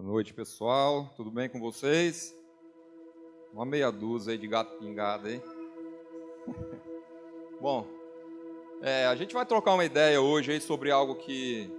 Boa 0.00 0.12
noite, 0.12 0.32
pessoal. 0.32 1.12
Tudo 1.14 1.30
bem 1.30 1.46
com 1.46 1.60
vocês? 1.60 2.34
Uma 3.52 3.66
meia 3.66 3.92
dúzia 3.92 4.32
aí 4.32 4.38
de 4.38 4.48
gato 4.48 4.78
pingado 4.78 5.28
aí. 5.28 5.42
Bom, 7.60 7.86
é, 8.80 9.04
a 9.04 9.14
gente 9.14 9.34
vai 9.34 9.44
trocar 9.44 9.74
uma 9.74 9.84
ideia 9.84 10.18
hoje 10.18 10.52
aí 10.52 10.60
sobre 10.60 10.90
algo 10.90 11.16
que 11.16 11.70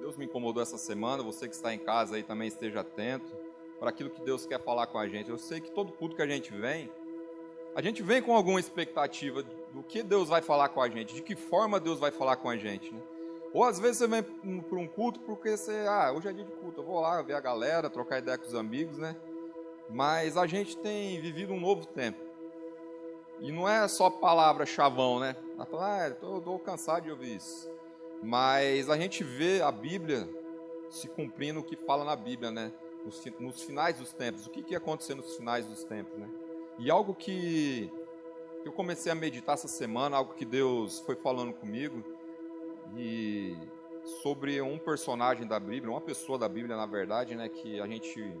Deus 0.00 0.16
me 0.16 0.24
incomodou 0.24 0.60
essa 0.60 0.76
semana. 0.76 1.22
Você 1.22 1.48
que 1.48 1.54
está 1.54 1.72
em 1.72 1.78
casa 1.78 2.16
aí 2.16 2.24
também 2.24 2.48
esteja 2.48 2.80
atento 2.80 3.32
para 3.78 3.90
aquilo 3.90 4.10
que 4.10 4.20
Deus 4.22 4.44
quer 4.44 4.60
falar 4.60 4.88
com 4.88 4.98
a 4.98 5.06
gente. 5.06 5.30
Eu 5.30 5.38
sei 5.38 5.60
que 5.60 5.70
todo 5.70 5.92
culto 5.92 6.16
que 6.16 6.22
a 6.22 6.26
gente 6.26 6.52
vem, 6.52 6.90
a 7.76 7.80
gente 7.80 8.02
vem 8.02 8.20
com 8.20 8.34
alguma 8.34 8.58
expectativa 8.58 9.44
do 9.72 9.84
que 9.84 10.02
Deus 10.02 10.28
vai 10.28 10.42
falar 10.42 10.70
com 10.70 10.82
a 10.82 10.88
gente, 10.88 11.14
de 11.14 11.22
que 11.22 11.36
forma 11.36 11.78
Deus 11.78 12.00
vai 12.00 12.10
falar 12.10 12.34
com 12.34 12.50
a 12.50 12.56
gente, 12.56 12.92
né? 12.92 13.00
Ou 13.52 13.64
às 13.64 13.78
vezes 13.78 13.98
você 13.98 14.06
vem 14.06 14.22
para 14.22 14.78
um 14.78 14.88
culto 14.88 15.20
porque 15.20 15.56
você, 15.56 15.84
ah, 15.86 16.12
hoje 16.12 16.28
é 16.28 16.32
dia 16.32 16.44
de 16.44 16.52
culto, 16.52 16.80
eu 16.80 16.84
vou 16.84 17.00
lá 17.00 17.20
ver 17.20 17.34
a 17.34 17.40
galera, 17.40 17.90
trocar 17.90 18.18
ideia 18.18 18.38
com 18.38 18.46
os 18.46 18.54
amigos, 18.54 18.96
né? 18.96 19.14
Mas 19.90 20.36
a 20.36 20.46
gente 20.46 20.76
tem 20.76 21.20
vivido 21.20 21.52
um 21.52 21.60
novo 21.60 21.86
tempo. 21.86 22.18
E 23.40 23.52
não 23.52 23.68
é 23.68 23.86
só 23.88 24.08
palavra 24.08 24.64
chavão, 24.64 25.20
né? 25.20 25.36
Ah, 25.58 26.08
estou 26.08 26.58
cansado 26.60 27.02
de 27.02 27.10
ouvir 27.10 27.36
isso. 27.36 27.68
Mas 28.22 28.88
a 28.88 28.96
gente 28.96 29.22
vê 29.24 29.60
a 29.60 29.70
Bíblia 29.70 30.28
se 30.88 31.08
cumprindo 31.08 31.60
o 31.60 31.64
que 31.64 31.76
fala 31.76 32.04
na 32.04 32.16
Bíblia, 32.16 32.50
né? 32.50 32.72
Nos, 33.04 33.22
nos 33.38 33.62
finais 33.62 33.98
dos 33.98 34.12
tempos. 34.12 34.46
O 34.46 34.50
que, 34.50 34.62
que 34.62 34.72
ia 34.72 34.78
acontecer 34.78 35.14
nos 35.14 35.36
finais 35.36 35.66
dos 35.66 35.82
tempos, 35.84 36.16
né? 36.16 36.28
E 36.78 36.90
algo 36.90 37.14
que 37.14 37.90
eu 38.64 38.72
comecei 38.72 39.10
a 39.10 39.14
meditar 39.14 39.54
essa 39.54 39.68
semana, 39.68 40.16
algo 40.16 40.34
que 40.34 40.44
Deus 40.44 41.00
foi 41.00 41.16
falando 41.16 41.52
comigo, 41.52 42.02
e 42.96 43.56
sobre 44.22 44.60
um 44.60 44.78
personagem 44.78 45.46
da 45.46 45.58
Bíblia, 45.58 45.90
uma 45.90 46.00
pessoa 46.00 46.38
da 46.38 46.48
Bíblia, 46.48 46.76
na 46.76 46.86
verdade, 46.86 47.34
né, 47.34 47.48
que 47.48 47.80
a 47.80 47.86
gente 47.86 48.32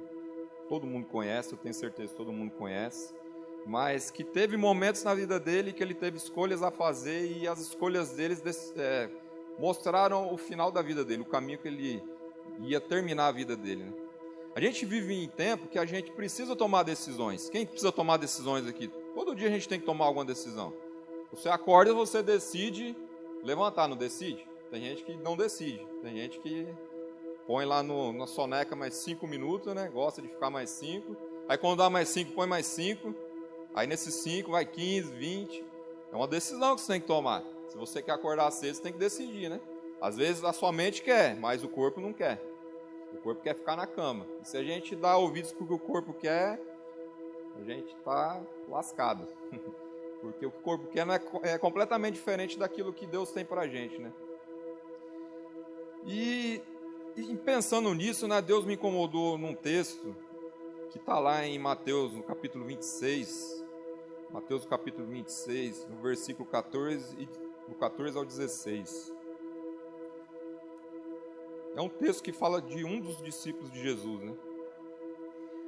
todo 0.68 0.86
mundo 0.86 1.06
conhece, 1.06 1.52
eu 1.52 1.58
tenho 1.58 1.74
certeza 1.74 2.10
que 2.10 2.16
todo 2.16 2.32
mundo 2.32 2.52
conhece, 2.52 3.14
mas 3.66 4.10
que 4.10 4.24
teve 4.24 4.56
momentos 4.56 5.04
na 5.04 5.14
vida 5.14 5.38
dele 5.38 5.72
que 5.72 5.82
ele 5.82 5.94
teve 5.94 6.16
escolhas 6.16 6.62
a 6.62 6.70
fazer 6.70 7.30
e 7.30 7.46
as 7.46 7.60
escolhas 7.60 8.10
deles 8.10 8.42
é, 8.76 9.10
mostraram 9.58 10.32
o 10.32 10.36
final 10.36 10.72
da 10.72 10.82
vida 10.82 11.04
dele, 11.04 11.22
o 11.22 11.26
caminho 11.26 11.58
que 11.58 11.68
ele 11.68 12.02
ia 12.60 12.80
terminar 12.80 13.28
a 13.28 13.32
vida 13.32 13.56
dele. 13.56 13.84
Né? 13.84 13.92
A 14.54 14.60
gente 14.60 14.84
vive 14.84 15.14
em 15.14 15.28
tempo 15.28 15.68
que 15.68 15.78
a 15.78 15.84
gente 15.84 16.10
precisa 16.12 16.54
tomar 16.54 16.82
decisões. 16.82 17.48
Quem 17.48 17.64
precisa 17.64 17.92
tomar 17.92 18.16
decisões 18.18 18.66
aqui? 18.66 18.88
Todo 19.14 19.34
dia 19.34 19.48
a 19.48 19.50
gente 19.50 19.68
tem 19.68 19.80
que 19.80 19.86
tomar 19.86 20.06
alguma 20.06 20.24
decisão. 20.24 20.72
Você 21.32 21.48
acorda, 21.48 21.94
você 21.94 22.22
decide 22.22 22.94
levantar, 23.42 23.88
não 23.88 23.96
decide? 23.96 24.46
Tem 24.70 24.80
gente 24.80 25.04
que 25.04 25.14
não 25.16 25.36
decide. 25.36 25.84
Tem 26.02 26.16
gente 26.16 26.38
que 26.40 26.66
põe 27.46 27.64
lá 27.64 27.82
no, 27.82 28.12
na 28.12 28.26
soneca 28.26 28.74
mais 28.74 28.94
cinco 28.94 29.26
minutos, 29.26 29.74
né? 29.74 29.90
Gosta 29.92 30.22
de 30.22 30.28
ficar 30.28 30.50
mais 30.50 30.70
cinco. 30.70 31.16
Aí 31.48 31.58
quando 31.58 31.78
dá 31.78 31.90
mais 31.90 32.08
cinco, 32.08 32.32
põe 32.32 32.46
mais 32.46 32.66
cinco. 32.66 33.14
Aí 33.74 33.86
nesses 33.86 34.14
cinco 34.14 34.52
vai 34.52 34.64
15, 34.64 35.12
20. 35.12 35.64
É 36.12 36.16
uma 36.16 36.26
decisão 36.26 36.74
que 36.74 36.82
você 36.82 36.92
tem 36.92 37.00
que 37.00 37.06
tomar. 37.06 37.42
Se 37.68 37.76
você 37.76 38.02
quer 38.02 38.12
acordar 38.12 38.50
cedo, 38.50 38.74
você 38.74 38.82
tem 38.82 38.92
que 38.92 38.98
decidir, 38.98 39.48
né? 39.48 39.60
Às 40.00 40.16
vezes 40.16 40.44
a 40.44 40.52
sua 40.52 40.72
mente 40.72 41.02
quer, 41.02 41.36
mas 41.36 41.64
o 41.64 41.68
corpo 41.68 42.00
não 42.00 42.12
quer. 42.12 42.42
O 43.14 43.18
corpo 43.18 43.42
quer 43.42 43.54
ficar 43.54 43.76
na 43.76 43.86
cama. 43.86 44.26
E 44.42 44.48
se 44.48 44.56
a 44.56 44.64
gente 44.64 44.96
dá 44.96 45.16
ouvidos 45.16 45.52
para 45.52 45.64
o 45.64 45.66
que 45.66 45.74
o 45.74 45.78
corpo 45.78 46.12
quer, 46.12 46.60
a 47.56 47.62
gente 47.62 47.94
está 47.94 48.40
lascado. 48.68 49.26
Porque 50.22 50.46
o 50.46 50.50
que 50.52 50.62
corpo 50.62 50.86
quer 50.86 51.06
é, 51.08 51.54
é 51.54 51.58
completamente 51.58 52.14
diferente 52.14 52.56
daquilo 52.56 52.92
que 52.92 53.06
Deus 53.06 53.32
tem 53.32 53.44
para 53.44 53.62
a 53.62 53.68
gente, 53.68 54.00
né? 54.00 54.12
E, 56.06 56.62
e, 57.16 57.36
pensando 57.38 57.92
nisso, 57.92 58.26
né, 58.28 58.40
Deus 58.40 58.64
me 58.64 58.74
incomodou 58.74 59.36
num 59.36 59.54
texto 59.54 60.16
que 60.90 60.98
está 60.98 61.18
lá 61.18 61.44
em 61.44 61.58
Mateus, 61.58 62.12
no 62.12 62.22
capítulo 62.22 62.64
26. 62.64 63.64
Mateus, 64.30 64.64
capítulo 64.64 65.06
26, 65.08 65.88
no 65.88 65.96
versículo 66.00 66.48
14, 66.48 67.16
e, 67.18 67.26
do 67.68 67.74
14 67.78 68.16
ao 68.16 68.24
16. 68.24 69.12
É 71.74 71.80
um 71.80 71.88
texto 71.88 72.22
que 72.22 72.32
fala 72.32 72.62
de 72.62 72.84
um 72.84 73.00
dos 73.00 73.20
discípulos 73.22 73.70
de 73.72 73.82
Jesus, 73.82 74.22
né? 74.22 74.34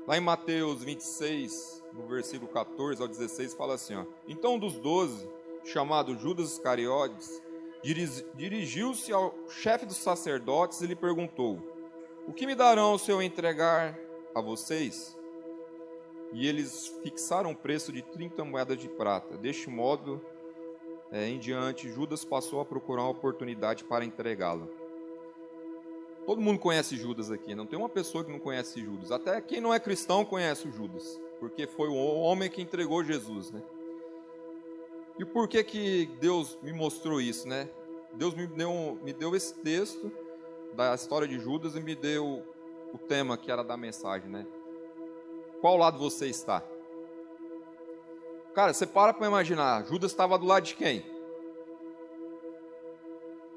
Lá 0.06 0.18
em 0.18 0.20
Mateus 0.20 0.84
26, 0.84 1.82
no 1.94 2.06
versículo 2.06 2.50
14 2.50 3.00
ao 3.00 3.08
16, 3.08 3.54
fala 3.54 3.74
assim: 3.74 3.94
ó, 3.94 4.04
Então 4.28 4.56
um 4.56 4.58
dos 4.58 4.74
doze, 4.78 5.26
chamado 5.64 6.14
Judas 6.18 6.52
Iscariotes, 6.52 7.42
dirigiu-se 8.34 9.12
ao 9.12 9.34
chefe 9.48 9.86
dos 9.86 9.96
sacerdotes 9.96 10.82
e 10.82 10.86
lhe 10.86 10.94
perguntou: 10.94 11.58
O 12.28 12.32
que 12.32 12.46
me 12.46 12.54
darão 12.54 12.98
se 12.98 13.10
eu 13.10 13.22
entregar 13.22 13.98
a 14.34 14.40
vocês? 14.42 15.18
E 16.32 16.46
eles 16.46 16.88
fixaram 17.02 17.52
o 17.52 17.56
preço 17.56 17.92
de 17.92 18.02
30 18.02 18.44
moedas 18.44 18.76
de 18.76 18.88
prata. 18.88 19.38
Deste 19.38 19.70
modo, 19.70 20.20
é, 21.12 21.28
em 21.28 21.38
diante, 21.38 21.88
Judas 21.88 22.24
passou 22.24 22.60
a 22.60 22.64
procurar 22.64 23.02
uma 23.02 23.10
oportunidade 23.10 23.84
para 23.84 24.04
entregá-lo. 24.04 24.68
Todo 26.26 26.40
mundo 26.40 26.58
conhece 26.58 26.96
Judas 26.96 27.30
aqui, 27.30 27.54
não 27.54 27.66
tem 27.66 27.78
uma 27.78 27.88
pessoa 27.88 28.24
que 28.24 28.32
não 28.32 28.38
conhece 28.38 28.80
Judas. 28.80 29.12
Até 29.12 29.40
quem 29.40 29.60
não 29.60 29.74
é 29.74 29.78
cristão 29.78 30.24
conhece 30.24 30.66
o 30.66 30.72
Judas, 30.72 31.20
porque 31.38 31.66
foi 31.66 31.88
o 31.88 31.94
homem 31.94 32.50
que 32.50 32.62
entregou 32.62 33.04
Jesus, 33.04 33.50
né? 33.50 33.62
E 35.18 35.24
por 35.24 35.46
que 35.46 35.62
que 35.62 36.06
Deus 36.20 36.58
me 36.62 36.72
mostrou 36.72 37.20
isso, 37.20 37.46
né? 37.46 37.68
Deus 38.14 38.34
me 38.34 38.46
deu, 38.46 38.98
me 39.02 39.12
deu 39.12 39.36
esse 39.36 39.54
texto 39.54 40.10
da 40.74 40.94
história 40.94 41.28
de 41.28 41.38
Judas 41.38 41.76
e 41.76 41.80
me 41.80 41.94
deu 41.94 42.42
o 42.92 42.98
tema 42.98 43.36
que 43.36 43.50
era 43.50 43.62
da 43.62 43.76
mensagem, 43.76 44.28
né? 44.28 44.46
Qual 45.60 45.76
lado 45.76 45.98
você 45.98 46.26
está? 46.26 46.62
Cara, 48.54 48.72
você 48.72 48.86
para 48.86 49.12
para 49.12 49.26
imaginar, 49.26 49.84
Judas 49.84 50.10
estava 50.10 50.38
do 50.38 50.46
lado 50.46 50.64
de 50.64 50.74
quem? 50.74 51.00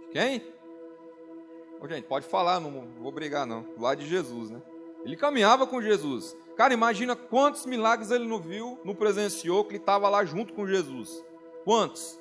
De 0.02 0.08
quem? 0.12 0.56
Ô, 1.80 1.88
gente, 1.88 2.06
pode 2.06 2.26
falar, 2.26 2.60
não 2.60 2.88
vou 3.00 3.12
brigar 3.12 3.46
não. 3.46 3.62
Do 3.62 3.82
lado 3.82 4.00
de 4.00 4.08
Jesus, 4.08 4.50
né? 4.50 4.62
Ele 5.06 5.16
caminhava 5.16 5.68
com 5.68 5.82
Jesus. 5.82 6.36
Cara, 6.56 6.74
imagina 6.74 7.16
quantos 7.16 7.66
milagres 7.66 8.10
ele 8.10 8.26
não 8.26 8.40
viu, 8.40 8.80
não 8.84 8.96
presenciou, 8.96 9.64
que 9.64 9.72
ele 9.72 9.78
estava 9.78 10.10
lá 10.10 10.26
junto 10.26 10.54
com 10.54 10.68
Jesus. 10.68 11.24
Quantos? 11.64 12.20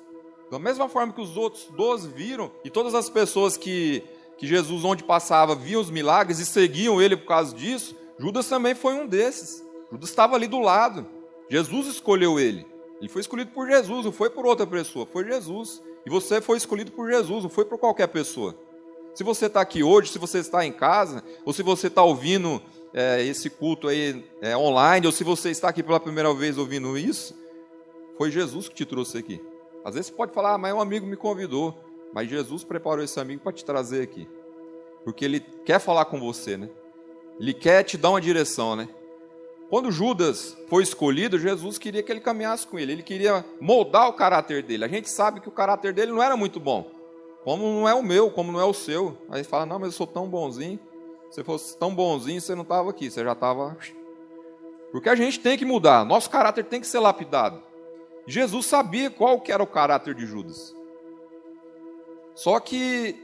Da 0.51 0.59
mesma 0.59 0.87
forma 0.87 1.11
que 1.11 1.21
os 1.21 1.35
outros 1.35 1.67
doze 1.75 2.07
viram, 2.07 2.51
e 2.63 2.69
todas 2.69 2.93
as 2.93 3.09
pessoas 3.09 3.57
que, 3.57 4.03
que 4.37 4.47
Jesus, 4.47 4.85
onde 4.85 5.03
passava, 5.03 5.55
viam 5.55 5.81
os 5.81 5.89
milagres 5.89 6.39
e 6.39 6.45
seguiam 6.45 7.01
ele 7.01 7.17
por 7.17 7.25
causa 7.25 7.53
disso, 7.55 7.95
Judas 8.19 8.47
também 8.47 8.75
foi 8.75 8.93
um 8.93 9.07
desses. 9.07 9.65
Judas 9.91 10.09
estava 10.09 10.35
ali 10.35 10.47
do 10.47 10.59
lado. 10.59 11.05
Jesus 11.49 11.87
escolheu 11.87 12.39
ele. 12.39 12.65
Ele 12.99 13.09
foi 13.09 13.21
escolhido 13.21 13.51
por 13.51 13.67
Jesus, 13.67 14.05
não 14.05 14.11
foi 14.11 14.29
por 14.29 14.45
outra 14.45 14.65
pessoa, 14.65 15.05
foi 15.05 15.25
Jesus. 15.25 15.81
E 16.05 16.09
você 16.09 16.41
foi 16.41 16.57
escolhido 16.57 16.91
por 16.91 17.09
Jesus, 17.09 17.43
não 17.43 17.49
foi 17.49 17.65
por 17.65 17.77
qualquer 17.77 18.07
pessoa. 18.07 18.55
Se 19.17 19.23
você 19.23 19.47
está 19.47 19.61
aqui 19.61 19.81
hoje, 19.81 20.11
se 20.11 20.19
você 20.19 20.37
está 20.37 20.63
em 20.63 20.71
casa, 20.71 21.23
ou 21.43 21.51
se 21.51 21.63
você 21.63 21.87
está 21.87 22.03
ouvindo 22.03 22.61
é, 22.93 23.23
esse 23.23 23.49
culto 23.49 23.87
aí 23.87 24.23
é, 24.43 24.55
online, 24.55 25.07
ou 25.07 25.11
se 25.11 25.23
você 25.23 25.49
está 25.49 25.69
aqui 25.69 25.81
pela 25.81 25.99
primeira 25.99 26.31
vez 26.35 26.55
ouvindo 26.55 26.95
isso, 26.95 27.35
foi 28.15 28.29
Jesus 28.29 28.69
que 28.69 28.75
te 28.75 28.85
trouxe 28.85 29.17
aqui. 29.17 29.41
Às 29.83 29.95
vezes 29.95 30.11
você 30.11 30.13
pode 30.15 30.33
falar, 30.33 30.53
ah, 30.53 30.57
mas 30.59 30.71
um 30.71 30.79
amigo 30.79 31.07
me 31.07 31.17
convidou, 31.17 31.75
mas 32.13 32.29
Jesus 32.29 32.63
preparou 32.63 33.03
esse 33.03 33.19
amigo 33.19 33.41
para 33.41 33.53
te 33.53 33.65
trazer 33.65 34.03
aqui, 34.03 34.29
porque 35.03 35.25
ele 35.25 35.39
quer 35.65 35.79
falar 35.79 36.05
com 36.05 36.19
você, 36.19 36.55
né? 36.55 36.69
Ele 37.39 37.55
quer 37.55 37.81
te 37.81 37.97
dar 37.97 38.11
uma 38.11 38.21
direção, 38.21 38.75
né? 38.75 38.87
Quando 39.67 39.91
Judas 39.91 40.55
foi 40.69 40.83
escolhido, 40.83 41.39
Jesus 41.39 41.79
queria 41.79 42.03
que 42.03 42.11
ele 42.11 42.21
caminhasse 42.21 42.67
com 42.67 42.77
ele, 42.77 42.91
ele 42.91 43.03
queria 43.03 43.43
moldar 43.59 44.09
o 44.09 44.13
caráter 44.13 44.61
dele. 44.61 44.85
A 44.85 44.87
gente 44.87 45.09
sabe 45.09 45.41
que 45.41 45.49
o 45.49 45.51
caráter 45.51 45.91
dele 45.91 46.11
não 46.11 46.21
era 46.21 46.37
muito 46.37 46.59
bom. 46.59 46.96
Como 47.47 47.65
não 47.65 47.87
é 47.87 47.93
o 47.93 48.03
meu, 48.03 48.29
como 48.29 48.51
não 48.51 48.59
é 48.59 48.65
o 48.65 48.73
seu. 48.73 49.17
Aí 49.29 49.41
fala, 49.41 49.65
não, 49.65 49.79
mas 49.79 49.87
eu 49.87 49.93
sou 49.93 50.05
tão 50.05 50.27
bonzinho. 50.27 50.77
Se 51.31 51.41
fosse 51.45 51.77
tão 51.77 51.95
bonzinho, 51.95 52.41
você 52.41 52.53
não 52.53 52.63
estava 52.63 52.89
aqui, 52.89 53.09
você 53.09 53.23
já 53.23 53.31
estava. 53.31 53.77
Porque 54.91 55.07
a 55.07 55.15
gente 55.15 55.39
tem 55.39 55.57
que 55.57 55.63
mudar, 55.63 56.03
nosso 56.03 56.29
caráter 56.29 56.65
tem 56.65 56.81
que 56.81 56.87
ser 56.87 56.99
lapidado. 56.99 57.63
Jesus 58.27 58.65
sabia 58.65 59.09
qual 59.09 59.39
que 59.39 59.49
era 59.49 59.63
o 59.63 59.67
caráter 59.67 60.13
de 60.13 60.25
Judas. 60.25 60.75
Só 62.35 62.59
que 62.59 63.15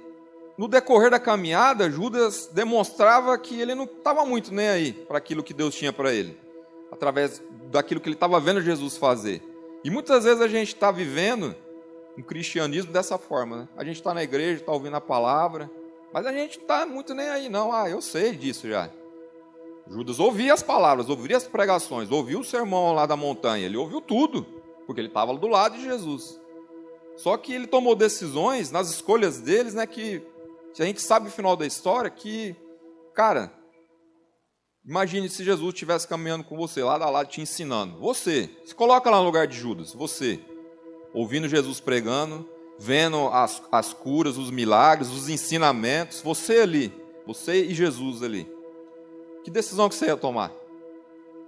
no 0.57 0.69
decorrer 0.69 1.11
da 1.11 1.19
caminhada, 1.19 1.91
Judas 1.91 2.47
demonstrava 2.47 3.37
que 3.37 3.59
ele 3.59 3.75
não 3.75 3.83
estava 3.83 4.23
muito 4.23 4.53
nem 4.53 4.69
aí 4.69 4.93
para 4.93 5.17
aquilo 5.17 5.43
que 5.43 5.53
Deus 5.53 5.75
tinha 5.75 5.91
para 5.91 6.13
ele, 6.13 6.39
através 6.89 7.43
daquilo 7.69 7.99
que 7.99 8.07
ele 8.07 8.15
estava 8.15 8.39
vendo 8.39 8.61
Jesus 8.61 8.95
fazer. 8.95 9.43
E 9.83 9.89
muitas 9.89 10.23
vezes 10.23 10.39
a 10.39 10.47
gente 10.47 10.69
está 10.69 10.91
vivendo 10.91 11.53
um 12.17 12.21
cristianismo 12.21 12.91
dessa 12.91 13.17
forma. 13.17 13.57
Né? 13.57 13.67
A 13.77 13.83
gente 13.83 13.97
está 13.97 14.13
na 14.13 14.23
igreja, 14.23 14.61
está 14.61 14.71
ouvindo 14.71 14.95
a 14.95 15.01
palavra, 15.01 15.69
mas 16.13 16.25
a 16.25 16.31
gente 16.31 16.57
não 16.57 16.63
está 16.63 16.85
muito 16.85 17.13
nem 17.13 17.29
aí, 17.29 17.49
não. 17.49 17.71
Ah, 17.71 17.89
eu 17.89 18.01
sei 18.01 18.35
disso 18.35 18.67
já. 18.67 18.89
Judas 19.87 20.19
ouvia 20.19 20.53
as 20.53 20.63
palavras, 20.63 21.09
ouvia 21.09 21.35
as 21.35 21.43
pregações, 21.43 22.09
ouviu 22.09 22.39
o 22.39 22.43
sermão 22.43 22.93
lá 22.93 23.05
da 23.05 23.17
montanha, 23.17 23.65
ele 23.65 23.75
ouviu 23.75 23.99
tudo, 23.99 24.45
porque 24.85 25.01
ele 25.01 25.09
estava 25.09 25.35
do 25.35 25.47
lado 25.47 25.77
de 25.77 25.83
Jesus. 25.83 26.39
Só 27.17 27.35
que 27.37 27.53
ele 27.53 27.67
tomou 27.67 27.95
decisões 27.95 28.71
nas 28.71 28.89
escolhas 28.89 29.39
deles, 29.39 29.73
né? 29.73 29.85
Que 29.85 30.25
a 30.79 30.85
gente 30.85 31.01
sabe 31.01 31.27
o 31.27 31.31
final 31.31 31.55
da 31.55 31.65
história 31.65 32.09
que, 32.09 32.55
cara, 33.13 33.51
Imagine 34.85 35.29
se 35.29 35.45
Jesus 35.45 35.73
estivesse 35.73 36.05
caminhando 36.05 36.43
com 36.43 36.57
você, 36.57 36.83
lado 36.83 37.05
a 37.05 37.09
lado, 37.09 37.29
te 37.29 37.39
ensinando. 37.39 37.97
Você, 37.99 38.49
se 38.65 38.75
coloca 38.75 39.09
lá 39.09 39.17
no 39.17 39.23
lugar 39.23 39.47
de 39.47 39.57
Judas, 39.57 39.93
você, 39.93 40.41
ouvindo 41.13 41.47
Jesus 41.47 41.79
pregando, 41.79 42.47
vendo 42.77 43.27
as, 43.27 43.61
as 43.71 43.93
curas, 43.93 44.37
os 44.37 44.49
milagres, 44.49 45.09
os 45.09 45.29
ensinamentos, 45.29 46.21
você 46.21 46.61
ali, 46.61 46.93
você 47.25 47.63
e 47.63 47.73
Jesus 47.73 48.23
ali. 48.23 48.49
Que 49.43 49.51
decisão 49.51 49.89
que 49.89 49.95
você 49.95 50.07
ia 50.07 50.17
tomar? 50.17 50.51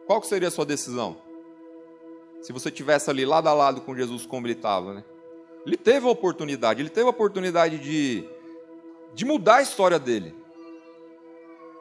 Qual 0.06 0.22
seria 0.24 0.50
a 0.50 0.52
sua 0.52 0.66
decisão? 0.66 1.18
Se 2.42 2.54
você 2.54 2.70
tivesse 2.70 3.10
ali 3.10 3.26
lado 3.26 3.48
a 3.48 3.54
lado 3.54 3.82
com 3.82 3.96
Jesus 3.96 4.26
como 4.26 4.46
ele 4.46 4.54
estava, 4.54 4.94
né? 4.94 5.04
Ele 5.66 5.78
teve 5.78 6.06
a 6.06 6.12
oportunidade, 6.12 6.82
ele 6.82 6.90
teve 6.90 7.08
a 7.08 7.10
oportunidade 7.10 7.80
de, 7.80 8.24
de 9.16 9.26
mudar 9.26 9.56
a 9.56 9.62
história 9.64 9.98
dele. 9.98 10.36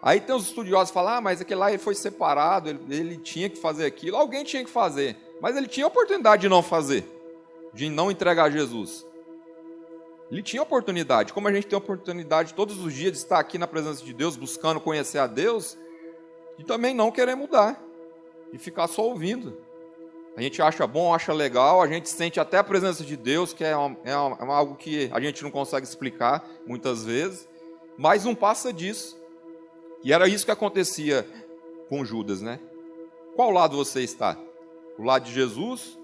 Aí 0.00 0.20
tem 0.20 0.34
os 0.34 0.44
estudiosos 0.44 0.90
que 0.90 0.94
falam, 0.94 1.14
ah, 1.14 1.20
mas 1.20 1.40
aquele 1.40 1.60
lá 1.60 1.70
ele 1.70 1.78
foi 1.78 1.94
separado, 1.94 2.70
ele, 2.70 2.80
ele 2.90 3.16
tinha 3.18 3.48
que 3.48 3.58
fazer 3.58 3.84
aquilo, 3.84 4.16
alguém 4.16 4.42
tinha 4.42 4.64
que 4.64 4.70
fazer. 4.70 5.16
Mas 5.40 5.56
ele 5.56 5.66
tinha 5.66 5.84
a 5.84 5.88
oportunidade 5.88 6.42
de 6.42 6.48
não 6.48 6.62
fazer, 6.62 7.04
de 7.74 7.90
não 7.90 8.10
entregar 8.10 8.50
Jesus. 8.50 9.06
Ele 10.30 10.42
tinha 10.42 10.62
oportunidade, 10.62 11.32
como 11.32 11.48
a 11.48 11.52
gente 11.52 11.66
tem 11.66 11.76
oportunidade 11.76 12.54
todos 12.54 12.78
os 12.78 12.94
dias 12.94 13.12
de 13.12 13.18
estar 13.18 13.38
aqui 13.38 13.58
na 13.58 13.66
presença 13.66 14.02
de 14.02 14.12
Deus, 14.12 14.36
buscando 14.36 14.80
conhecer 14.80 15.18
a 15.18 15.26
Deus, 15.26 15.76
e 16.58 16.64
também 16.64 16.94
não 16.94 17.10
querer 17.10 17.34
mudar, 17.34 17.82
e 18.52 18.58
ficar 18.58 18.86
só 18.86 19.02
ouvindo. 19.02 19.56
A 20.36 20.42
gente 20.42 20.60
acha 20.60 20.86
bom, 20.86 21.14
acha 21.14 21.32
legal, 21.32 21.80
a 21.82 21.86
gente 21.86 22.08
sente 22.08 22.40
até 22.40 22.58
a 22.58 22.64
presença 22.64 23.04
de 23.04 23.16
Deus, 23.16 23.52
que 23.52 23.62
é, 23.62 23.72
é, 23.72 24.10
é 24.10 24.12
algo 24.12 24.74
que 24.74 25.10
a 25.12 25.20
gente 25.20 25.42
não 25.42 25.50
consegue 25.50 25.86
explicar 25.86 26.44
muitas 26.66 27.04
vezes, 27.04 27.48
mas 27.96 28.24
não 28.24 28.34
passa 28.34 28.72
disso. 28.72 29.16
E 30.02 30.12
era 30.12 30.26
isso 30.28 30.44
que 30.44 30.50
acontecia 30.50 31.26
com 31.88 32.04
Judas, 32.04 32.40
né? 32.40 32.58
Qual 33.36 33.50
lado 33.50 33.76
você 33.76 34.02
está? 34.02 34.36
O 34.98 35.04
lado 35.04 35.26
de 35.26 35.32
Jesus 35.32 35.98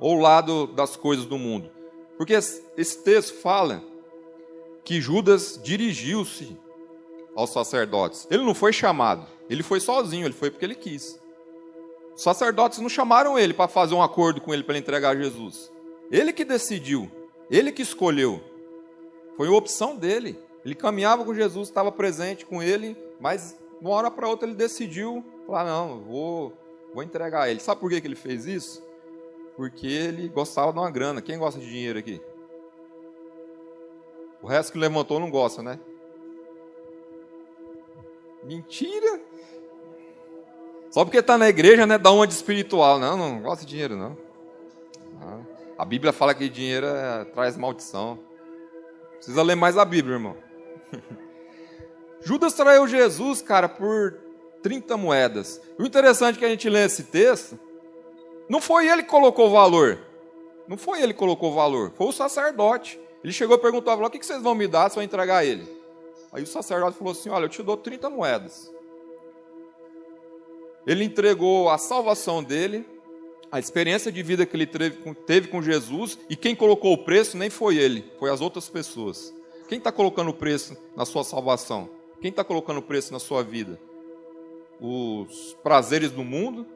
ou 0.00 0.18
lado 0.18 0.66
das 0.66 0.96
coisas 0.96 1.24
do 1.24 1.38
mundo? 1.38 1.70
Porque 2.16 2.32
esse 2.32 3.02
texto 3.02 3.34
fala 3.40 3.82
que 4.84 5.00
Judas 5.00 5.60
dirigiu-se 5.62 6.56
aos 7.34 7.50
sacerdotes. 7.50 8.26
Ele 8.30 8.44
não 8.44 8.54
foi 8.54 8.72
chamado, 8.72 9.26
ele 9.50 9.62
foi 9.62 9.80
sozinho, 9.80 10.26
ele 10.26 10.34
foi 10.34 10.50
porque 10.50 10.64
ele 10.64 10.74
quis. 10.74 11.20
Os 12.14 12.22
sacerdotes 12.22 12.78
não 12.78 12.88
chamaram 12.88 13.38
ele 13.38 13.52
para 13.52 13.68
fazer 13.68 13.94
um 13.94 14.02
acordo 14.02 14.40
com 14.40 14.54
ele 14.54 14.62
para 14.62 14.78
entregar 14.78 15.16
Jesus. 15.16 15.70
Ele 16.10 16.32
que 16.32 16.44
decidiu, 16.44 17.10
ele 17.50 17.70
que 17.70 17.82
escolheu. 17.82 18.42
Foi 19.36 19.48
uma 19.48 19.58
opção 19.58 19.94
dele. 19.94 20.38
Ele 20.64 20.74
caminhava 20.74 21.24
com 21.24 21.34
Jesus, 21.34 21.68
estava 21.68 21.92
presente 21.92 22.46
com 22.46 22.62
ele, 22.62 22.96
mas 23.20 23.56
de 23.80 23.86
uma 23.86 23.94
hora 23.94 24.10
para 24.10 24.28
outra 24.28 24.48
ele 24.48 24.56
decidiu 24.56 25.24
falar: 25.46 25.64
não, 25.64 26.00
vou, 26.00 26.52
vou 26.94 27.02
entregar 27.02 27.50
ele. 27.50 27.60
Sabe 27.60 27.80
por 27.80 27.90
que, 27.90 28.00
que 28.00 28.06
ele 28.06 28.16
fez 28.16 28.46
isso? 28.46 28.82
Porque 29.56 29.86
ele 29.86 30.28
gostava 30.28 30.72
de 30.72 30.78
uma 30.78 30.90
grana. 30.90 31.22
Quem 31.22 31.38
gosta 31.38 31.58
de 31.58 31.66
dinheiro 31.66 31.98
aqui? 31.98 32.20
O 34.42 34.46
resto 34.46 34.72
que 34.72 34.78
levantou 34.78 35.18
não 35.18 35.30
gosta, 35.30 35.62
né? 35.62 35.80
Mentira! 38.44 39.20
Só 40.90 41.04
porque 41.04 41.18
está 41.18 41.36
na 41.36 41.48
igreja, 41.48 41.84
né, 41.84 41.98
dá 41.98 42.10
uma 42.10 42.26
de 42.26 42.34
espiritual. 42.34 42.98
Não, 42.98 43.16
não 43.16 43.42
gosta 43.42 43.64
de 43.64 43.70
dinheiro, 43.70 43.96
não. 43.96 44.16
Ah, 45.20 45.40
a 45.78 45.84
Bíblia 45.84 46.12
fala 46.12 46.34
que 46.34 46.48
dinheiro 46.48 46.86
é, 46.86 47.24
traz 47.24 47.56
maldição. 47.56 48.18
Precisa 49.16 49.42
ler 49.42 49.56
mais 49.56 49.76
a 49.76 49.84
Bíblia, 49.84 50.14
irmão. 50.14 50.36
Judas 52.22 52.54
traiu 52.54 52.86
Jesus, 52.86 53.42
cara, 53.42 53.68
por 53.68 54.18
30 54.62 54.96
moedas. 54.96 55.60
O 55.78 55.84
interessante 55.84 56.36
é 56.36 56.38
que 56.38 56.44
a 56.44 56.48
gente 56.48 56.68
lê 56.68 56.84
esse 56.84 57.04
texto, 57.04 57.58
não 58.48 58.60
foi 58.60 58.88
ele 58.88 59.02
que 59.02 59.08
colocou 59.08 59.48
o 59.48 59.50
valor. 59.50 59.98
Não 60.68 60.76
foi 60.76 61.02
ele 61.02 61.12
que 61.12 61.18
colocou 61.18 61.52
o 61.52 61.54
valor, 61.54 61.92
foi 61.96 62.08
o 62.08 62.12
sacerdote. 62.12 62.98
Ele 63.22 63.32
chegou 63.32 63.56
e 63.56 63.60
perguntou: 63.60 63.92
o 63.92 64.10
que 64.10 64.24
vocês 64.24 64.42
vão 64.42 64.54
me 64.54 64.66
dar 64.66 64.90
se 64.90 64.98
eu 64.98 65.02
entregar 65.02 65.44
ele? 65.44 65.66
Aí 66.32 66.42
o 66.42 66.46
sacerdote 66.46 66.98
falou 66.98 67.12
assim: 67.12 67.28
Olha, 67.28 67.44
eu 67.44 67.48
te 67.48 67.62
dou 67.62 67.76
30 67.76 68.10
moedas. 68.10 68.72
Ele 70.86 71.02
entregou 71.02 71.68
a 71.68 71.78
salvação 71.78 72.42
dele, 72.42 72.86
a 73.50 73.58
experiência 73.58 74.12
de 74.12 74.22
vida 74.22 74.46
que 74.46 74.56
ele 74.56 74.66
teve 74.66 75.48
com 75.48 75.60
Jesus, 75.60 76.18
e 76.30 76.36
quem 76.36 76.54
colocou 76.54 76.92
o 76.92 76.98
preço 76.98 77.36
nem 77.36 77.50
foi 77.50 77.76
ele, 77.76 78.04
foi 78.18 78.30
as 78.30 78.40
outras 78.40 78.68
pessoas. 78.68 79.34
Quem 79.68 79.78
está 79.78 79.90
colocando 79.90 80.30
o 80.30 80.34
preço 80.34 80.76
na 80.94 81.04
sua 81.04 81.24
salvação? 81.24 81.90
Quem 82.20 82.30
está 82.30 82.44
colocando 82.44 82.78
o 82.78 82.82
preço 82.82 83.12
na 83.12 83.18
sua 83.18 83.42
vida? 83.42 83.80
Os 84.80 85.56
prazeres 85.62 86.12
do 86.12 86.22
mundo? 86.22 86.66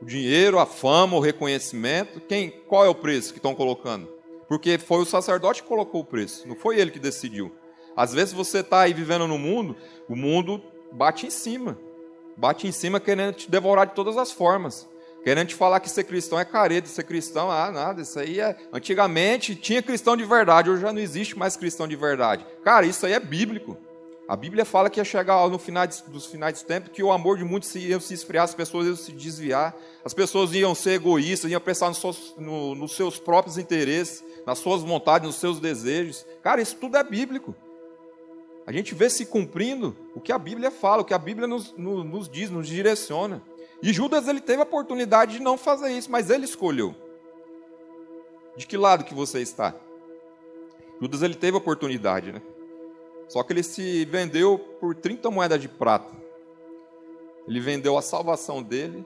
O 0.00 0.04
dinheiro, 0.04 0.58
a 0.58 0.66
fama, 0.66 1.16
o 1.16 1.20
reconhecimento? 1.20 2.20
Quem? 2.20 2.50
Qual 2.50 2.84
é 2.84 2.88
o 2.88 2.94
preço 2.94 3.32
que 3.32 3.38
estão 3.38 3.54
colocando? 3.54 4.08
Porque 4.48 4.78
foi 4.78 5.00
o 5.00 5.04
sacerdote 5.04 5.62
que 5.62 5.68
colocou 5.68 6.00
o 6.00 6.04
preço, 6.04 6.46
não 6.48 6.56
foi 6.56 6.78
ele 6.78 6.90
que 6.90 6.98
decidiu. 6.98 7.52
Às 7.96 8.14
vezes 8.14 8.32
você 8.32 8.60
está 8.60 8.80
aí 8.82 8.94
vivendo 8.94 9.26
no 9.26 9.38
mundo, 9.38 9.76
o 10.08 10.14
mundo 10.14 10.62
bate 10.92 11.26
em 11.26 11.30
cima 11.30 11.76
bate 12.38 12.68
em 12.68 12.72
cima 12.72 13.00
querendo 13.00 13.34
te 13.34 13.50
devorar 13.50 13.86
de 13.86 13.94
todas 13.94 14.16
as 14.16 14.30
formas. 14.30 14.88
Querendo 15.24 15.48
te 15.48 15.54
falar 15.56 15.80
que 15.80 15.90
ser 15.90 16.04
cristão 16.04 16.38
é 16.38 16.44
careta, 16.44 16.86
ser 16.86 17.02
cristão, 17.02 17.50
ah, 17.50 17.70
nada, 17.72 18.00
isso 18.00 18.18
aí 18.18 18.40
é. 18.40 18.56
Antigamente 18.72 19.56
tinha 19.56 19.82
cristão 19.82 20.16
de 20.16 20.24
verdade, 20.24 20.70
hoje 20.70 20.80
já 20.80 20.92
não 20.92 21.00
existe 21.00 21.36
mais 21.36 21.56
cristão 21.56 21.88
de 21.88 21.96
verdade. 21.96 22.46
Cara, 22.64 22.86
isso 22.86 23.04
aí 23.04 23.12
é 23.12 23.20
bíblico. 23.20 23.76
A 24.28 24.36
Bíblia 24.36 24.66
fala 24.66 24.90
que 24.90 25.00
ia 25.00 25.04
chegar 25.04 25.48
no 25.48 25.58
final 25.58 25.86
dos 26.08 26.26
finais 26.26 26.52
dos 26.52 26.62
tempos 26.62 26.92
que 26.92 27.02
o 27.02 27.10
amor 27.10 27.38
de 27.38 27.44
muitos 27.44 27.74
ia 27.74 27.98
se 27.98 28.12
esfriar, 28.12 28.44
as 28.44 28.54
pessoas 28.54 28.86
iam 28.86 28.94
se 28.94 29.10
desviar, 29.10 29.74
as 30.04 30.12
pessoas 30.12 30.52
iam 30.52 30.74
ser 30.74 30.90
egoístas, 30.92 31.50
iam 31.50 31.58
pensar 31.58 31.88
nos 31.88 31.96
seus, 31.96 32.34
no, 32.36 32.74
nos 32.74 32.94
seus 32.94 33.18
próprios 33.18 33.56
interesses, 33.56 34.22
nas 34.44 34.58
suas 34.58 34.82
vontades, 34.82 35.26
nos 35.26 35.36
seus 35.36 35.58
desejos. 35.58 36.26
Cara, 36.42 36.60
isso 36.60 36.76
tudo 36.76 36.98
é 36.98 37.02
bíblico. 37.02 37.54
A 38.66 38.72
gente 38.72 38.94
vê 38.94 39.08
se 39.08 39.24
cumprindo 39.24 39.96
o 40.14 40.20
que 40.20 40.30
a 40.30 40.38
Bíblia 40.38 40.70
fala, 40.70 41.00
o 41.00 41.06
que 41.06 41.14
a 41.14 41.18
Bíblia 41.18 41.46
nos, 41.46 41.72
nos, 41.72 42.04
nos 42.04 42.28
diz, 42.28 42.50
nos 42.50 42.68
direciona. 42.68 43.42
E 43.82 43.94
Judas 43.94 44.28
ele 44.28 44.42
teve 44.42 44.60
a 44.60 44.64
oportunidade 44.64 45.38
de 45.38 45.42
não 45.42 45.56
fazer 45.56 45.90
isso, 45.90 46.10
mas 46.10 46.28
ele 46.28 46.44
escolheu. 46.44 46.94
De 48.58 48.66
que 48.66 48.76
lado 48.76 49.04
que 49.04 49.14
você 49.14 49.40
está? 49.40 49.74
Judas 51.00 51.22
ele 51.22 51.34
teve 51.34 51.56
a 51.56 51.58
oportunidade, 51.58 52.30
né? 52.30 52.42
Só 53.28 53.42
que 53.42 53.52
ele 53.52 53.62
se 53.62 54.04
vendeu 54.06 54.58
por 54.80 54.94
30 54.94 55.30
moedas 55.30 55.60
de 55.60 55.68
prata. 55.68 56.16
Ele 57.46 57.60
vendeu 57.60 57.96
a 57.96 58.02
salvação 58.02 58.62
dele, 58.62 59.04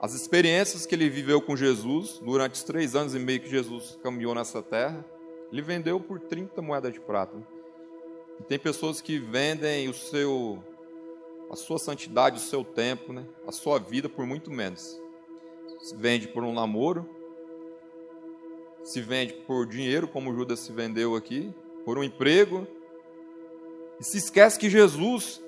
as 0.00 0.14
experiências 0.14 0.84
que 0.84 0.94
ele 0.94 1.08
viveu 1.08 1.40
com 1.40 1.56
Jesus 1.56 2.18
durante 2.18 2.54
os 2.54 2.64
três 2.64 2.94
anos 2.94 3.14
e 3.14 3.18
meio 3.18 3.40
que 3.40 3.48
Jesus 3.48 3.98
caminhou 4.02 4.34
nessa 4.34 4.62
terra. 4.62 5.04
Ele 5.50 5.62
vendeu 5.62 6.00
por 6.00 6.18
30 6.20 6.60
moedas 6.60 6.92
de 6.92 7.00
prata. 7.00 7.36
E 8.40 8.42
tem 8.42 8.58
pessoas 8.58 9.00
que 9.00 9.18
vendem 9.18 9.88
o 9.88 9.94
seu, 9.94 10.62
a 11.50 11.56
sua 11.56 11.78
santidade, 11.78 12.36
o 12.36 12.40
seu 12.40 12.64
tempo, 12.64 13.12
né? 13.12 13.24
a 13.46 13.52
sua 13.52 13.78
vida 13.78 14.08
por 14.08 14.26
muito 14.26 14.50
menos. 14.50 15.00
Se 15.80 15.94
vende 15.94 16.26
por 16.28 16.42
um 16.42 16.52
namoro, 16.52 17.08
se 18.82 19.00
vende 19.00 19.32
por 19.32 19.66
dinheiro, 19.66 20.08
como 20.08 20.34
Judas 20.34 20.60
se 20.60 20.72
vendeu 20.72 21.14
aqui, 21.14 21.52
por 21.84 21.98
um 21.98 22.04
emprego, 22.04 22.66
e 24.00 24.04
se 24.04 24.18
esquece 24.18 24.58
que 24.58 24.70
Jesus 24.70 25.40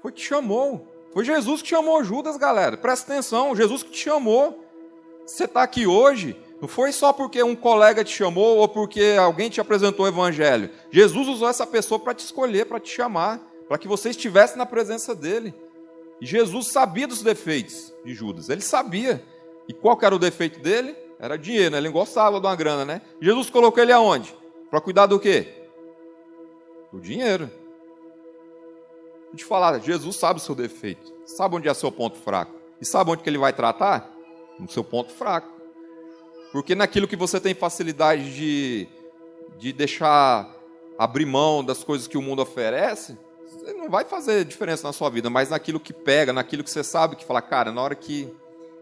foi 0.00 0.12
que 0.12 0.20
chamou. 0.20 0.86
Foi 1.12 1.24
Jesus 1.24 1.62
que 1.62 1.68
chamou 1.68 2.04
Judas, 2.04 2.36
galera. 2.36 2.76
Presta 2.76 3.12
atenção, 3.12 3.56
Jesus 3.56 3.82
que 3.82 3.90
te 3.90 3.98
chamou. 3.98 4.64
Você 5.26 5.44
está 5.44 5.62
aqui 5.62 5.86
hoje, 5.86 6.36
não 6.60 6.68
foi 6.68 6.92
só 6.92 7.12
porque 7.12 7.42
um 7.42 7.54
colega 7.54 8.02
te 8.02 8.14
chamou 8.14 8.58
ou 8.58 8.68
porque 8.68 9.16
alguém 9.18 9.48
te 9.48 9.60
apresentou 9.60 10.06
o 10.06 10.08
evangelho. 10.08 10.70
Jesus 10.90 11.28
usou 11.28 11.48
essa 11.48 11.66
pessoa 11.66 12.00
para 12.00 12.14
te 12.14 12.24
escolher, 12.24 12.66
para 12.66 12.80
te 12.80 12.90
chamar, 12.90 13.40
para 13.68 13.78
que 13.78 13.86
você 13.86 14.10
estivesse 14.10 14.56
na 14.56 14.66
presença 14.66 15.14
dele. 15.14 15.54
E 16.20 16.26
Jesus 16.26 16.68
sabia 16.68 17.06
dos 17.06 17.22
defeitos 17.22 17.92
de 18.04 18.12
Judas. 18.14 18.48
Ele 18.48 18.60
sabia. 18.60 19.24
E 19.68 19.72
qual 19.72 19.98
era 20.02 20.14
o 20.14 20.18
defeito 20.18 20.60
dele? 20.60 20.96
Era 21.20 21.36
dinheiro, 21.36 21.72
né? 21.72 21.78
ele 21.78 21.90
gostava 21.90 22.40
de 22.40 22.46
uma 22.46 22.56
grana, 22.56 22.84
né? 22.84 23.02
Jesus 23.20 23.50
colocou 23.50 23.82
ele 23.82 23.92
aonde? 23.92 24.34
Para 24.70 24.80
cuidar 24.80 25.06
do 25.06 25.18
quê? 25.18 25.66
Do 26.92 27.00
dinheiro. 27.00 27.50
Vou 29.28 29.36
te 29.36 29.44
falar, 29.44 29.78
Jesus 29.80 30.16
sabe 30.16 30.40
o 30.40 30.42
seu 30.42 30.54
defeito, 30.54 31.12
sabe 31.24 31.56
onde 31.56 31.68
é 31.68 31.74
seu 31.74 31.92
ponto 31.92 32.16
fraco. 32.18 32.54
E 32.80 32.84
sabe 32.84 33.10
onde 33.10 33.22
que 33.22 33.28
ele 33.28 33.38
vai 33.38 33.52
tratar? 33.52 34.10
No 34.58 34.68
seu 34.68 34.84
ponto 34.84 35.12
fraco. 35.12 35.48
Porque 36.52 36.74
naquilo 36.74 37.06
que 37.06 37.16
você 37.16 37.40
tem 37.40 37.54
facilidade 37.54 38.34
de, 38.34 38.88
de 39.58 39.72
deixar 39.72 40.48
abrir 40.98 41.26
mão 41.26 41.62
das 41.62 41.84
coisas 41.84 42.06
que 42.06 42.16
o 42.16 42.22
mundo 42.22 42.40
oferece, 42.40 43.16
não 43.76 43.90
vai 43.90 44.04
fazer 44.04 44.44
diferença 44.44 44.86
na 44.86 44.92
sua 44.92 45.10
vida, 45.10 45.28
mas 45.28 45.50
naquilo 45.50 45.78
que 45.78 45.92
pega, 45.92 46.32
naquilo 46.32 46.64
que 46.64 46.70
você 46.70 46.82
sabe 46.82 47.16
que 47.16 47.24
fala, 47.24 47.42
cara, 47.42 47.70
na 47.70 47.82
hora 47.82 47.94
que, 47.94 48.32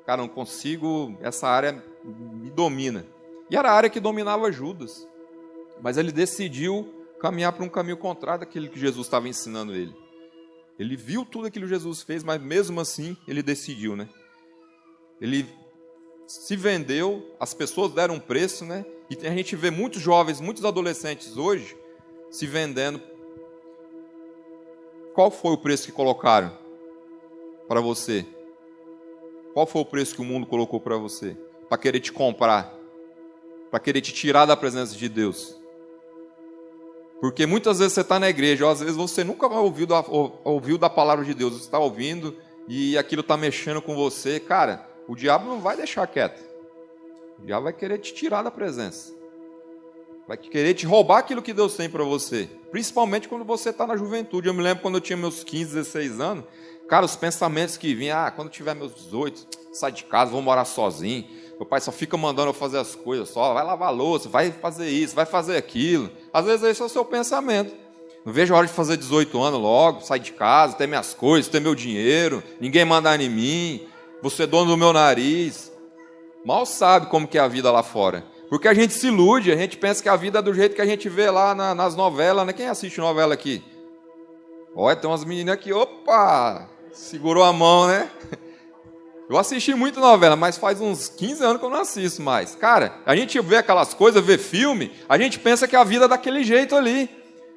cara, 0.05 0.23
não 0.23 0.29
consigo, 0.29 1.17
essa 1.21 1.49
área 1.49 1.83
me 2.05 2.51
domina. 2.51 3.07
E 3.51 3.57
era 3.57 3.71
a 3.71 3.75
área 3.75 3.91
que 3.91 4.01
dominava 4.01 4.51
Judas. 4.51 5.07
Mas 5.81 5.97
ele 5.97 6.11
decidiu 6.11 6.93
caminhar 7.21 7.53
para 7.53 7.65
um 7.65 7.69
caminho 7.69 7.97
contrário 7.97 8.41
daquilo 8.41 8.69
que 8.69 8.79
Jesus 8.79 9.07
estava 9.07 9.29
ensinando 9.29 9.75
ele. 9.75 9.95
Ele 10.79 10.97
viu 10.97 11.25
tudo 11.25 11.47
aquilo 11.47 11.67
que 11.67 11.73
Jesus 11.73 12.03
fez, 12.03 12.23
mas 12.23 12.41
mesmo 12.41 12.81
assim 12.81 13.17
ele 13.27 13.43
decidiu, 13.43 13.97
né? 13.97 14.09
Ele 15.21 15.47
se 16.27 16.57
vendeu, 16.57 17.35
as 17.41 17.55
pessoas 17.55 17.93
deram 17.93 18.15
um 18.15 18.21
preço, 18.21 18.65
né? 18.65 18.85
E 19.09 19.27
a 19.27 19.31
gente 19.31 19.55
vê 19.57 19.71
muitos 19.71 20.03
jovens, 20.03 20.41
muitos 20.41 20.65
adolescentes 20.65 21.37
hoje 21.37 21.77
se 22.31 22.47
vendendo. 22.47 23.01
Qual 25.15 25.31
foi 25.31 25.53
o 25.53 25.59
preço 25.59 25.87
que 25.87 25.93
colocaram 25.93 26.57
para 27.67 27.81
você? 27.81 28.27
Qual 29.55 29.67
foi 29.67 29.81
o 29.81 29.87
preço 29.87 30.15
que 30.15 30.21
o 30.21 30.25
mundo 30.25 30.47
colocou 30.47 30.79
para 30.79 30.99
você? 30.99 31.35
Para 31.69 31.79
querer 31.79 32.01
te 32.01 32.13
comprar, 32.13 32.75
para 33.71 33.81
querer 33.81 34.03
te 34.03 34.13
tirar 34.13 34.45
da 34.45 34.57
presença 34.57 34.95
de 34.95 35.09
Deus. 35.09 35.59
Porque 37.21 37.47
muitas 37.47 37.79
vezes 37.79 37.95
você 37.95 38.03
está 38.03 38.19
na 38.19 38.29
igreja, 38.29 38.65
ou 38.65 38.71
às 38.71 38.81
vezes 38.81 38.97
você 38.97 39.25
nunca 39.25 39.47
ouviu 39.47 39.87
da, 39.87 40.05
ouviu 40.45 40.77
da 40.77 40.91
palavra 40.91 41.25
de 41.25 41.33
Deus, 41.33 41.55
você 41.55 41.61
está 41.61 41.79
ouvindo 41.79 42.37
e 42.69 42.99
aquilo 42.99 43.23
está 43.23 43.37
mexendo 43.37 43.81
com 43.81 43.95
você. 43.95 44.39
Cara, 44.39 44.87
o 45.09 45.15
diabo 45.15 45.47
não 45.49 45.61
vai 45.61 45.77
deixar 45.77 46.07
quieto. 46.07 46.45
O 47.39 47.47
diabo 47.47 47.65
vai 47.65 47.73
querer 47.73 47.99
te 47.99 48.13
tirar 48.13 48.43
da 48.43 48.51
presença. 48.51 49.15
Vai 50.27 50.37
querer 50.37 50.75
te 50.75 50.85
roubar 50.85 51.19
aquilo 51.19 51.41
que 51.41 51.53
Deus 51.53 51.75
tem 51.77 51.89
para 51.89 52.03
você. 52.03 52.49
Principalmente 52.71 53.29
quando 53.29 53.45
você 53.45 53.71
está 53.71 53.87
na 53.87 53.97
juventude. 53.97 54.49
Eu 54.49 54.55
me 54.55 54.63
lembro 54.63 54.83
quando 54.83 54.97
eu 54.97 55.01
tinha 55.01 55.17
meus 55.17 55.45
15, 55.45 55.75
16 55.75 56.21
anos. 56.21 56.45
Cara, 56.89 57.05
os 57.05 57.17
pensamentos 57.17 57.77
que 57.77 57.95
vinham, 57.95 58.19
ah, 58.19 58.31
quando 58.31 58.51
tiver 58.51 58.75
meus 58.75 58.95
18, 58.95 59.47
sai 59.73 59.93
de 59.93 60.05
casa, 60.05 60.33
vou 60.33 60.43
morar 60.43 60.65
sozinho. 60.65 61.27
Meu 61.59 61.67
pai 61.67 61.81
só 61.81 61.91
fica 61.91 62.17
mandando 62.17 62.51
eu 62.51 62.55
fazer 62.55 62.79
as 62.79 62.95
coisas, 62.95 63.31
só 63.31 63.55
vai 63.55 63.65
lavar 63.65 63.93
louça, 63.93 64.29
vai 64.29 64.51
fazer 64.53 64.89
isso, 64.89 65.15
vai 65.15 65.25
fazer 65.25 65.57
aquilo. 65.57 66.11
Às 66.33 66.45
vezes 66.45 66.63
esse 66.63 66.83
é 66.83 66.85
o 66.85 66.89
seu 66.89 67.05
pensamento. 67.05 67.75
Não 68.25 68.33
vejo 68.33 68.53
a 68.53 68.59
hora 68.59 68.67
de 68.67 68.73
fazer 68.73 68.97
18 68.97 69.41
anos 69.41 69.61
logo, 69.61 70.01
sair 70.03 70.21
de 70.21 70.33
casa, 70.33 70.77
ter 70.77 70.87
minhas 70.87 71.15
coisas, 71.15 71.51
ter 71.51 71.61
meu 71.61 71.75
dinheiro, 71.75 72.43
ninguém 72.61 72.85
mandar 72.85 73.21
em 73.21 73.31
mim, 73.31 73.87
você 74.21 74.43
é 74.43 74.47
dono 74.47 74.73
do 74.73 74.77
meu 74.77 74.93
nariz. 74.93 75.73
Mal 76.45 76.67
sabe 76.67 77.07
como 77.07 77.27
que 77.27 77.39
é 77.39 77.41
a 77.41 77.49
vida 77.49 77.71
lá 77.71 77.83
fora. 77.83 78.25
Porque 78.49 78.69
a 78.69 78.75
gente 78.75 78.93
se 78.93 79.07
ilude, 79.09 79.51
a 79.51 79.57
gente 79.57 79.77
pensa 79.77 80.03
que 80.03 80.09
a 80.09 80.17
vida 80.17 80.41
é 80.41 80.43
do 80.43 80.53
jeito 80.53 80.75
que 80.75 80.83
a 80.83 80.87
gente 80.87 81.09
vê 81.09 81.31
lá 81.31 81.55
na, 81.55 81.75
nas 81.75 81.97
novelas, 81.97 82.47
né? 82.47 82.53
Quem 82.53 82.69
assiste 82.69 83.01
novela 83.01 83.35
aqui? 83.35 83.63
Olha, 84.75 84.95
tem 84.95 85.09
umas 85.09 85.25
meninas 85.25 85.55
aqui, 85.55 85.73
opa, 85.73 86.69
segurou 86.93 87.43
a 87.43 87.53
mão, 87.53 87.87
né? 87.87 88.11
Eu 89.29 89.37
assisti 89.37 89.75
muito 89.75 89.99
novela, 89.99 90.37
mas 90.37 90.57
faz 90.57 90.81
uns 90.81 91.09
15 91.09 91.45
anos 91.45 91.59
que 91.59 91.65
eu 91.65 91.71
não 91.71 91.81
assisto 91.81 92.23
mais. 92.23 92.55
Cara, 92.55 93.01
a 93.05 93.17
gente 93.17 93.41
vê 93.41 93.57
aquelas 93.57 93.93
coisas, 93.93 94.25
vê 94.25 94.39
filme, 94.39 94.93
a 95.09 95.19
gente 95.19 95.39
pensa 95.41 95.67
que 95.67 95.75
a 95.75 95.83
vida 95.83 96.05
é 96.05 96.09
daquele 96.09 96.45
jeito 96.45 96.77
ali. 96.77 97.11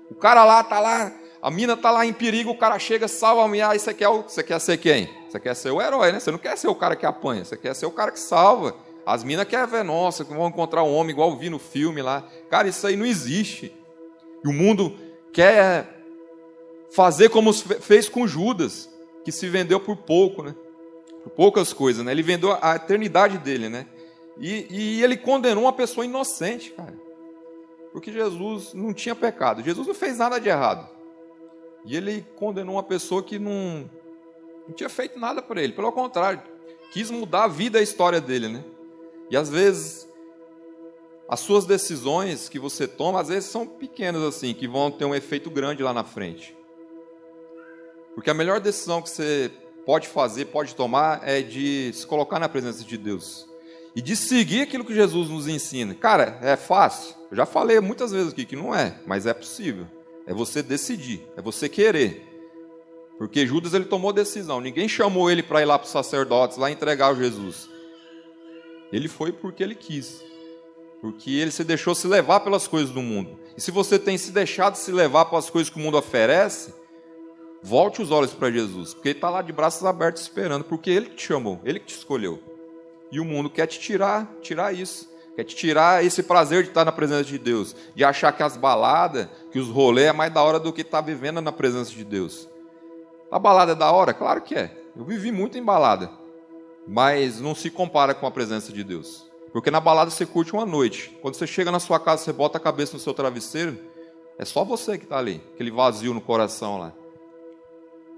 O 0.09 0.15
cara 0.15 0.43
lá 0.43 0.63
tá 0.63 0.79
lá, 0.79 1.11
a 1.39 1.51
mina 1.51 1.77
tá 1.77 1.91
lá 1.91 2.05
em 2.05 2.13
perigo, 2.13 2.49
o 2.49 2.57
cara 2.57 2.79
chega, 2.79 3.07
salva 3.07 3.43
a 3.43 3.47
mulher, 3.47 3.69
aí 3.69 3.77
você 3.77 3.93
quer, 3.93 4.09
você 4.09 4.41
quer 4.41 4.59
ser 4.59 4.77
quem? 4.77 5.09
Você 5.29 5.39
quer 5.39 5.55
ser 5.55 5.69
o 5.69 5.79
herói, 5.79 6.11
né? 6.11 6.19
Você 6.19 6.31
não 6.31 6.39
quer 6.39 6.57
ser 6.57 6.67
o 6.67 6.75
cara 6.75 6.95
que 6.95 7.05
apanha, 7.05 7.45
você 7.45 7.55
quer 7.55 7.75
ser 7.75 7.85
o 7.85 7.91
cara 7.91 8.11
que 8.11 8.19
salva. 8.19 8.75
As 9.05 9.23
minas 9.23 9.47
querem 9.47 9.67
ver, 9.67 9.83
nossa, 9.83 10.25
que 10.25 10.33
vão 10.33 10.47
encontrar 10.47 10.83
um 10.83 10.93
homem 10.93 11.11
igual 11.11 11.29
eu 11.29 11.38
vi 11.38 11.49
no 11.49 11.59
filme 11.59 12.01
lá. 12.01 12.23
Cara, 12.49 12.67
isso 12.67 12.85
aí 12.85 12.95
não 12.95 13.05
existe. 13.05 13.71
E 14.43 14.47
o 14.47 14.53
mundo 14.53 14.97
quer 15.31 16.03
fazer 16.91 17.29
como 17.29 17.53
fez 17.53 18.09
com 18.09 18.27
Judas, 18.27 18.89
que 19.23 19.31
se 19.31 19.47
vendeu 19.47 19.79
por 19.79 19.95
pouco, 19.95 20.41
né? 20.41 20.55
Por 21.23 21.31
poucas 21.31 21.73
coisas, 21.73 22.03
né? 22.03 22.11
Ele 22.11 22.23
vendeu 22.23 22.57
a 22.61 22.75
eternidade 22.75 23.38
dele, 23.38 23.69
né? 23.69 23.85
E, 24.38 24.67
e 24.69 25.03
ele 25.03 25.17
condenou 25.17 25.63
uma 25.63 25.73
pessoa 25.73 26.05
inocente, 26.05 26.71
cara. 26.71 26.97
Porque 27.91 28.11
Jesus 28.11 28.73
não 28.73 28.93
tinha 28.93 29.15
pecado. 29.15 29.63
Jesus 29.63 29.85
não 29.88 29.93
fez 29.93 30.17
nada 30.17 30.39
de 30.39 30.47
errado. 30.47 30.88
E 31.85 31.95
ele 31.95 32.25
condenou 32.35 32.75
uma 32.75 32.83
pessoa 32.83 33.23
que 33.23 33.39
não, 33.39 33.89
não 34.67 34.73
tinha 34.75 34.89
feito 34.89 35.19
nada 35.19 35.41
por 35.41 35.57
ele. 35.57 35.73
Pelo 35.73 35.91
contrário, 35.91 36.41
quis 36.91 37.09
mudar 37.09 37.45
a 37.45 37.47
vida 37.47 37.77
e 37.77 37.81
a 37.81 37.83
história 37.83 38.21
dele, 38.21 38.47
né? 38.47 38.63
E 39.29 39.35
às 39.35 39.49
vezes 39.49 40.07
as 41.27 41.39
suas 41.41 41.65
decisões 41.65 42.49
que 42.49 42.57
você 42.57 42.88
toma, 42.88 43.21
às 43.21 43.27
vezes 43.27 43.49
são 43.49 43.65
pequenas 43.65 44.23
assim, 44.23 44.53
que 44.53 44.67
vão 44.67 44.89
ter 44.89 45.05
um 45.05 45.13
efeito 45.13 45.49
grande 45.49 45.83
lá 45.83 45.93
na 45.93 46.03
frente. 46.03 46.57
Porque 48.15 48.31
a 48.31 48.33
melhor 48.33 48.59
decisão 48.59 49.01
que 49.01 49.09
você 49.09 49.51
pode 49.86 50.07
fazer, 50.07 50.45
pode 50.45 50.75
tomar, 50.75 51.21
é 51.27 51.41
de 51.41 51.91
se 51.93 52.05
colocar 52.05 52.39
na 52.39 52.50
presença 52.50 52.83
de 52.83 52.98
Deus. 52.98 53.48
E 53.95 54.01
de 54.01 54.15
seguir 54.15 54.62
aquilo 54.62 54.86
que 54.86 54.93
Jesus 54.93 55.29
nos 55.29 55.48
ensina. 55.48 55.93
Cara, 55.93 56.39
é 56.41 56.55
fácil. 56.55 57.15
Eu 57.31 57.38
já 57.38 57.45
falei 57.45 57.79
muitas 57.79 58.12
vezes 58.12 58.31
aqui 58.31 58.45
que 58.45 58.55
não 58.55 58.74
é, 58.74 59.00
mas 59.05 59.25
é 59.25 59.33
possível. 59.33 59.88
É 60.25 60.33
você 60.33 60.62
decidir, 60.62 61.21
é 61.36 61.41
você 61.41 61.67
querer. 61.67 62.25
Porque 63.17 63.45
Judas 63.45 63.74
ele 63.74 63.86
tomou 63.86 64.13
decisão. 64.13 64.62
Ninguém 64.62 64.88
chamou 64.88 65.29
ele 65.29 65.43
para 65.43 65.62
ir 65.62 65.65
lá 65.65 65.77
para 65.77 65.86
os 65.86 65.91
sacerdotes, 65.91 66.57
lá 66.57 66.71
entregar 66.71 67.12
o 67.12 67.17
Jesus. 67.17 67.69
Ele 68.93 69.07
foi 69.07 69.31
porque 69.31 69.62
ele 69.62 69.75
quis. 69.75 70.24
Porque 71.01 71.31
ele 71.31 71.51
se 71.51 71.63
deixou 71.63 71.93
se 71.93 72.07
levar 72.07 72.39
pelas 72.39 72.67
coisas 72.67 72.91
do 72.91 73.01
mundo. 73.01 73.39
E 73.57 73.62
se 73.62 73.71
você 73.71 74.00
tem 74.00 74.17
se 74.17 74.31
deixado 74.31 74.75
se 74.75 74.91
levar 74.91 75.25
pelas 75.25 75.50
coisas 75.50 75.69
que 75.69 75.77
o 75.77 75.81
mundo 75.81 75.98
oferece, 75.98 76.74
Volte 77.61 78.01
os 78.01 78.09
olhos 78.09 78.33
para 78.33 78.49
Jesus, 78.49 78.93
porque 78.93 79.09
ele 79.09 79.17
está 79.17 79.29
lá 79.29 79.41
de 79.41 79.51
braços 79.51 79.85
abertos 79.85 80.21
esperando, 80.21 80.63
porque 80.63 80.89
ele 80.89 81.09
te 81.09 81.27
chamou, 81.27 81.59
ele 81.65 81.79
que 81.79 81.87
te 81.87 81.95
escolheu. 81.95 82.41
E 83.11 83.19
o 83.19 83.25
mundo 83.25 83.49
quer 83.49 83.67
te 83.67 83.79
tirar, 83.79 84.31
tirar 84.41 84.73
isso. 84.73 85.09
Quer 85.35 85.43
te 85.43 85.55
tirar 85.55 86.03
esse 86.03 86.23
prazer 86.23 86.63
de 86.63 86.69
estar 86.69 86.85
na 86.85 86.91
presença 86.91 87.23
de 87.23 87.37
Deus, 87.37 87.75
de 87.95 88.03
achar 88.03 88.31
que 88.31 88.43
as 88.43 88.55
baladas, 88.55 89.27
que 89.51 89.59
os 89.59 89.67
rolês 89.69 90.07
é 90.07 90.13
mais 90.13 90.33
da 90.33 90.41
hora 90.41 90.59
do 90.59 90.71
que 90.71 90.81
estar 90.81 91.01
tá 91.01 91.05
vivendo 91.05 91.41
na 91.41 91.51
presença 91.51 91.91
de 91.91 92.03
Deus. 92.03 92.47
A 93.31 93.37
balada 93.37 93.73
é 93.73 93.75
da 93.75 93.91
hora? 93.91 94.13
Claro 94.13 94.41
que 94.41 94.55
é. 94.55 94.75
Eu 94.95 95.03
vivi 95.03 95.31
muito 95.31 95.57
em 95.57 95.63
balada, 95.63 96.09
mas 96.87 97.39
não 97.39 97.55
se 97.55 97.69
compara 97.69 98.13
com 98.13 98.25
a 98.25 98.31
presença 98.31 98.71
de 98.71 98.83
Deus. 98.83 99.29
Porque 99.51 99.71
na 99.71 99.79
balada 99.79 100.11
você 100.11 100.25
curte 100.25 100.53
uma 100.53 100.65
noite. 100.65 101.17
Quando 101.21 101.35
você 101.35 101.47
chega 101.47 101.71
na 101.71 101.79
sua 101.79 101.99
casa, 101.99 102.23
você 102.23 102.33
bota 102.33 102.57
a 102.57 102.61
cabeça 102.61 102.93
no 102.93 102.99
seu 102.99 103.13
travesseiro, 103.13 103.77
é 104.37 104.45
só 104.45 104.63
você 104.63 104.97
que 104.97 105.03
está 105.03 105.17
ali, 105.17 105.41
aquele 105.53 105.71
vazio 105.71 106.13
no 106.13 106.21
coração 106.21 106.77
lá 106.77 106.93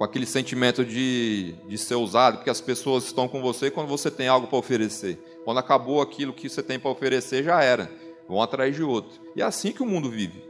com 0.01 0.05
aquele 0.05 0.25
sentimento 0.25 0.83
de, 0.83 1.53
de 1.67 1.77
ser 1.77 1.93
usado, 1.93 2.37
porque 2.37 2.49
as 2.49 2.59
pessoas 2.59 3.03
estão 3.03 3.27
com 3.27 3.39
você 3.39 3.69
quando 3.69 3.87
você 3.87 4.09
tem 4.09 4.27
algo 4.27 4.47
para 4.47 4.57
oferecer. 4.57 5.19
Quando 5.45 5.59
acabou 5.59 6.01
aquilo 6.01 6.33
que 6.33 6.49
você 6.49 6.63
tem 6.63 6.79
para 6.79 6.89
oferecer, 6.89 7.43
já 7.43 7.61
era. 7.61 7.87
Vão 8.27 8.41
atrás 8.41 8.75
de 8.75 8.81
outro. 8.81 9.21
E 9.35 9.43
é 9.43 9.45
assim 9.45 9.71
que 9.71 9.83
o 9.83 9.85
mundo 9.85 10.09
vive. 10.09 10.43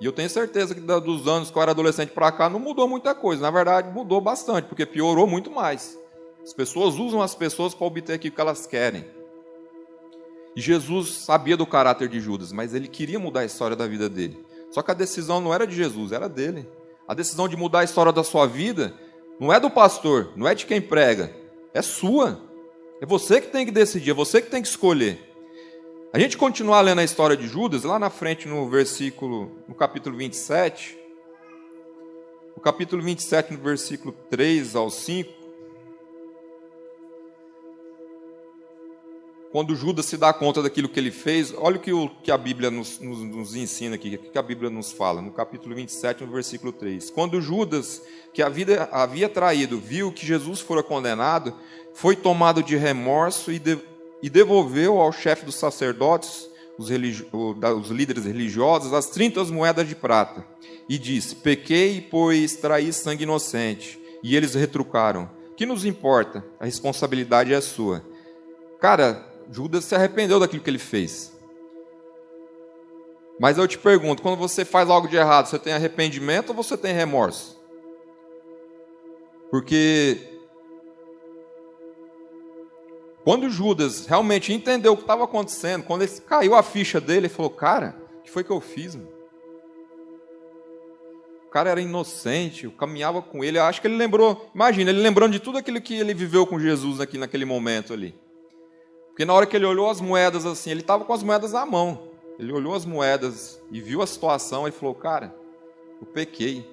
E 0.00 0.06
eu 0.06 0.12
tenho 0.12 0.30
certeza 0.30 0.76
que 0.76 0.80
dos 0.80 1.26
anos 1.26 1.50
que 1.50 1.58
eu 1.58 1.60
era 1.60 1.72
adolescente 1.72 2.10
para 2.10 2.30
cá 2.30 2.48
não 2.48 2.60
mudou 2.60 2.86
muita 2.86 3.16
coisa. 3.16 3.42
Na 3.42 3.50
verdade, 3.50 3.92
mudou 3.92 4.20
bastante, 4.20 4.66
porque 4.66 4.86
piorou 4.86 5.26
muito 5.26 5.50
mais. 5.50 5.98
As 6.40 6.52
pessoas 6.52 7.00
usam 7.00 7.20
as 7.20 7.34
pessoas 7.34 7.74
para 7.74 7.84
obter 7.88 8.12
aquilo 8.12 8.36
que 8.36 8.40
elas 8.40 8.64
querem. 8.64 9.04
E 10.54 10.60
Jesus 10.60 11.14
sabia 11.14 11.56
do 11.56 11.66
caráter 11.66 12.08
de 12.08 12.20
Judas, 12.20 12.52
mas 12.52 12.74
ele 12.74 12.86
queria 12.86 13.18
mudar 13.18 13.40
a 13.40 13.44
história 13.44 13.74
da 13.74 13.88
vida 13.88 14.08
dele. 14.08 14.38
Só 14.70 14.82
que 14.82 14.92
a 14.92 14.94
decisão 14.94 15.40
não 15.40 15.52
era 15.52 15.66
de 15.66 15.74
Jesus, 15.74 16.12
era 16.12 16.28
dele. 16.28 16.68
A 17.06 17.14
decisão 17.14 17.48
de 17.48 17.56
mudar 17.56 17.80
a 17.80 17.84
história 17.84 18.12
da 18.12 18.22
sua 18.22 18.46
vida 18.46 18.94
não 19.38 19.52
é 19.52 19.58
do 19.58 19.70
pastor, 19.70 20.32
não 20.36 20.46
é 20.46 20.54
de 20.54 20.66
quem 20.66 20.80
prega, 20.80 21.34
é 21.72 21.82
sua. 21.82 22.40
É 23.00 23.06
você 23.06 23.40
que 23.40 23.48
tem 23.48 23.64
que 23.64 23.72
decidir, 23.72 24.10
é 24.10 24.14
você 24.14 24.42
que 24.42 24.50
tem 24.50 24.62
que 24.62 24.68
escolher. 24.68 25.18
A 26.12 26.18
gente 26.18 26.36
continuar 26.36 26.80
lendo 26.80 26.98
a 26.98 27.04
história 27.04 27.36
de 27.36 27.46
Judas, 27.46 27.84
lá 27.84 27.98
na 27.98 28.10
frente 28.10 28.48
no 28.48 28.68
versículo, 28.68 29.50
no 29.68 29.74
capítulo 29.74 30.16
27, 30.16 30.98
no 32.56 32.62
capítulo 32.62 33.00
27, 33.02 33.52
no 33.52 33.60
versículo 33.60 34.12
3 34.28 34.76
ao 34.76 34.90
5, 34.90 35.32
quando 39.52 39.74
Judas 39.74 40.06
se 40.06 40.16
dá 40.16 40.32
conta 40.32 40.62
daquilo 40.62 40.88
que 40.88 41.00
ele 41.00 41.10
fez, 41.10 41.52
olha 41.56 41.76
o 41.76 41.80
que, 41.80 41.92
o, 41.92 42.08
que 42.22 42.30
a 42.30 42.38
Bíblia 42.38 42.70
nos, 42.70 43.00
nos, 43.00 43.18
nos, 43.18 43.56
ensina 43.56 43.96
aqui, 43.96 44.14
o 44.14 44.30
que 44.30 44.38
a 44.38 44.42
Bíblia 44.42 44.70
nos 44.70 44.92
fala, 44.92 45.20
no 45.20 45.32
capítulo 45.32 45.74
27, 45.74 46.24
no 46.24 46.32
versículo 46.32 46.72
3. 46.72 47.10
Quando 47.10 47.40
Judas, 47.40 48.00
que 48.32 48.42
havia, 48.42 48.84
havia 48.92 49.28
traído, 49.28 49.78
viu 49.78 50.12
que 50.12 50.24
Jesus 50.24 50.60
fora 50.60 50.84
condenado, 50.84 51.52
foi 51.94 52.14
tomado 52.14 52.62
de 52.62 52.76
remorso 52.76 53.50
e, 53.50 53.58
de, 53.58 53.76
e 54.22 54.30
devolveu 54.30 55.00
ao 55.00 55.10
chefe 55.10 55.44
dos 55.44 55.56
sacerdotes, 55.56 56.48
os, 56.78 56.88
os 56.88 57.90
líderes 57.90 58.24
religiosos, 58.24 58.94
as 58.94 59.06
30 59.06 59.44
moedas 59.46 59.88
de 59.88 59.96
prata. 59.96 60.46
E 60.88 60.96
disse: 60.96 61.34
Pequei, 61.34 62.00
pois 62.00 62.54
traí 62.56 62.92
sangue 62.92 63.24
inocente. 63.24 64.00
E 64.22 64.36
eles 64.36 64.54
retrucaram: 64.54 65.28
Que 65.56 65.66
nos 65.66 65.84
importa? 65.84 66.44
A 66.58 66.64
responsabilidade 66.64 67.52
é 67.52 67.60
sua. 67.60 68.02
Cara, 68.80 69.29
Judas 69.50 69.84
se 69.84 69.94
arrependeu 69.94 70.38
daquilo 70.38 70.62
que 70.62 70.70
ele 70.70 70.78
fez. 70.78 71.36
Mas 73.38 73.58
eu 73.58 73.66
te 73.66 73.78
pergunto, 73.78 74.22
quando 74.22 74.36
você 74.36 74.64
faz 74.64 74.88
algo 74.88 75.08
de 75.08 75.16
errado, 75.16 75.46
você 75.46 75.58
tem 75.58 75.72
arrependimento 75.72 76.50
ou 76.50 76.54
você 76.54 76.76
tem 76.76 76.94
remorso? 76.94 77.58
Porque 79.50 80.18
quando 83.24 83.50
Judas 83.50 84.06
realmente 84.06 84.52
entendeu 84.52 84.92
o 84.92 84.96
que 84.96 85.02
estava 85.02 85.24
acontecendo, 85.24 85.84
quando 85.84 86.02
ele 86.02 86.12
caiu 86.20 86.54
a 86.54 86.62
ficha 86.62 87.00
dele, 87.00 87.20
ele 87.20 87.28
falou: 87.28 87.50
Cara, 87.50 87.96
o 88.18 88.22
que 88.22 88.30
foi 88.30 88.44
que 88.44 88.50
eu 88.50 88.60
fiz? 88.60 88.94
Mano? 88.94 89.20
cara 91.50 91.70
era 91.70 91.80
inocente, 91.80 92.64
eu 92.64 92.70
caminhava 92.70 93.20
com 93.20 93.42
ele. 93.42 93.58
Eu 93.58 93.64
acho 93.64 93.80
que 93.80 93.86
ele 93.86 93.96
lembrou, 93.96 94.48
imagina, 94.54 94.90
ele 94.90 95.00
lembrando 95.00 95.32
de 95.32 95.40
tudo 95.40 95.58
aquilo 95.58 95.80
que 95.80 95.94
ele 95.94 96.14
viveu 96.14 96.46
com 96.46 96.58
Jesus 96.58 97.00
aqui 97.00 97.18
naquele 97.18 97.44
momento 97.44 97.92
ali. 97.92 98.14
Porque 99.20 99.26
na 99.26 99.34
hora 99.34 99.44
que 99.44 99.54
ele 99.54 99.66
olhou 99.66 99.90
as 99.90 100.00
moedas 100.00 100.46
assim, 100.46 100.70
ele 100.70 100.80
estava 100.80 101.04
com 101.04 101.12
as 101.12 101.22
moedas 101.22 101.52
na 101.52 101.66
mão. 101.66 102.08
Ele 102.38 102.50
olhou 102.54 102.74
as 102.74 102.86
moedas 102.86 103.60
e 103.70 103.78
viu 103.78 104.00
a 104.00 104.06
situação 104.06 104.66
e 104.66 104.70
falou: 104.70 104.94
Cara, 104.94 105.36
eu 106.00 106.06
pequei. 106.06 106.66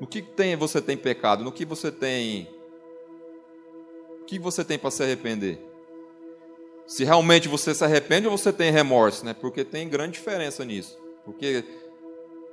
No 0.00 0.06
que 0.06 0.22
tem 0.22 0.54
você 0.54 0.80
tem 0.80 0.96
pecado? 0.96 1.42
No 1.42 1.50
que 1.50 1.64
você 1.64 1.90
tem. 1.90 2.48
O 4.20 4.24
que 4.24 4.38
você 4.38 4.64
tem 4.64 4.78
para 4.78 4.92
se 4.92 5.02
arrepender? 5.02 5.58
Se 6.86 7.02
realmente 7.02 7.48
você 7.48 7.74
se 7.74 7.82
arrepende 7.82 8.28
ou 8.28 8.38
você 8.38 8.52
tem 8.52 8.70
remorso, 8.70 9.24
né? 9.24 9.34
Porque 9.34 9.64
tem 9.64 9.88
grande 9.88 10.12
diferença 10.12 10.64
nisso. 10.64 10.96
Porque 11.24 11.64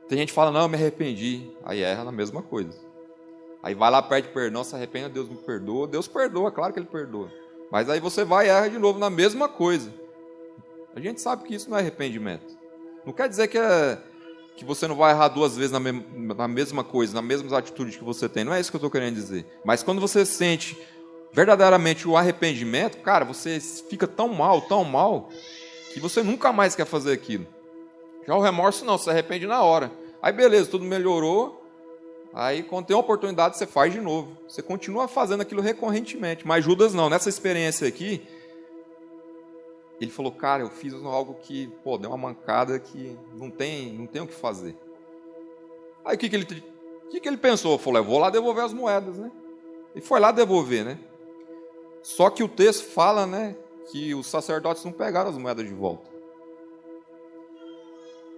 tem 0.09 0.17
gente 0.17 0.29
que 0.29 0.33
fala, 0.33 0.49
não, 0.49 0.61
eu 0.61 0.67
me 0.67 0.77
arrependi. 0.77 1.47
Aí 1.63 1.83
erra 1.83 2.05
na 2.05 2.11
mesma 2.11 2.41
coisa. 2.41 2.75
Aí 3.61 3.75
vai 3.75 3.91
lá, 3.91 4.01
pede 4.01 4.29
perdão, 4.29 4.63
se 4.63 4.75
arrepende, 4.75 5.09
Deus 5.09 5.29
me 5.29 5.37
perdoa. 5.37 5.85
Deus 5.85 6.07
perdoa, 6.07 6.51
claro 6.51 6.73
que 6.73 6.79
Ele 6.79 6.87
perdoa. 6.87 7.40
Mas 7.71 7.89
aí 7.89 8.01
você 8.01 8.25
vai 8.25 8.47
e 8.47 8.49
erra 8.49 8.69
de 8.69 8.77
novo 8.77 8.99
na 8.99 9.09
mesma 9.09 9.47
coisa. 9.47 9.91
A 10.93 10.99
gente 10.99 11.21
sabe 11.21 11.45
que 11.45 11.55
isso 11.55 11.69
não 11.69 11.77
é 11.77 11.79
arrependimento. 11.79 12.57
Não 13.05 13.13
quer 13.13 13.29
dizer 13.29 13.47
que, 13.47 13.57
é, 13.57 13.97
que 14.57 14.65
você 14.65 14.87
não 14.87 14.95
vai 14.95 15.13
errar 15.13 15.29
duas 15.29 15.55
vezes 15.55 15.71
na, 15.71 15.79
me, 15.79 16.05
na 16.35 16.47
mesma 16.49 16.83
coisa, 16.83 17.13
nas 17.13 17.23
mesmas 17.23 17.53
atitudes 17.53 17.95
que 17.95 18.03
você 18.03 18.27
tem. 18.27 18.43
Não 18.43 18.53
é 18.53 18.59
isso 18.59 18.69
que 18.69 18.75
eu 18.75 18.79
estou 18.79 18.91
querendo 18.91 19.15
dizer. 19.15 19.45
Mas 19.63 19.81
quando 19.81 20.01
você 20.01 20.25
sente 20.25 20.77
verdadeiramente 21.31 22.07
o 22.07 22.17
arrependimento, 22.17 22.97
cara, 22.97 23.23
você 23.23 23.59
fica 23.59 24.05
tão 24.05 24.27
mal, 24.27 24.61
tão 24.61 24.83
mal, 24.83 25.29
que 25.93 25.99
você 25.99 26.21
nunca 26.21 26.51
mais 26.51 26.75
quer 26.75 26.85
fazer 26.85 27.13
aquilo. 27.13 27.47
Já 28.27 28.35
o 28.35 28.41
remorso 28.41 28.83
não, 28.83 28.97
você 28.97 29.05
se 29.05 29.09
arrepende 29.09 29.47
na 29.47 29.61
hora. 29.61 29.91
Aí 30.21 30.33
beleza, 30.33 30.69
tudo 30.69 30.83
melhorou. 30.83 31.60
Aí 32.33 32.63
quando 32.63 32.85
tem 32.85 32.95
uma 32.95 33.01
oportunidade, 33.01 33.57
você 33.57 33.67
faz 33.67 33.91
de 33.91 33.99
novo. 33.99 34.37
Você 34.47 34.61
continua 34.61 35.07
fazendo 35.07 35.41
aquilo 35.41 35.61
recorrentemente. 35.61 36.47
Mas 36.47 36.63
Judas 36.63 36.93
não, 36.93 37.09
nessa 37.09 37.29
experiência 37.29 37.87
aqui, 37.87 38.25
ele 39.99 40.11
falou, 40.11 40.31
cara, 40.31 40.63
eu 40.63 40.69
fiz 40.69 40.93
algo 40.93 41.35
que, 41.41 41.67
pô, 41.83 41.97
deu 41.97 42.09
uma 42.09 42.17
mancada 42.17 42.79
que 42.79 43.17
não 43.33 43.49
tem, 43.49 43.93
não 43.93 44.07
tem 44.07 44.21
o 44.21 44.27
que 44.27 44.33
fazer. 44.33 44.75
Aí 46.03 46.15
o 46.15 46.17
que, 46.17 46.29
que 46.29 46.35
ele 46.35 46.45
que, 47.11 47.19
que 47.19 47.27
ele 47.27 47.37
pensou? 47.37 47.77
Falou, 47.77 47.99
eu 47.99 48.05
vou 48.05 48.17
lá 48.17 48.29
devolver 48.29 48.63
as 48.63 48.73
moedas, 48.73 49.17
né? 49.17 49.29
E 49.93 49.99
foi 49.99 50.19
lá 50.19 50.31
devolver, 50.31 50.85
né? 50.85 50.97
Só 52.01 52.29
que 52.29 52.41
o 52.41 52.47
texto 52.47 52.85
fala, 52.85 53.27
né, 53.27 53.55
que 53.91 54.15
os 54.15 54.25
sacerdotes 54.25 54.83
não 54.85 54.93
pegaram 54.93 55.29
as 55.29 55.37
moedas 55.37 55.67
de 55.67 55.73
volta. 55.73 56.09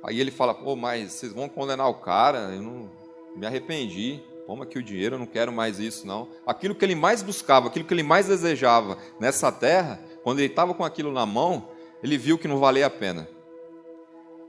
Aí 0.04 0.20
ele 0.20 0.32
fala, 0.32 0.54
pô, 0.54 0.76
mas 0.76 1.14
vocês 1.14 1.32
vão 1.32 1.48
condenar 1.48 1.88
o 1.88 1.94
cara, 1.94 2.52
eu 2.54 2.62
não 2.62 2.90
me 3.36 3.46
arrependi, 3.46 4.22
toma 4.46 4.64
aqui 4.64 4.78
o 4.78 4.84
dinheiro, 4.84 5.16
eu 5.16 5.20
não 5.20 5.26
quero 5.26 5.52
mais 5.52 5.80
isso, 5.80 6.06
não. 6.06 6.28
Aquilo 6.46 6.76
que 6.76 6.86
ele 6.86 6.96
mais 6.96 7.22
buscava, 7.22 7.68
aquilo 7.68 7.86
que 7.86 7.94
ele 7.94 8.04
mais 8.04 8.28
desejava 8.28 8.98
nessa 9.20 9.52
terra, 9.52 10.00
quando 10.24 10.40
ele 10.40 10.48
estava 10.48 10.74
com 10.74 10.84
aquilo 10.84 11.12
na 11.12 11.26
mão, 11.26 11.70
ele 12.02 12.18
viu 12.18 12.38
que 12.38 12.48
não 12.48 12.58
valia 12.58 12.86
a 12.86 12.90
pena. 12.90 13.28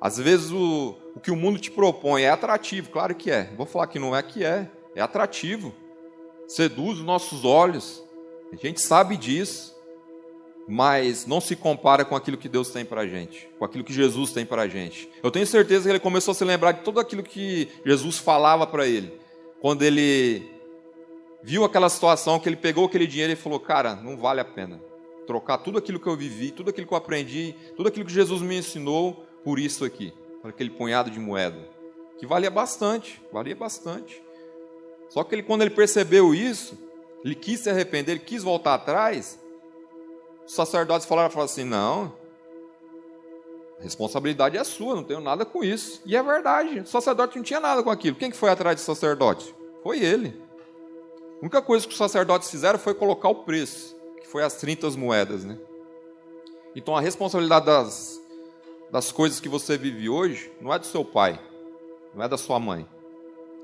Às 0.01 0.19
vezes 0.19 0.51
o, 0.51 0.97
o 1.15 1.21
que 1.21 1.31
o 1.31 1.37
mundo 1.37 1.59
te 1.59 1.71
propõe 1.71 2.23
é 2.23 2.31
atrativo, 2.31 2.91
claro 2.91 3.15
que 3.15 3.31
é. 3.31 3.53
Vou 3.57 3.67
falar 3.67 3.87
que 3.87 3.99
não 3.99 4.15
é 4.15 4.23
que 4.23 4.45
é, 4.45 4.71
é 4.95 5.01
atrativo. 5.01 5.75
Seduz 6.47 6.99
os 6.99 7.05
nossos 7.05 7.45
olhos. 7.45 8.05
A 8.53 8.57
gente 8.57 8.81
sabe 8.81 9.17
disso 9.17 9.74
mas 10.67 11.27
não 11.27 11.41
se 11.41 11.55
compara 11.55 12.05
com 12.05 12.17
aquilo 12.17 12.37
que 12.37 12.49
Deus 12.49 12.71
tem 12.71 12.85
para 12.85 13.03
a 13.03 13.07
gente, 13.07 13.49
com 13.59 13.65
aquilo 13.65 13.85
que 13.85 13.93
Jesus 13.93 14.33
tem 14.33 14.47
para 14.47 14.63
a 14.63 14.69
gente. 14.69 15.09
Eu 15.23 15.31
tenho 15.31 15.47
certeza 15.47 15.85
que 15.85 15.91
ele 15.91 16.01
começou 16.01 16.33
a 16.33 16.35
se 16.35 16.45
lembrar 16.45 16.73
de 16.73 16.81
tudo 16.81 17.01
aquilo 17.01 17.23
que 17.23 17.69
Jesus 17.85 18.19
falava 18.19 18.67
para 18.67 18.87
ele, 18.87 19.13
quando 19.61 19.83
ele 19.83 20.51
viu 21.43 21.65
aquela 21.65 21.89
situação, 21.89 22.39
que 22.39 22.49
ele 22.49 22.57
pegou 22.57 22.87
aquele 22.87 23.07
dinheiro 23.07 23.33
e 23.33 23.37
falou: 23.37 23.61
Cara, 23.61 23.95
não 23.95 24.17
vale 24.17 24.41
a 24.41 24.45
pena 24.45 24.81
trocar 25.27 25.59
tudo 25.59 25.79
aquilo 25.79 25.99
que 26.01 26.07
eu 26.07 26.17
vivi, 26.17 26.51
tudo 26.51 26.71
aquilo 26.71 26.87
que 26.87 26.93
eu 26.93 26.99
aprendi, 26.99 27.55
tudo 27.77 27.89
aquilo 27.89 28.05
que 28.05 28.13
Jesus 28.13 28.43
me 28.43 28.57
ensinou 28.57 29.25
por 29.43 29.59
isso 29.59 29.85
aqui, 29.85 30.13
por 30.41 30.51
aquele 30.51 30.71
punhado 30.71 31.11
de 31.11 31.19
moeda, 31.19 31.59
que 32.19 32.27
valia 32.27 32.51
bastante, 32.51 33.21
valia 33.33 33.57
bastante. 33.57 34.23
Só 35.09 35.23
que 35.25 35.35
ele, 35.35 35.43
quando 35.43 35.63
ele 35.63 35.71
percebeu 35.71 36.35
isso, 36.35 36.79
ele 37.25 37.35
quis 37.35 37.61
se 37.61 37.71
arrepender, 37.71 38.13
ele 38.13 38.21
quis 38.21 38.43
voltar 38.43 38.75
atrás 38.75 39.39
os 40.47 40.55
sacerdotes 40.55 41.07
falaram, 41.07 41.31
falaram 41.31 41.51
assim: 41.51 41.65
não, 41.65 42.13
a 43.79 43.83
responsabilidade 43.83 44.57
é 44.57 44.65
sua, 44.65 44.95
não 44.95 45.05
tenho 45.05 45.21
nada 45.21 45.45
com 45.45 45.65
isso. 45.65 46.03
E 46.05 46.17
é 46.17 46.23
verdade, 46.23 46.81
o 46.81 46.87
sacerdote 46.87 47.37
não 47.37 47.43
tinha 47.43 47.61
nada 47.61 47.83
com 47.83 47.91
aquilo. 47.91 48.17
Quem 48.17 48.31
que 48.31 48.37
foi 48.37 48.51
atrás 48.51 48.77
do 48.77 48.85
sacerdote? 48.85 49.55
Foi 49.83 49.99
ele. 49.99 50.41
A 51.37 51.41
única 51.41 51.61
coisa 51.61 51.87
que 51.87 51.93
os 51.93 51.99
sacerdotes 51.99 52.51
fizeram 52.51 52.79
foi 52.79 52.95
colocar 52.95 53.29
o 53.29 53.35
preço, 53.37 53.95
que 54.21 54.27
foi 54.27 54.43
as 54.43 54.55
30 54.55 54.91
moedas. 54.93 55.45
Né? 55.45 55.59
Então 56.75 56.97
a 56.97 57.01
responsabilidade 57.01 57.67
das, 57.67 58.21
das 58.91 59.13
coisas 59.13 59.41
que 59.41 59.49
você 59.49 59.77
vive 59.77 60.09
hoje 60.09 60.51
não 60.61 60.73
é 60.73 60.79
do 60.79 60.87
seu 60.87 61.05
pai, 61.05 61.39
não 62.15 62.25
é 62.25 62.29
da 62.29 62.39
sua 62.39 62.59
mãe. 62.59 62.89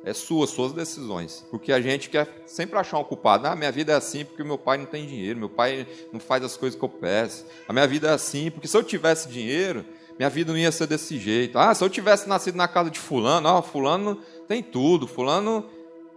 É 0.05 0.15
sua, 0.15 0.47
suas 0.47 0.73
decisões. 0.73 1.45
Porque 1.51 1.73
a 1.73 1.81
gente 1.81 2.09
quer 2.09 2.43
sempre 2.47 2.79
achar 2.79 2.99
um 2.99 3.05
culpado. 3.05 3.47
Ah, 3.47 3.55
minha 3.55 3.71
vida 3.71 3.93
é 3.93 3.97
assim 3.97 4.25
porque 4.25 4.43
meu 4.43 4.57
pai 4.57 4.79
não 4.79 4.87
tem 4.87 5.07
dinheiro, 5.07 5.39
meu 5.39 5.51
pai 5.51 5.87
não 6.13 6.19
faz 6.19 6.43
as 6.43 6.57
coisas 6.57 6.79
que 6.79 6.85
eu 6.85 6.89
peço. 6.89 7.45
A 7.69 7.73
minha 7.73 7.87
vida 7.87 8.09
é 8.09 8.13
assim 8.13 8.51
porque 8.51 8.67
se 8.67 8.77
eu 8.77 8.83
tivesse 8.83 9.29
dinheiro, 9.29 9.85
minha 10.19 10.31
vida 10.31 10.53
não 10.53 10.59
ia 10.59 10.73
ser 10.73 10.87
desse 10.87 11.19
jeito. 11.19 11.59
Ah, 11.59 11.75
se 11.75 11.85
eu 11.85 11.91
tivesse 11.91 12.29
nascido 12.29 12.57
na 12.57 12.67
casa 12.67 12.91
de 12.91 12.99
fulano, 12.99 13.49
ah, 13.49 13.63
fulano 13.63 14.19
tem 14.49 14.63
tudo, 14.63 15.07
fulano... 15.07 15.67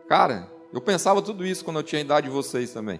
Cara, 0.08 0.50
eu 0.72 0.82
pensava 0.82 1.22
tudo 1.22 1.46
isso 1.46 1.64
quando 1.64 1.80
eu 1.80 1.84
tinha 1.84 2.00
a 2.00 2.04
idade 2.04 2.28
de 2.28 2.34
vocês 2.34 2.72
também. 2.72 3.00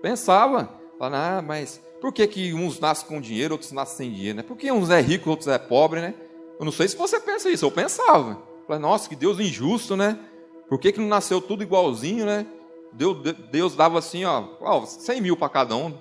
Pensava. 0.00 0.80
Falando, 0.98 1.14
ah, 1.14 1.42
mas 1.42 1.80
por 2.00 2.12
que, 2.12 2.26
que 2.26 2.52
uns 2.52 2.80
nascem 2.80 3.06
com 3.06 3.20
dinheiro, 3.20 3.54
outros 3.54 3.72
nascem 3.72 3.96
sem 3.96 4.12
dinheiro? 4.12 4.38
Né? 4.38 4.42
Por 4.42 4.56
que 4.56 4.70
uns 4.72 4.90
é 4.90 5.00
rico, 5.00 5.30
outros 5.30 5.48
é 5.48 5.58
pobre, 5.58 6.00
né? 6.00 6.14
Eu 6.58 6.64
não 6.64 6.72
sei 6.72 6.88
se 6.88 6.96
você 6.96 7.20
pensa 7.20 7.48
isso, 7.50 7.64
eu 7.64 7.70
pensava. 7.70 8.51
Falei, 8.72 8.80
nossa, 8.80 9.06
que 9.06 9.14
Deus 9.14 9.38
injusto, 9.38 9.94
né? 9.94 10.18
Por 10.66 10.78
que, 10.78 10.92
que 10.92 11.00
não 11.00 11.06
nasceu 11.06 11.42
tudo 11.42 11.62
igualzinho, 11.62 12.24
né? 12.24 12.46
Deus, 12.90 13.18
Deus 13.50 13.76
dava 13.76 13.98
assim, 13.98 14.24
ó, 14.24 14.44
ó 14.62 14.86
100 14.86 15.20
mil 15.20 15.36
para 15.36 15.50
cada 15.50 15.76
um. 15.76 15.92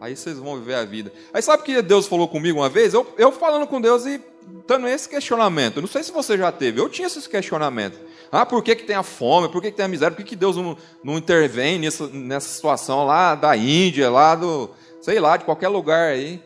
Aí 0.00 0.16
vocês 0.16 0.36
vão 0.36 0.56
viver 0.56 0.74
a 0.74 0.84
vida. 0.84 1.12
Aí 1.32 1.40
sabe 1.40 1.62
o 1.62 1.64
que 1.64 1.80
Deus 1.80 2.08
falou 2.08 2.26
comigo 2.26 2.58
uma 2.58 2.68
vez? 2.68 2.94
Eu, 2.94 3.06
eu 3.16 3.30
falando 3.30 3.64
com 3.64 3.80
Deus 3.80 4.06
e 4.06 4.20
dando 4.66 4.88
esse 4.88 5.08
questionamento. 5.08 5.80
Não 5.80 5.86
sei 5.86 6.02
se 6.02 6.10
você 6.10 6.36
já 6.36 6.50
teve. 6.50 6.80
Eu 6.80 6.88
tinha 6.88 7.06
esses 7.06 7.28
questionamentos. 7.28 8.00
Ah, 8.32 8.44
por 8.44 8.60
que, 8.64 8.74
que 8.74 8.84
tem 8.84 8.96
a 8.96 9.04
fome? 9.04 9.48
Por 9.48 9.62
que, 9.62 9.70
que 9.70 9.76
tem 9.76 9.86
a 9.86 9.88
miséria? 9.88 10.16
Por 10.16 10.24
que, 10.24 10.30
que 10.30 10.36
Deus 10.36 10.56
não, 10.56 10.76
não 11.04 11.16
intervém 11.16 11.78
nessa, 11.78 12.08
nessa 12.08 12.48
situação 12.48 13.06
lá 13.06 13.36
da 13.36 13.56
Índia, 13.56 14.10
lá 14.10 14.34
do, 14.34 14.68
sei 15.00 15.20
lá, 15.20 15.36
de 15.36 15.44
qualquer 15.44 15.68
lugar 15.68 16.10
aí? 16.10 16.42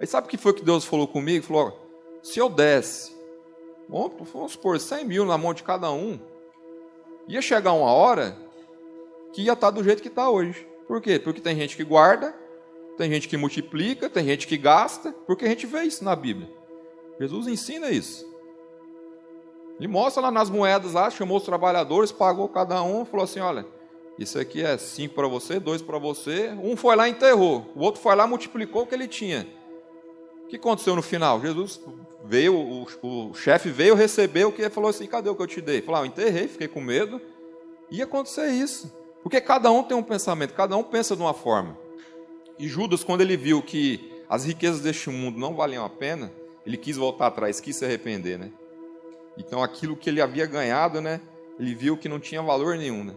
Aí 0.00 0.06
sabe 0.08 0.26
o 0.26 0.30
que 0.30 0.36
foi 0.36 0.52
que 0.54 0.64
Deus 0.64 0.84
falou 0.84 1.06
comigo? 1.06 1.46
Falou, 1.46 1.88
se 2.20 2.40
eu 2.40 2.48
desse 2.48 3.15
Vamos, 3.88 4.28
vamos 4.32 4.52
supor, 4.52 4.78
100 4.80 5.04
mil 5.04 5.24
na 5.24 5.38
mão 5.38 5.54
de 5.54 5.62
cada 5.62 5.90
um. 5.90 6.18
Ia 7.28 7.40
chegar 7.40 7.72
uma 7.72 7.90
hora 7.90 8.36
que 9.32 9.42
ia 9.42 9.52
estar 9.52 9.70
do 9.70 9.82
jeito 9.82 10.02
que 10.02 10.08
está 10.08 10.28
hoje. 10.28 10.66
Por 10.86 11.00
quê? 11.00 11.18
Porque 11.18 11.40
tem 11.40 11.56
gente 11.56 11.76
que 11.76 11.84
guarda, 11.84 12.34
tem 12.96 13.10
gente 13.10 13.28
que 13.28 13.36
multiplica, 13.36 14.08
tem 14.08 14.24
gente 14.24 14.46
que 14.46 14.56
gasta, 14.56 15.12
porque 15.26 15.44
a 15.44 15.48
gente 15.48 15.66
vê 15.66 15.82
isso 15.82 16.04
na 16.04 16.16
Bíblia. 16.16 16.48
Jesus 17.20 17.46
ensina 17.46 17.90
isso. 17.90 18.26
Ele 19.78 19.88
mostra 19.88 20.22
lá 20.22 20.30
nas 20.30 20.48
moedas, 20.48 20.94
lá, 20.94 21.10
chamou 21.10 21.36
os 21.36 21.44
trabalhadores, 21.44 22.10
pagou 22.10 22.48
cada 22.48 22.82
um, 22.82 23.04
falou 23.04 23.24
assim: 23.24 23.40
olha, 23.40 23.66
isso 24.18 24.38
aqui 24.38 24.62
é 24.62 24.78
cinco 24.78 25.14
para 25.14 25.28
você, 25.28 25.60
dois 25.60 25.82
para 25.82 25.98
você. 25.98 26.50
Um 26.62 26.76
foi 26.76 26.96
lá 26.96 27.06
e 27.06 27.10
enterrou, 27.10 27.66
o 27.74 27.80
outro 27.80 28.00
foi 28.00 28.14
lá 28.14 28.24
e 28.24 28.28
multiplicou 28.28 28.82
o 28.82 28.86
que 28.86 28.94
ele 28.94 29.08
tinha. 29.08 29.46
O 30.44 30.48
que 30.48 30.56
aconteceu 30.56 30.96
no 30.96 31.02
final? 31.02 31.40
Jesus 31.40 31.80
veio, 32.28 32.54
o, 32.54 32.86
o 33.02 33.34
chefe 33.34 33.70
veio 33.70 33.94
receber 33.94 34.44
o 34.44 34.52
que 34.52 34.62
ele 34.62 34.70
falou 34.70 34.90
assim: 34.90 35.06
cadê 35.06 35.28
o 35.28 35.34
que 35.34 35.42
eu 35.42 35.46
te 35.46 35.60
dei? 35.60 35.80
Falou, 35.80 36.00
ah, 36.00 36.02
eu 36.02 36.06
enterrei, 36.06 36.48
fiquei 36.48 36.68
com 36.68 36.80
medo. 36.80 37.20
Ia 37.90 38.04
acontecer 38.04 38.48
isso. 38.48 38.92
Porque 39.22 39.40
cada 39.40 39.70
um 39.70 39.82
tem 39.82 39.96
um 39.96 40.02
pensamento, 40.02 40.54
cada 40.54 40.76
um 40.76 40.82
pensa 40.82 41.16
de 41.16 41.22
uma 41.22 41.34
forma. 41.34 41.76
E 42.58 42.68
Judas, 42.68 43.04
quando 43.04 43.20
ele 43.20 43.36
viu 43.36 43.62
que 43.62 44.12
as 44.28 44.44
riquezas 44.44 44.80
deste 44.80 45.10
mundo 45.10 45.38
não 45.38 45.54
valiam 45.54 45.84
a 45.84 45.88
pena, 45.88 46.32
ele 46.64 46.76
quis 46.76 46.96
voltar 46.96 47.26
atrás, 47.26 47.60
quis 47.60 47.76
se 47.76 47.84
arrepender, 47.84 48.38
né? 48.38 48.50
Então 49.38 49.62
aquilo 49.62 49.96
que 49.96 50.10
ele 50.10 50.20
havia 50.20 50.46
ganhado, 50.46 51.00
né? 51.00 51.20
Ele 51.58 51.74
viu 51.74 51.96
que 51.96 52.08
não 52.08 52.18
tinha 52.18 52.42
valor 52.42 52.76
nenhum, 52.76 53.04
né? 53.04 53.14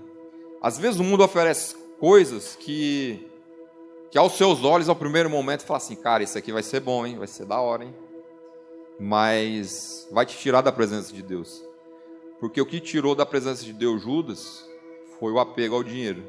Às 0.62 0.78
vezes 0.78 1.00
o 1.00 1.04
mundo 1.04 1.24
oferece 1.24 1.76
coisas 2.00 2.56
que 2.56 3.26
que 4.12 4.18
aos 4.18 4.34
seus 4.34 4.64
olhos, 4.64 4.90
ao 4.90 4.96
primeiro 4.96 5.30
momento, 5.30 5.64
fala 5.64 5.78
assim, 5.78 5.96
cara, 5.96 6.24
isso 6.24 6.36
aqui 6.36 6.52
vai 6.52 6.64
ser 6.64 6.80
bom, 6.80 7.06
hein? 7.06 7.18
Vai 7.20 7.28
ser 7.28 7.46
da 7.46 7.62
hora, 7.62 7.84
hein? 7.84 7.94
Mas 9.00 10.08
vai 10.12 10.26
te 10.26 10.38
tirar 10.38 10.62
da 10.62 10.72
presença 10.72 11.14
de 11.14 11.22
Deus. 11.22 11.64
Porque 12.40 12.60
o 12.60 12.66
que 12.66 12.80
tirou 12.80 13.16
da 13.16 13.26
presença 13.26 13.64
de 13.64 13.72
Deus 13.74 14.02
Judas 14.02 14.68
foi 15.20 15.32
o 15.32 15.40
apego 15.40 15.76
ao 15.76 15.84
dinheiro. 15.84 16.24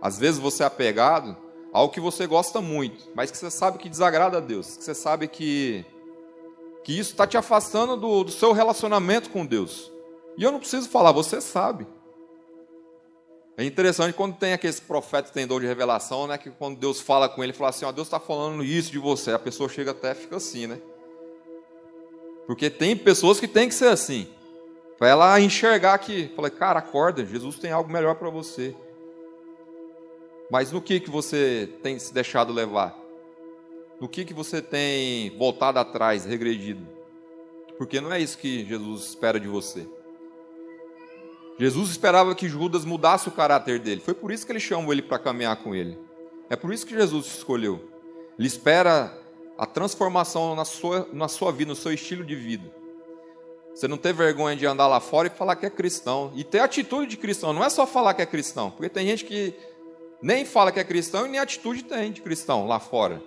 Às 0.00 0.18
vezes 0.18 0.40
você 0.40 0.62
é 0.62 0.66
apegado 0.66 1.36
ao 1.72 1.88
que 1.88 2.00
você 2.00 2.26
gosta 2.26 2.60
muito, 2.60 3.08
mas 3.14 3.30
que 3.30 3.36
você 3.36 3.50
sabe 3.50 3.78
que 3.78 3.88
desagrada 3.88 4.38
a 4.38 4.40
Deus, 4.40 4.76
que 4.76 4.84
você 4.84 4.94
sabe 4.94 5.26
que, 5.26 5.84
que 6.84 6.98
isso 6.98 7.12
está 7.12 7.26
te 7.26 7.36
afastando 7.36 7.96
do, 7.96 8.24
do 8.24 8.30
seu 8.30 8.52
relacionamento 8.52 9.30
com 9.30 9.44
Deus. 9.44 9.90
E 10.36 10.42
eu 10.42 10.52
não 10.52 10.60
preciso 10.60 10.88
falar, 10.88 11.12
você 11.12 11.40
sabe. 11.40 11.86
É 13.56 13.64
interessante 13.64 14.14
quando 14.14 14.36
tem 14.36 14.52
aqueles 14.52 14.80
profetas 14.80 15.30
que 15.30 15.34
têm 15.34 15.46
dor 15.46 15.60
de 15.60 15.66
revelação, 15.66 16.26
né? 16.26 16.36
Que 16.36 16.50
quando 16.50 16.76
Deus 16.76 17.00
fala 17.00 17.28
com 17.28 17.42
ele, 17.42 17.52
fala 17.52 17.70
assim, 17.70 17.84
ó, 17.84 17.92
Deus 17.92 18.08
está 18.08 18.18
falando 18.18 18.64
isso 18.64 18.90
de 18.90 18.98
você. 18.98 19.30
A 19.32 19.38
pessoa 19.38 19.68
chega 19.68 19.92
até 19.92 20.12
fica 20.12 20.36
assim, 20.36 20.66
né? 20.66 20.80
Porque 22.46 22.68
tem 22.68 22.96
pessoas 22.96 23.40
que 23.40 23.48
tem 23.48 23.68
que 23.68 23.74
ser 23.74 23.88
assim. 23.88 24.28
Para 24.98 25.08
ela 25.08 25.40
enxergar 25.40 25.98
que, 25.98 26.28
falei, 26.36 26.50
cara, 26.50 26.78
acorda, 26.78 27.24
Jesus 27.24 27.58
tem 27.58 27.72
algo 27.72 27.92
melhor 27.92 28.14
para 28.14 28.30
você. 28.30 28.74
Mas 30.50 30.70
no 30.70 30.80
que 30.80 31.00
que 31.00 31.10
você 31.10 31.68
tem 31.82 31.98
se 31.98 32.12
deixado 32.12 32.52
levar? 32.52 32.96
No 34.00 34.08
que 34.08 34.24
que 34.24 34.34
você 34.34 34.60
tem 34.60 35.36
voltado 35.38 35.78
atrás, 35.78 36.24
regredido? 36.24 36.86
Porque 37.78 38.00
não 38.00 38.12
é 38.12 38.20
isso 38.20 38.38
que 38.38 38.64
Jesus 38.64 39.08
espera 39.08 39.40
de 39.40 39.48
você. 39.48 39.86
Jesus 41.58 41.90
esperava 41.90 42.34
que 42.34 42.48
Judas 42.48 42.84
mudasse 42.84 43.28
o 43.28 43.32
caráter 43.32 43.78
dele. 43.78 44.00
Foi 44.00 44.14
por 44.14 44.30
isso 44.30 44.44
que 44.44 44.52
ele 44.52 44.60
chamou 44.60 44.92
ele 44.92 45.02
para 45.02 45.18
caminhar 45.18 45.56
com 45.56 45.74
ele. 45.74 45.98
É 46.50 46.56
por 46.56 46.72
isso 46.72 46.86
que 46.86 46.94
Jesus 46.94 47.26
escolheu. 47.26 47.80
Ele 48.38 48.46
espera 48.46 49.16
a 49.56 49.66
transformação 49.66 50.54
na 50.54 50.64
sua, 50.64 51.08
na 51.12 51.28
sua 51.28 51.52
vida, 51.52 51.70
no 51.70 51.76
seu 51.76 51.92
estilo 51.92 52.24
de 52.24 52.34
vida. 52.34 52.70
Você 53.74 53.88
não 53.88 53.96
ter 53.96 54.12
vergonha 54.12 54.54
de 54.54 54.64
andar 54.66 54.86
lá 54.86 55.00
fora 55.00 55.26
e 55.26 55.30
falar 55.30 55.56
que 55.56 55.66
é 55.66 55.70
cristão. 55.70 56.32
E 56.36 56.44
ter 56.44 56.60
atitude 56.60 57.10
de 57.10 57.16
cristão. 57.16 57.52
Não 57.52 57.64
é 57.64 57.68
só 57.68 57.86
falar 57.86 58.14
que 58.14 58.22
é 58.22 58.26
cristão. 58.26 58.70
Porque 58.70 58.88
tem 58.88 59.06
gente 59.06 59.24
que 59.24 59.52
nem 60.22 60.44
fala 60.44 60.70
que 60.70 60.78
é 60.78 60.84
cristão 60.84 61.26
e 61.26 61.28
nem 61.28 61.40
atitude 61.40 61.82
tem 61.82 62.12
de 62.12 62.22
cristão 62.22 62.68
lá 62.68 62.78
fora. 62.78 63.20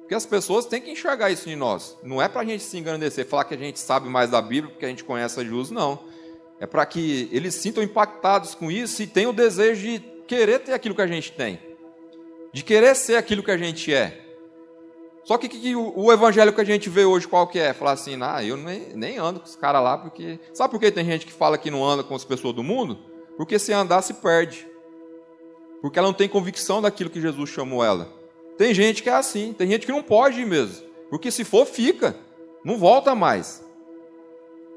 Porque 0.00 0.14
as 0.14 0.24
pessoas 0.24 0.66
têm 0.66 0.80
que 0.80 0.90
enxergar 0.90 1.30
isso 1.30 1.50
em 1.50 1.56
nós. 1.56 1.98
Não 2.02 2.22
é 2.22 2.28
para 2.28 2.42
a 2.42 2.44
gente 2.44 2.62
se 2.62 2.78
engrandecer, 2.78 3.26
falar 3.26 3.44
que 3.44 3.54
a 3.54 3.58
gente 3.58 3.80
sabe 3.80 4.08
mais 4.08 4.30
da 4.30 4.40
Bíblia 4.40 4.72
porque 4.72 4.86
a 4.86 4.88
gente 4.88 5.04
conhece 5.04 5.38
a 5.38 5.44
Jesus, 5.44 5.70
não. 5.70 5.98
É 6.60 6.66
para 6.66 6.86
que 6.86 7.28
eles 7.32 7.54
sintam 7.54 7.82
impactados 7.82 8.54
com 8.54 8.70
isso 8.70 9.02
e 9.02 9.06
tenham 9.06 9.30
o 9.30 9.34
desejo 9.34 9.82
de 9.82 9.98
querer 10.26 10.60
ter 10.60 10.72
aquilo 10.72 10.94
que 10.94 11.02
a 11.02 11.06
gente 11.06 11.32
tem, 11.32 11.60
de 12.52 12.62
querer 12.62 12.94
ser 12.94 13.16
aquilo 13.16 13.42
que 13.42 13.50
a 13.50 13.56
gente 13.56 13.92
é. 13.92 14.27
Só 15.28 15.36
que, 15.36 15.46
que 15.46 15.76
o, 15.76 15.92
o, 15.94 16.10
evangelho 16.10 16.54
que 16.54 16.60
a 16.62 16.64
gente 16.64 16.88
vê 16.88 17.04
hoje, 17.04 17.28
qual 17.28 17.46
que 17.46 17.58
é? 17.58 17.74
Falar 17.74 17.92
assim, 17.92 18.16
ah, 18.22 18.42
eu 18.42 18.56
nem, 18.56 18.96
nem 18.96 19.18
ando 19.18 19.40
com 19.40 19.44
os 19.44 19.56
caras 19.56 19.82
lá, 19.84 19.98
porque. 19.98 20.40
Sabe 20.54 20.70
por 20.70 20.80
que 20.80 20.90
tem 20.90 21.04
gente 21.04 21.26
que 21.26 21.32
fala 21.34 21.58
que 21.58 21.70
não 21.70 21.84
anda 21.84 22.02
com 22.02 22.14
as 22.14 22.24
pessoas 22.24 22.54
do 22.54 22.62
mundo? 22.62 22.98
Porque 23.36 23.58
se 23.58 23.70
andar, 23.70 24.00
se 24.00 24.14
perde. 24.14 24.66
Porque 25.82 25.98
ela 25.98 26.08
não 26.08 26.14
tem 26.14 26.30
convicção 26.30 26.80
daquilo 26.80 27.10
que 27.10 27.20
Jesus 27.20 27.50
chamou 27.50 27.84
ela. 27.84 28.10
Tem 28.56 28.72
gente 28.72 29.02
que 29.02 29.10
é 29.10 29.12
assim, 29.12 29.52
tem 29.52 29.68
gente 29.68 29.84
que 29.84 29.92
não 29.92 30.02
pode 30.02 30.40
ir 30.40 30.46
mesmo. 30.46 30.86
Porque 31.10 31.30
se 31.30 31.44
for, 31.44 31.66
fica. 31.66 32.16
Não 32.64 32.78
volta 32.78 33.14
mais. 33.14 33.62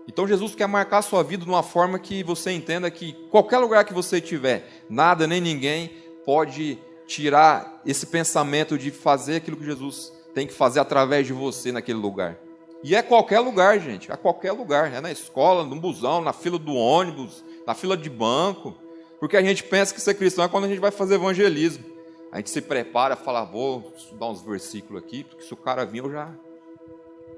Então 0.06 0.28
Jesus 0.28 0.54
quer 0.54 0.68
marcar 0.68 0.98
a 0.98 1.02
sua 1.02 1.24
vida 1.24 1.46
de 1.46 1.50
uma 1.50 1.64
forma 1.64 1.98
que 1.98 2.24
você 2.24 2.52
entenda 2.52 2.92
que 2.92 3.14
qualquer 3.30 3.60
lugar 3.60 3.86
que 3.86 3.94
você 3.94 4.18
estiver, 4.18 4.68
nada 4.90 5.26
nem 5.26 5.40
ninguém 5.40 5.92
pode 6.26 6.78
tirar 7.08 7.82
esse 7.86 8.06
pensamento 8.06 8.78
de 8.78 8.92
fazer 8.92 9.38
aquilo 9.38 9.56
que 9.56 9.64
Jesus 9.64 10.20
tem 10.34 10.48
que 10.48 10.54
fazer 10.54 10.80
através 10.80 11.28
de 11.28 11.34
você 11.34 11.72
naquele 11.72 12.00
lugar. 12.00 12.38
E 12.84 12.96
é 12.96 13.02
qualquer 13.02 13.40
lugar, 13.40 13.80
gente, 13.80 14.12
é 14.12 14.16
qualquer 14.16 14.52
lugar, 14.52 14.92
é 14.92 15.00
na 15.00 15.12
escola, 15.12 15.64
no 15.64 15.80
busão, 15.80 16.22
na 16.22 16.34
fila 16.34 16.58
do 16.58 16.74
ônibus, 16.74 17.44
na 17.66 17.76
fila 17.76 17.96
de 17.96 18.10
banco, 18.10 18.76
porque 19.20 19.38
a 19.38 19.42
gente 19.42 19.64
pensa 19.64 19.94
que 19.94 20.02
ser 20.02 20.16
cristão 20.16 20.44
é 20.44 20.50
quando 20.50 20.64
a 20.64 20.68
gente 20.68 20.80
vai 20.80 20.90
fazer 20.90 21.16
evangelismo. 21.16 21.86
A 22.32 22.38
gente 22.38 22.50
se 22.50 22.62
prepara, 22.62 23.16
fala, 23.16 23.44
vou 23.44 23.94
estudar 23.96 24.28
uns 24.28 24.42
versículos 24.42 25.04
aqui, 25.04 25.24
porque 25.24 25.44
se 25.44 25.54
o 25.54 25.58
cara 25.58 25.86
vir 25.86 26.00
eu 26.00 26.12
já 26.12 26.34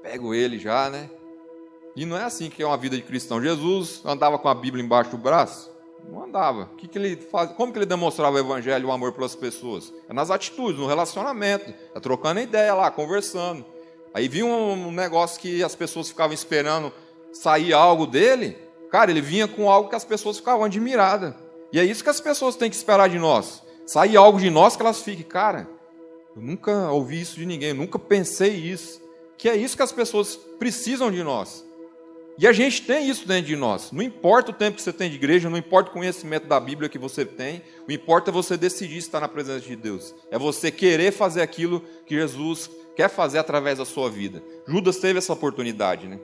pego 0.02 0.32
ele 0.32 0.58
já, 0.58 0.88
né? 0.88 1.10
E 1.96 2.06
não 2.06 2.16
é 2.16 2.24
assim 2.24 2.48
que 2.48 2.62
é 2.62 2.66
uma 2.66 2.76
vida 2.76 2.96
de 2.96 3.02
cristão. 3.02 3.42
Jesus 3.42 4.00
andava 4.04 4.38
com 4.38 4.48
a 4.48 4.54
Bíblia 4.54 4.84
embaixo 4.84 5.10
do 5.10 5.18
braço? 5.18 5.73
Não 6.08 6.24
andava. 6.24 6.70
Que, 6.76 6.86
que 6.86 6.98
ele 6.98 7.16
faz? 7.16 7.52
Como 7.52 7.72
que 7.72 7.78
ele 7.78 7.86
demonstrava 7.86 8.36
o 8.36 8.38
evangelho, 8.38 8.88
o 8.88 8.92
amor 8.92 9.12
pelas 9.12 9.34
pessoas? 9.34 9.92
É 10.08 10.12
nas 10.12 10.30
atitudes, 10.30 10.78
no 10.78 10.86
relacionamento, 10.86 11.72
é 11.94 12.00
trocando 12.00 12.40
ideia 12.40 12.74
lá, 12.74 12.90
conversando. 12.90 13.64
Aí 14.12 14.28
vinha 14.28 14.46
um 14.46 14.92
negócio 14.92 15.40
que 15.40 15.62
as 15.62 15.74
pessoas 15.74 16.08
ficavam 16.08 16.34
esperando 16.34 16.92
sair 17.32 17.72
algo 17.72 18.06
dele. 18.06 18.56
Cara, 18.90 19.10
ele 19.10 19.20
vinha 19.20 19.48
com 19.48 19.68
algo 19.68 19.88
que 19.88 19.96
as 19.96 20.04
pessoas 20.04 20.38
ficavam 20.38 20.64
admiradas. 20.64 21.34
E 21.72 21.80
é 21.80 21.84
isso 21.84 22.04
que 22.04 22.10
as 22.10 22.20
pessoas 22.20 22.54
têm 22.54 22.70
que 22.70 22.76
esperar 22.76 23.08
de 23.08 23.18
nós. 23.18 23.62
Sair 23.84 24.16
algo 24.16 24.38
de 24.38 24.50
nós 24.50 24.76
que 24.76 24.82
elas 24.82 25.02
fiquem, 25.02 25.24
cara, 25.24 25.68
eu 26.36 26.40
nunca 26.40 26.90
ouvi 26.92 27.20
isso 27.20 27.34
de 27.34 27.44
ninguém, 27.44 27.70
eu 27.70 27.74
nunca 27.74 27.98
pensei 27.98 28.54
isso. 28.54 29.02
Que 29.36 29.48
é 29.48 29.56
isso 29.56 29.76
que 29.76 29.82
as 29.82 29.90
pessoas 29.90 30.36
precisam 30.36 31.10
de 31.10 31.22
nós. 31.24 31.64
E 32.36 32.46
a 32.46 32.52
gente 32.52 32.82
tem 32.82 33.08
isso 33.08 33.28
dentro 33.28 33.46
de 33.46 33.56
nós. 33.56 33.92
Não 33.92 34.02
importa 34.02 34.50
o 34.50 34.54
tempo 34.54 34.76
que 34.76 34.82
você 34.82 34.92
tem 34.92 35.08
de 35.08 35.16
igreja, 35.16 35.48
não 35.48 35.56
importa 35.56 35.90
o 35.90 35.92
conhecimento 35.92 36.48
da 36.48 36.58
Bíblia 36.58 36.88
que 36.88 36.98
você 36.98 37.24
tem, 37.24 37.62
o 37.86 37.92
importa 37.92 38.30
é 38.30 38.32
você 38.32 38.56
decidir 38.56 38.98
estar 38.98 39.20
na 39.20 39.28
presença 39.28 39.60
de 39.60 39.76
Deus. 39.76 40.14
É 40.30 40.38
você 40.38 40.70
querer 40.70 41.12
fazer 41.12 41.42
aquilo 41.42 41.80
que 42.04 42.16
Jesus 42.16 42.68
quer 42.96 43.08
fazer 43.08 43.38
através 43.38 43.78
da 43.78 43.84
sua 43.84 44.10
vida. 44.10 44.42
Judas 44.66 44.98
teve 44.98 45.18
essa 45.18 45.32
oportunidade, 45.32 46.08
né? 46.08 46.18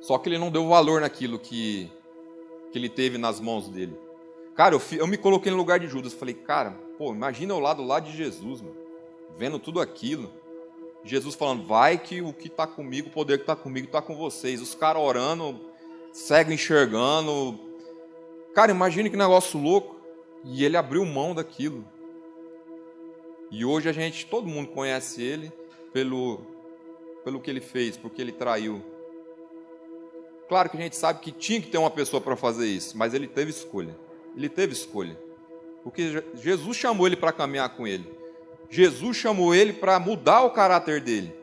Só 0.00 0.16
que 0.16 0.28
ele 0.28 0.38
não 0.38 0.50
deu 0.50 0.66
valor 0.68 1.00
naquilo 1.00 1.38
que, 1.38 1.90
que 2.72 2.78
ele 2.78 2.88
teve 2.88 3.18
nas 3.18 3.40
mãos 3.40 3.68
dele. 3.68 3.94
Cara, 4.54 4.74
eu, 4.74 4.82
eu 4.92 5.06
me 5.06 5.18
coloquei 5.18 5.52
no 5.52 5.58
lugar 5.58 5.78
de 5.78 5.86
Judas. 5.86 6.12
Falei, 6.14 6.34
cara, 6.34 6.70
pô, 6.96 7.12
imagina 7.12 7.52
eu 7.52 7.60
lá 7.60 7.74
do 7.74 7.84
lado 7.84 8.10
de 8.10 8.16
Jesus, 8.16 8.60
mano, 8.60 8.76
vendo 9.36 9.58
tudo 9.58 9.80
aquilo. 9.80 10.32
Jesus 11.04 11.34
falando, 11.34 11.66
vai 11.66 11.98
que 11.98 12.20
o 12.20 12.32
que 12.32 12.48
está 12.48 12.66
comigo, 12.66 13.08
o 13.08 13.12
poder 13.12 13.38
que 13.38 13.44
está 13.44 13.56
comigo 13.56 13.86
está 13.86 14.02
com 14.02 14.16
vocês. 14.16 14.60
Os 14.60 14.74
caras 14.74 15.02
orando, 15.02 15.58
cego 16.12 16.52
enxergando. 16.52 17.58
Cara, 18.54 18.72
imagine 18.72 19.08
que 19.08 19.16
negócio 19.16 19.58
louco. 19.60 19.96
E 20.44 20.64
ele 20.64 20.76
abriu 20.76 21.04
mão 21.04 21.34
daquilo. 21.34 21.84
E 23.50 23.64
hoje 23.64 23.88
a 23.88 23.92
gente, 23.92 24.26
todo 24.26 24.46
mundo 24.46 24.68
conhece 24.68 25.22
ele 25.22 25.52
pelo, 25.92 26.40
pelo 27.24 27.40
que 27.40 27.50
ele 27.50 27.60
fez, 27.60 27.96
porque 27.96 28.20
ele 28.20 28.32
traiu. 28.32 28.82
Claro 30.48 30.70
que 30.70 30.76
a 30.76 30.80
gente 30.80 30.96
sabe 30.96 31.20
que 31.20 31.32
tinha 31.32 31.60
que 31.60 31.68
ter 31.68 31.78
uma 31.78 31.90
pessoa 31.90 32.20
para 32.20 32.36
fazer 32.36 32.66
isso, 32.66 32.96
mas 32.96 33.14
ele 33.14 33.26
teve 33.26 33.50
escolha. 33.50 33.96
Ele 34.36 34.48
teve 34.48 34.72
escolha. 34.72 35.18
Porque 35.82 36.22
Jesus 36.34 36.76
chamou 36.76 37.06
ele 37.06 37.16
para 37.16 37.32
caminhar 37.32 37.68
com 37.70 37.86
ele. 37.86 38.06
Jesus 38.70 39.16
chamou 39.16 39.54
ele 39.54 39.72
para 39.72 39.98
mudar 39.98 40.42
o 40.42 40.50
caráter 40.50 41.00
dele. 41.00 41.34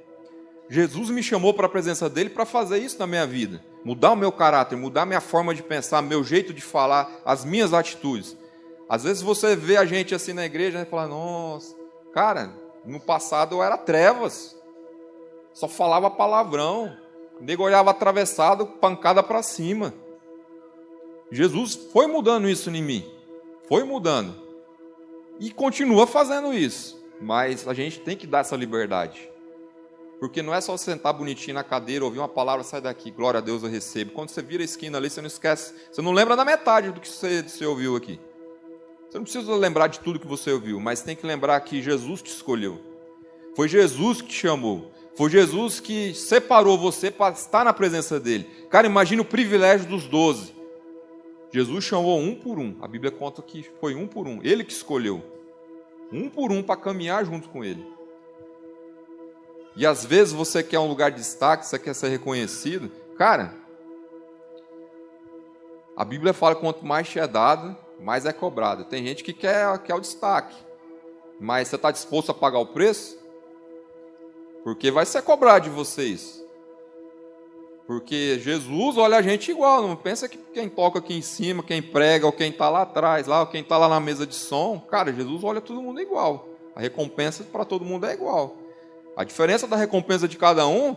Jesus 0.69 1.09
me 1.09 1.21
chamou 1.21 1.53
para 1.53 1.67
a 1.67 1.69
presença 1.69 2.09
dele 2.09 2.29
para 2.29 2.45
fazer 2.45 2.79
isso 2.79 2.97
na 2.99 3.07
minha 3.07 3.25
vida. 3.25 3.63
Mudar 3.83 4.11
o 4.11 4.15
meu 4.15 4.31
caráter, 4.31 4.75
mudar 4.75 5.05
minha 5.05 5.21
forma 5.21 5.53
de 5.53 5.61
pensar, 5.61 6.01
meu 6.01 6.23
jeito 6.23 6.53
de 6.53 6.61
falar, 6.61 7.21
as 7.23 7.45
minhas 7.45 7.73
atitudes. 7.73 8.35
Às 8.89 9.03
vezes 9.03 9.21
você 9.21 9.55
vê 9.55 9.77
a 9.77 9.85
gente 9.85 10.13
assim 10.13 10.33
na 10.33 10.45
igreja 10.45 10.81
e 10.81 10.85
fala: 10.85 11.07
Nossa, 11.07 11.75
cara, 12.13 12.51
no 12.83 12.99
passado 12.99 13.55
eu 13.55 13.63
era 13.63 13.77
trevas, 13.77 14.55
só 15.53 15.67
falava 15.67 16.09
palavrão, 16.09 16.95
o 17.39 17.43
nego 17.43 17.63
olhava 17.63 17.91
atravessado, 17.91 18.65
pancada 18.65 19.21
para 19.21 19.43
cima. 19.43 19.93
Jesus 21.31 21.75
foi 21.75 22.07
mudando 22.07 22.49
isso 22.49 22.69
em 22.69 22.81
mim, 22.81 23.11
foi 23.67 23.83
mudando, 23.83 24.35
e 25.39 25.51
continua 25.51 26.07
fazendo 26.07 26.53
isso. 26.53 27.04
Mas 27.21 27.67
a 27.67 27.73
gente 27.73 27.99
tem 27.99 28.17
que 28.17 28.27
dar 28.27 28.39
essa 28.39 28.55
liberdade. 28.55 29.29
Porque 30.19 30.41
não 30.41 30.53
é 30.53 30.61
só 30.61 30.77
sentar 30.77 31.13
bonitinho 31.13 31.55
na 31.55 31.63
cadeira, 31.63 32.05
ouvir 32.05 32.19
uma 32.19 32.27
palavra, 32.27 32.63
sai 32.63 32.81
daqui, 32.81 33.11
glória 33.11 33.39
a 33.39 33.41
Deus 33.41 33.63
eu 33.63 33.69
recebo. 33.69 34.11
Quando 34.11 34.29
você 34.29 34.41
vira 34.41 34.63
a 34.63 34.65
esquina 34.65 34.97
ali, 34.97 35.09
você 35.09 35.21
não 35.21 35.27
esquece, 35.27 35.73
você 35.91 36.01
não 36.01 36.11
lembra 36.11 36.35
da 36.35 36.45
metade 36.45 36.91
do 36.91 37.01
que 37.01 37.07
você, 37.07 37.43
você 37.43 37.65
ouviu 37.65 37.95
aqui. 37.95 38.19
Você 39.09 39.17
não 39.17 39.23
precisa 39.23 39.55
lembrar 39.55 39.87
de 39.87 39.99
tudo 39.99 40.19
que 40.19 40.27
você 40.27 40.51
ouviu, 40.51 40.79
mas 40.79 41.01
tem 41.01 41.15
que 41.15 41.25
lembrar 41.25 41.59
que 41.61 41.81
Jesus 41.81 42.21
te 42.21 42.31
escolheu. 42.31 42.79
Foi 43.55 43.67
Jesus 43.67 44.21
que 44.21 44.29
te 44.29 44.35
chamou. 44.35 44.91
Foi 45.15 45.29
Jesus 45.29 45.79
que 45.79 46.13
separou 46.13 46.77
você 46.77 47.09
para 47.09 47.33
estar 47.33 47.63
na 47.63 47.71
presença 47.71 48.19
dele. 48.19 48.45
Cara, 48.69 48.87
imagine 48.87 49.21
o 49.21 49.25
privilégio 49.25 49.87
dos 49.87 50.05
doze. 50.05 50.53
Jesus 51.51 51.85
chamou 51.85 52.19
um 52.19 52.35
por 52.35 52.59
um. 52.59 52.75
A 52.81 52.87
Bíblia 52.87 53.11
conta 53.11 53.41
que 53.41 53.65
foi 53.79 53.95
um 53.95 54.07
por 54.07 54.27
um. 54.27 54.41
Ele 54.43 54.63
que 54.63 54.73
escolheu 54.73 55.23
um 56.11 56.29
por 56.29 56.51
um, 56.51 56.63
para 56.63 56.79
caminhar 56.79 57.25
junto 57.25 57.49
com 57.49 57.63
Ele. 57.63 57.85
E 59.75 59.85
às 59.85 60.05
vezes 60.05 60.33
você 60.33 60.63
quer 60.63 60.79
um 60.79 60.87
lugar 60.87 61.11
de 61.11 61.17
destaque, 61.17 61.65
você 61.65 61.77
quer 61.77 61.93
ser 61.93 62.07
reconhecido. 62.07 62.89
Cara, 63.17 63.53
a 65.97 66.05
Bíblia 66.05 66.33
fala 66.33 66.55
que 66.55 66.61
quanto 66.61 66.85
mais 66.85 67.09
te 67.09 67.19
é 67.19 67.27
dado, 67.27 67.75
mais 67.99 68.25
é 68.25 68.31
cobrado. 68.31 68.85
Tem 68.85 69.05
gente 69.05 69.23
que 69.23 69.33
quer, 69.33 69.77
quer 69.79 69.95
o 69.95 69.99
destaque, 69.99 70.55
mas 71.39 71.67
você 71.67 71.75
está 71.75 71.91
disposto 71.91 72.31
a 72.31 72.35
pagar 72.35 72.59
o 72.59 72.67
preço? 72.67 73.17
Porque 74.63 74.91
vai 74.91 75.05
ser 75.05 75.21
cobrado 75.21 75.65
de 75.65 75.75
vocês. 75.75 76.44
Porque 77.87 78.39
Jesus 78.39 78.97
olha 78.97 79.17
a 79.17 79.21
gente 79.21 79.51
igual, 79.51 79.87
não 79.87 79.95
pensa 79.95 80.27
que 80.27 80.37
quem 80.37 80.67
toca 80.67 80.99
aqui 80.99 81.13
em 81.13 81.21
cima, 81.21 81.61
quem 81.61 81.81
prega, 81.81 82.25
ou 82.25 82.31
quem 82.31 82.49
está 82.49 82.69
lá 82.69 82.81
atrás, 82.81 83.27
lá, 83.27 83.41
ou 83.41 83.47
quem 83.47 83.61
está 83.61 83.77
lá 83.77 83.87
na 83.87 83.99
mesa 83.99 84.25
de 84.25 84.33
som, 84.33 84.79
cara, 84.79 85.13
Jesus 85.13 85.43
olha 85.43 85.61
todo 85.61 85.81
mundo 85.81 86.01
igual. 86.01 86.49
A 86.75 86.81
recompensa 86.81 87.43
para 87.43 87.63
todo 87.63 87.85
mundo 87.85 88.05
é 88.05 88.13
igual. 88.13 88.57
A 89.15 89.23
diferença 89.23 89.67
da 89.67 89.75
recompensa 89.75 90.27
de 90.27 90.35
cada 90.35 90.67
um 90.67 90.95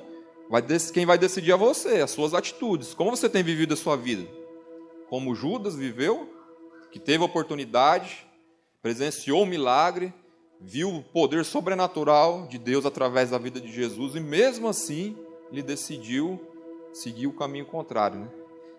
Vai, 0.49 0.63
quem 0.95 1.05
vai 1.05 1.19
decidir 1.19 1.53
é 1.53 1.57
você, 1.57 2.01
as 2.01 2.11
suas 2.11 2.33
atitudes. 2.33 2.95
Como 2.95 3.11
você 3.11 3.29
tem 3.29 3.43
vivido 3.43 3.75
a 3.75 3.77
sua 3.77 3.97
vida? 3.97 4.27
Como 5.11 5.35
Judas 5.35 5.77
viveu, 5.77 6.29
que 6.91 6.99
teve 6.99 7.23
oportunidade, 7.23 8.27
presenciou 8.81 9.43
o 9.43 9.47
milagre, 9.47 10.13
viu 10.59 10.89
o 10.89 11.03
poder 11.03 11.45
sobrenatural 11.45 12.47
de 12.47 12.59
Deus 12.59 12.87
através 12.87 13.31
da 13.31 13.39
vida 13.39 13.61
de 13.61 13.71
Jesus 13.71 14.15
e 14.15 14.21
mesmo 14.21 14.69
assim 14.69 15.17
ele 15.53 15.63
decidiu 15.63 16.41
seguir 16.93 17.27
o 17.27 17.33
caminho 17.33 17.67
contrário, 17.67 18.21
né? 18.21 18.29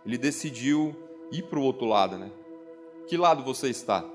Ele 0.06 0.18
decidiu 0.18 0.96
ir 1.32 1.44
para 1.44 1.60
o 1.60 1.64
outro 1.64 1.86
lado, 1.86 2.18
né? 2.18 2.32
Que 3.08 3.18
lado 3.18 3.44
você 3.44 3.70
está? 3.70 4.06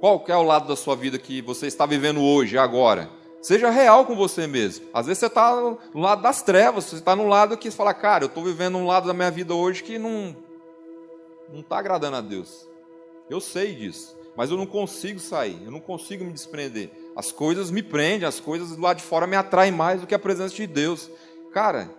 Qual 0.00 0.24
é 0.28 0.36
o 0.36 0.42
lado 0.42 0.68
da 0.68 0.76
sua 0.76 0.94
vida 0.94 1.18
que 1.18 1.40
você 1.40 1.66
está 1.66 1.86
vivendo 1.86 2.20
hoje, 2.20 2.58
agora? 2.58 3.10
Seja 3.40 3.70
real 3.70 4.06
com 4.06 4.16
você 4.16 4.46
mesmo. 4.46 4.86
Às 4.92 5.06
vezes 5.06 5.20
você 5.20 5.26
está 5.26 5.54
no 5.54 6.00
lado 6.00 6.22
das 6.22 6.42
trevas, 6.42 6.84
você 6.84 6.96
está 6.96 7.14
no 7.14 7.26
lado 7.26 7.58
que 7.58 7.70
você 7.70 7.76
fala, 7.76 7.92
cara, 7.92 8.24
eu 8.24 8.28
estou 8.28 8.42
vivendo 8.42 8.78
um 8.78 8.86
lado 8.86 9.06
da 9.06 9.12
minha 9.12 9.30
vida 9.30 9.54
hoje 9.54 9.82
que 9.82 9.98
não 9.98 10.34
não 11.52 11.60
está 11.60 11.78
agradando 11.78 12.16
a 12.16 12.20
Deus. 12.20 12.66
Eu 13.28 13.40
sei 13.40 13.74
disso, 13.74 14.16
mas 14.36 14.50
eu 14.50 14.56
não 14.56 14.66
consigo 14.66 15.20
sair, 15.20 15.62
eu 15.64 15.70
não 15.70 15.80
consigo 15.80 16.24
me 16.24 16.32
desprender. 16.32 16.90
As 17.14 17.30
coisas 17.30 17.70
me 17.70 17.82
prendem, 17.82 18.26
as 18.26 18.40
coisas 18.40 18.70
do 18.74 18.82
lado 18.82 18.96
de 18.96 19.02
fora 19.02 19.26
me 19.26 19.36
atraem 19.36 19.72
mais 19.72 20.00
do 20.00 20.06
que 20.06 20.14
a 20.14 20.18
presença 20.18 20.54
de 20.54 20.66
Deus. 20.66 21.10
Cara, 21.52 21.90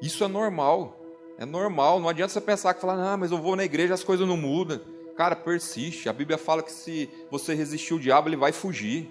isso 0.00 0.24
é 0.24 0.28
normal. 0.28 0.96
É 1.38 1.44
normal. 1.44 2.00
Não 2.00 2.08
adianta 2.08 2.32
você 2.32 2.40
pensar 2.40 2.74
que 2.74 2.80
falar, 2.80 3.12
ah, 3.12 3.16
mas 3.16 3.30
eu 3.30 3.38
vou 3.38 3.56
na 3.56 3.64
igreja 3.64 3.94
as 3.94 4.04
coisas 4.04 4.26
não 4.26 4.36
mudam. 4.36 4.80
Cara, 5.16 5.34
persiste. 5.34 6.08
A 6.08 6.12
Bíblia 6.12 6.38
fala 6.38 6.62
que 6.62 6.72
se 6.72 7.10
você 7.30 7.54
resistir 7.54 7.94
o 7.94 8.00
diabo, 8.00 8.28
ele 8.28 8.36
vai 8.36 8.52
fugir. 8.52 9.08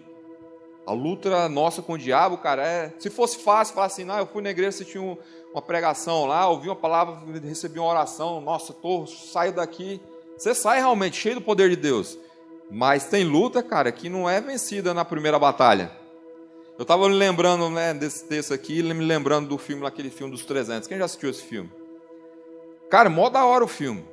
A 0.86 0.94
luta 0.94 1.50
nossa 1.50 1.82
com 1.82 1.94
o 1.94 1.98
diabo, 1.98 2.38
cara, 2.38 2.66
é. 2.66 2.94
Se 2.98 3.10
fosse 3.10 3.40
fácil, 3.40 3.76
falar 3.76 3.88
assim, 3.88 4.06
não, 4.06 4.18
eu 4.18 4.26
fui 4.26 4.42
na 4.42 4.50
igreja, 4.50 4.70
assisti 4.70 4.98
um, 4.98 5.18
uma 5.52 5.62
pregação 5.62 6.26
lá, 6.26 6.48
ouvi 6.48 6.70
uma 6.70 6.76
palavra, 6.78 7.20
recebi 7.44 7.78
uma 7.78 7.90
oração, 7.90 8.40
nossa, 8.40 8.72
tô, 8.72 9.06
saio 9.06 9.52
daqui. 9.52 10.00
Você 10.38 10.56
sai 10.56 10.80
realmente 10.80 11.18
cheio 11.18 11.36
do 11.36 11.42
poder 11.42 11.70
de 11.70 11.76
Deus. 11.76 12.18
Mas 12.72 13.06
tem 13.06 13.26
luta, 13.26 13.64
cara, 13.64 13.92
que 13.92 14.08
não 14.08 14.30
é 14.30 14.40
vencida 14.40 14.94
na 14.94 15.04
primeira 15.04 15.38
batalha. 15.40 15.92
Eu 16.78 16.84
estava 16.84 17.10
me 17.10 17.16
lembrando 17.16 17.72
né, 17.72 17.92
desse 17.92 18.24
texto 18.26 18.54
aqui, 18.54 18.84
me 18.84 19.04
lembrando 19.04 19.50
do 19.50 19.58
filme, 19.58 19.84
aquele 19.86 20.12
filme 20.12 20.32
dos 20.32 20.46
300. 20.46 20.88
Quem 20.88 21.00
já 21.00 21.06
assistiu 21.06 21.32
esse 21.32 21.42
filme? 21.42 21.72
Cara, 22.88 23.10
mó 23.10 23.30
da 23.30 23.44
hora 23.46 23.64
o 23.64 23.68
filme. 23.68 24.06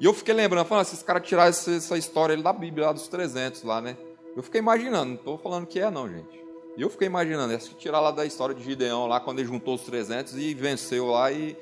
E 0.00 0.04
eu 0.04 0.12
fiquei 0.12 0.34
lembrando, 0.34 0.66
falando, 0.66 0.84
esses 0.84 1.00
caras 1.00 1.24
tiraram 1.24 1.50
essa, 1.50 1.96
história 1.96 2.36
da 2.36 2.52
Bíblia, 2.52 2.86
lá 2.86 2.92
dos 2.92 3.06
300, 3.06 3.62
lá, 3.62 3.80
né? 3.80 3.96
Eu 4.36 4.42
fiquei 4.42 4.58
imaginando, 4.58 5.10
não 5.10 5.14
estou 5.14 5.38
falando 5.38 5.64
que 5.64 5.78
é 5.78 5.88
não, 5.92 6.08
gente. 6.08 6.42
E 6.76 6.82
eu 6.82 6.90
fiquei 6.90 7.06
imaginando, 7.06 7.54
acho 7.54 7.68
que 7.68 7.76
tirar 7.76 8.00
lá 8.00 8.10
da 8.10 8.26
história 8.26 8.52
de 8.52 8.64
Gideão, 8.64 9.06
lá, 9.06 9.20
quando 9.20 9.38
ele 9.38 9.46
juntou 9.46 9.74
os 9.76 9.82
300 9.82 10.36
e 10.36 10.54
venceu 10.54 11.06
lá. 11.06 11.30
E... 11.30 11.56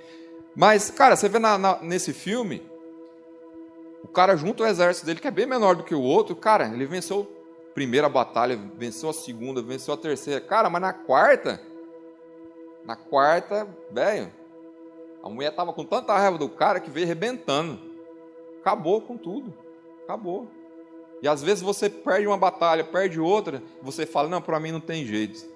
Mas, 0.56 0.90
cara, 0.90 1.16
você 1.16 1.28
vê 1.28 1.38
na, 1.38 1.58
na, 1.58 1.82
nesse 1.82 2.14
filme, 2.14 2.62
o 4.02 4.08
cara 4.08 4.36
junta 4.36 4.62
o 4.62 4.66
exército 4.66 5.04
dele, 5.04 5.20
que 5.20 5.28
é 5.28 5.30
bem 5.30 5.46
menor 5.46 5.76
do 5.76 5.84
que 5.84 5.94
o 5.94 6.00
outro, 6.00 6.34
cara, 6.34 6.66
ele 6.68 6.86
venceu 6.86 7.30
primeira 7.74 8.08
batalha, 8.08 8.58
venceu 8.76 9.10
a 9.10 9.12
segunda, 9.12 9.62
venceu 9.62 9.94
a 9.94 9.96
terceira. 9.96 10.40
Cara, 10.40 10.68
mas 10.68 10.82
na 10.82 10.92
quarta, 10.92 11.60
na 12.84 12.96
quarta, 12.96 13.68
velho, 13.90 14.32
a 15.22 15.28
mulher 15.28 15.54
tava 15.54 15.72
com 15.72 15.84
tanta 15.84 16.16
raiva 16.16 16.38
do 16.38 16.48
cara 16.48 16.80
que 16.80 16.90
veio 16.90 17.06
arrebentando. 17.06 17.78
Acabou 18.60 19.00
com 19.00 19.16
tudo. 19.16 19.52
Acabou. 20.04 20.48
E 21.22 21.28
às 21.28 21.42
vezes 21.42 21.62
você 21.62 21.90
perde 21.90 22.26
uma 22.26 22.36
batalha, 22.36 22.82
perde 22.82 23.20
outra, 23.20 23.62
você 23.82 24.06
fala: 24.06 24.28
"Não, 24.28 24.40
para 24.40 24.58
mim 24.58 24.72
não 24.72 24.80
tem 24.80 25.04
jeito". 25.04 25.46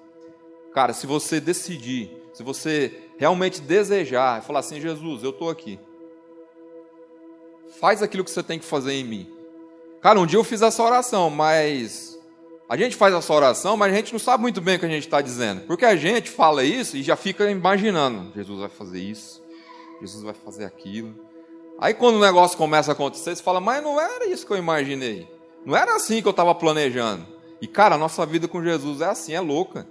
Cara, 0.73 0.93
se 0.93 1.07
você 1.07 1.39
decidir, 1.39 2.11
se 2.33 2.43
você 2.43 3.09
realmente 3.17 3.61
desejar, 3.61 4.43
falar 4.43 4.59
assim: 4.59 4.79
"Jesus, 4.79 5.23
eu 5.23 5.31
estou 5.31 5.49
aqui. 5.49 5.79
Faz 7.79 8.03
aquilo 8.03 8.23
que 8.23 8.31
você 8.31 8.43
tem 8.43 8.59
que 8.59 8.65
fazer 8.65 8.93
em 8.93 9.03
mim". 9.03 9.34
Cara, 10.05 10.19
um 10.19 10.25
dia 10.27 10.37
eu 10.37 10.43
fiz 10.43 10.61
essa 10.61 10.83
oração, 10.83 11.31
mas 11.31 12.15
a 12.69 12.77
gente 12.77 12.95
faz 12.95 13.11
essa 13.11 13.33
oração, 13.33 13.75
mas 13.75 13.91
a 13.91 13.95
gente 13.95 14.13
não 14.13 14.19
sabe 14.19 14.43
muito 14.43 14.61
bem 14.61 14.75
o 14.75 14.79
que 14.79 14.85
a 14.85 14.89
gente 14.89 15.05
está 15.05 15.19
dizendo. 15.19 15.61
Porque 15.61 15.83
a 15.83 15.95
gente 15.95 16.29
fala 16.29 16.63
isso 16.63 16.95
e 16.95 17.01
já 17.01 17.15
fica 17.15 17.49
imaginando: 17.49 18.31
Jesus 18.35 18.59
vai 18.59 18.69
fazer 18.69 18.99
isso, 18.99 19.41
Jesus 19.99 20.23
vai 20.23 20.35
fazer 20.35 20.63
aquilo. 20.65 21.15
Aí 21.79 21.91
quando 21.91 22.17
o 22.17 22.21
negócio 22.21 22.55
começa 22.55 22.91
a 22.91 22.93
acontecer, 22.93 23.35
você 23.35 23.41
fala, 23.41 23.59
mas 23.59 23.81
não 23.81 23.99
era 23.99 24.27
isso 24.27 24.45
que 24.45 24.53
eu 24.53 24.57
imaginei. 24.57 25.27
Não 25.65 25.75
era 25.75 25.95
assim 25.95 26.21
que 26.21 26.27
eu 26.27 26.29
estava 26.29 26.53
planejando. 26.53 27.25
E 27.59 27.65
cara, 27.65 27.95
a 27.95 27.97
nossa 27.97 28.23
vida 28.27 28.47
com 28.47 28.61
Jesus 28.63 29.01
é 29.01 29.05
assim, 29.05 29.33
é 29.33 29.41
louca. 29.41 29.87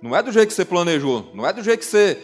Não 0.00 0.16
é 0.16 0.22
do 0.22 0.32
jeito 0.32 0.48
que 0.48 0.54
você 0.54 0.64
planejou. 0.64 1.26
Não 1.34 1.46
é 1.46 1.52
do 1.52 1.62
jeito 1.62 1.80
que 1.80 1.84
você. 1.84 2.16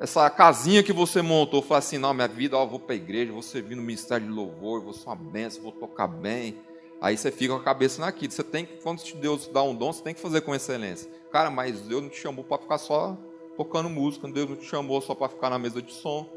Essa 0.00 0.30
casinha 0.30 0.84
que 0.84 0.92
você 0.92 1.20
montou, 1.20 1.62
fala 1.62 1.80
assim, 1.80 1.98
não, 1.98 2.14
minha 2.14 2.28
vida, 2.28 2.56
ó, 2.56 2.64
vou 2.64 2.78
para 2.78 2.94
a 2.94 2.96
igreja, 2.96 3.32
vou 3.32 3.42
servir 3.42 3.74
no 3.74 3.82
ministério 3.82 4.24
de 4.24 4.32
louvor, 4.32 4.80
vou 4.80 4.92
ser 4.92 5.08
uma 5.08 5.16
benção, 5.16 5.64
vou 5.64 5.72
tocar 5.72 6.06
bem. 6.06 6.56
Aí 7.02 7.16
você 7.16 7.32
fica 7.32 7.52
com 7.52 7.60
a 7.60 7.64
cabeça 7.64 8.00
naquilo. 8.00 8.32
Você 8.32 8.44
tem 8.44 8.64
que, 8.64 8.76
quando 8.80 9.02
Deus 9.16 9.48
dá 9.48 9.60
um 9.60 9.74
dom, 9.74 9.92
você 9.92 10.04
tem 10.04 10.14
que 10.14 10.20
fazer 10.20 10.40
com 10.42 10.54
excelência. 10.54 11.10
Cara, 11.32 11.50
mas 11.50 11.80
Deus 11.80 12.00
não 12.00 12.08
te 12.08 12.16
chamou 12.16 12.44
para 12.44 12.58
ficar 12.58 12.78
só 12.78 13.18
tocando 13.56 13.90
música, 13.90 14.28
Deus 14.28 14.48
não 14.48 14.56
te 14.56 14.64
chamou 14.64 15.00
só 15.02 15.12
para 15.12 15.28
ficar 15.28 15.50
na 15.50 15.58
mesa 15.58 15.82
de 15.82 15.92
som. 15.92 16.30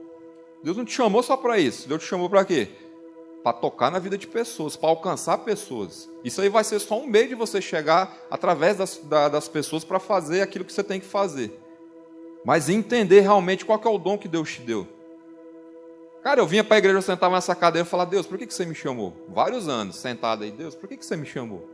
Deus 0.64 0.76
não 0.76 0.84
te 0.84 0.92
chamou 0.92 1.22
só 1.22 1.38
para 1.38 1.60
isso. 1.60 1.88
Deus 1.88 2.02
te 2.02 2.08
chamou 2.08 2.28
para 2.28 2.44
quê? 2.44 2.70
Para 3.44 3.54
tocar 3.54 3.92
na 3.92 4.00
vida 4.00 4.18
de 4.18 4.26
pessoas, 4.26 4.76
para 4.76 4.90
alcançar 4.90 5.38
pessoas. 5.38 6.10
Isso 6.24 6.42
aí 6.42 6.50
vai 6.50 6.64
ser 6.64 6.80
só 6.80 7.00
um 7.00 7.06
meio 7.06 7.28
de 7.28 7.36
você 7.36 7.62
chegar 7.62 8.18
através 8.32 8.76
das, 8.76 8.98
da, 8.98 9.30
das 9.30 9.48
pessoas 9.48 9.84
para 9.84 10.00
fazer 10.00 10.42
aquilo 10.42 10.66
que 10.66 10.74
você 10.74 10.84
tem 10.84 11.00
que 11.00 11.06
fazer. 11.06 11.62
Mas 12.44 12.70
entender 12.70 13.20
realmente 13.20 13.64
qual 13.64 13.80
é 13.86 13.88
o 13.88 14.00
dom 14.00 14.18
que 14.18 14.28
Deus 14.28 14.52
te 14.52 14.62
deu. 14.62 14.88
Cara, 16.26 16.42
eu 16.42 16.48
vinha 16.48 16.64
para 16.64 16.78
a 16.78 16.80
igreja, 16.80 16.98
eu 16.98 17.04
sentava 17.04 17.36
nessa 17.36 17.54
cadeira 17.54 17.88
e 17.88 17.90
falava, 17.90 18.10
Deus, 18.10 18.26
por 18.26 18.36
que, 18.36 18.48
que 18.48 18.54
você 18.56 18.66
me 18.66 18.74
chamou? 18.74 19.14
Vários 19.30 19.70
anos 19.70 19.96
sentado 19.98 20.44
aí, 20.44 20.50
Deus, 20.50 20.74
por 20.74 20.90
que, 20.90 20.98
que 20.98 21.06
você 21.06 21.16
me 21.16 21.28
chamou? 21.28 21.70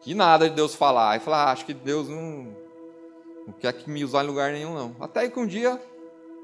Que 0.00 0.14
nada 0.14 0.48
de 0.48 0.54
Deus 0.54 0.76
falar. 0.76 1.10
Aí 1.10 1.18
falar, 1.18 1.46
ah, 1.46 1.50
acho 1.50 1.66
que 1.66 1.74
Deus 1.74 2.08
não, 2.08 2.56
não 3.44 3.52
quer 3.58 3.72
que 3.72 3.90
me 3.90 4.04
usar 4.04 4.22
em 4.22 4.28
lugar 4.28 4.52
nenhum, 4.52 4.74
não. 4.74 4.94
Até 5.00 5.28
que 5.28 5.40
um 5.40 5.44
dia, 5.44 5.82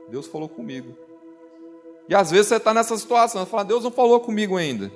Deus 0.09 0.27
falou 0.27 0.49
comigo. 0.49 0.97
E 2.09 2.17
às 2.17 2.33
vezes 2.33 2.49
você 2.49 2.57
está 2.57 2.75
nessa 2.75 2.99
situação, 2.99 3.45
você 3.45 3.49
fala, 3.49 3.65
Deus 3.65 3.85
não 3.85 3.93
falou 3.93 4.19
comigo 4.19 4.57
ainda. 4.57 4.91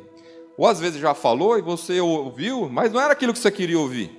Ou 0.59 0.67
às 0.67 0.81
vezes 0.81 1.01
já 1.01 1.15
falou 1.15 1.57
e 1.57 1.63
você 1.63 2.01
ouviu, 2.01 2.69
mas 2.69 2.91
não 2.91 3.01
era 3.01 3.13
aquilo 3.13 3.33
que 3.33 3.39
você 3.39 3.53
queria 3.53 3.79
ouvir. 3.79 4.11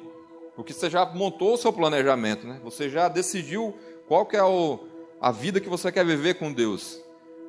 Porque 0.56 0.72
você 0.72 0.90
já 0.90 1.06
montou 1.06 1.56
o 1.56 1.58
seu 1.58 1.74
planejamento, 1.74 2.48
né? 2.48 2.62
Você 2.64 2.90
já 2.90 3.10
decidiu 3.10 3.76
qual 4.08 4.26
que 4.26 4.38
é 4.38 4.44
o, 4.44 4.80
a 5.20 5.34
vida 5.34 5.60
que 5.60 5.68
você 5.68 5.92
quer 5.92 6.06
viver 6.06 6.36
com 6.36 6.54
Deus. 6.54 7.04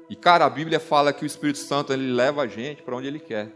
E 0.08 0.14
cara, 0.14 0.44
a 0.44 0.50
Bíblia 0.50 0.78
fala 0.78 1.12
que 1.12 1.24
o 1.24 1.26
Espírito 1.26 1.58
Santo 1.58 1.92
ele 1.92 2.12
leva 2.12 2.42
a 2.42 2.46
gente 2.46 2.82
para 2.82 2.96
onde 2.96 3.08
ele 3.08 3.18
quer. 3.18 3.50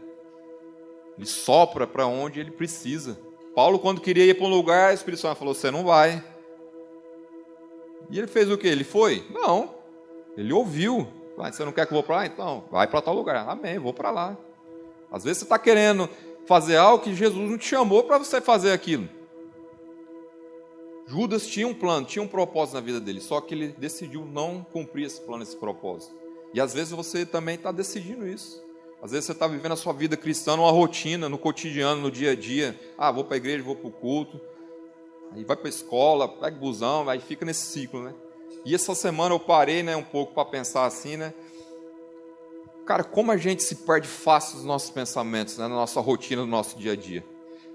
Ele 1.17 1.25
sopra 1.25 1.87
para 1.87 2.05
onde 2.05 2.39
ele 2.39 2.51
precisa. 2.51 3.17
Paulo, 3.55 3.79
quando 3.79 4.01
queria 4.01 4.25
ir 4.25 4.33
para 4.35 4.45
um 4.45 4.49
lugar, 4.49 4.91
o 4.91 4.93
Espírito 4.93 5.21
Santo 5.21 5.37
falou: 5.37 5.53
Você 5.53 5.69
não 5.71 5.83
vai. 5.83 6.23
E 8.09 8.17
ele 8.17 8.27
fez 8.27 8.49
o 8.49 8.57
que? 8.57 8.67
Ele 8.67 8.83
foi? 8.83 9.25
Não. 9.29 9.73
Ele 10.37 10.51
ouviu. 10.51 11.07
Você 11.37 11.63
não 11.65 11.71
quer 11.71 11.85
que 11.85 11.93
eu 11.93 11.95
vou 11.95 12.03
para 12.03 12.17
lá? 12.17 12.25
Então, 12.25 12.65
vai 12.69 12.87
para 12.87 13.01
tal 13.01 13.15
lugar. 13.15 13.47
Amém, 13.47 13.79
vou 13.79 13.93
para 13.93 14.11
lá. 14.11 14.37
Às 15.11 15.23
vezes 15.23 15.39
você 15.39 15.45
está 15.45 15.57
querendo 15.57 16.09
fazer 16.45 16.77
algo 16.77 17.03
que 17.03 17.15
Jesus 17.15 17.49
não 17.49 17.57
te 17.57 17.65
chamou 17.65 18.03
para 18.03 18.17
você 18.17 18.39
fazer 18.39 18.71
aquilo. 18.71 19.09
Judas 21.07 21.47
tinha 21.47 21.67
um 21.67 21.73
plano, 21.73 22.05
tinha 22.05 22.23
um 22.23 22.27
propósito 22.27 22.75
na 22.75 22.81
vida 22.81 22.99
dele, 22.99 23.19
só 23.19 23.41
que 23.41 23.53
ele 23.53 23.69
decidiu 23.69 24.23
não 24.25 24.65
cumprir 24.71 25.05
esse 25.05 25.19
plano, 25.19 25.43
esse 25.43 25.57
propósito. 25.57 26.20
E 26.53 26.59
às 26.59 26.73
vezes 26.73 26.91
você 26.91 27.25
também 27.25 27.55
está 27.55 27.71
decidindo 27.71 28.27
isso. 28.27 28.61
Às 29.01 29.11
vezes 29.11 29.25
você 29.25 29.31
está 29.31 29.47
vivendo 29.47 29.71
a 29.71 29.77
sua 29.77 29.93
vida 29.93 30.15
cristã 30.15 30.55
numa 30.55 30.71
rotina, 30.71 31.27
no 31.27 31.37
cotidiano, 31.37 32.01
no 32.01 32.11
dia 32.11 32.31
a 32.31 32.35
dia. 32.35 32.79
Ah, 32.97 33.11
vou 33.11 33.23
para 33.23 33.35
a 33.35 33.37
igreja, 33.37 33.63
vou 33.63 33.75
para 33.75 33.87
o 33.87 33.91
culto. 33.91 34.39
Aí 35.31 35.43
vai 35.43 35.55
para 35.55 35.67
a 35.67 35.69
escola, 35.69 36.27
pega 36.27 36.57
busão, 36.57 37.07
aí 37.09 37.19
fica 37.19 37.45
nesse 37.45 37.65
ciclo, 37.65 38.03
né? 38.03 38.13
E 38.65 38.75
essa 38.75 38.93
semana 38.93 39.33
eu 39.33 39.39
parei, 39.39 39.81
né, 39.81 39.95
um 39.95 40.03
pouco 40.03 40.33
para 40.33 40.45
pensar 40.45 40.85
assim, 40.85 41.17
né? 41.17 41.33
Cara, 42.85 43.03
como 43.03 43.31
a 43.31 43.37
gente 43.37 43.63
se 43.63 43.75
perde 43.75 44.07
fácil 44.07 44.57
nos 44.57 44.65
nossos 44.65 44.89
pensamentos, 44.89 45.57
né, 45.57 45.67
na 45.67 45.75
nossa 45.75 45.99
rotina, 45.99 46.41
no 46.41 46.47
nosso 46.47 46.77
dia 46.77 46.91
a 46.91 46.95
dia. 46.95 47.25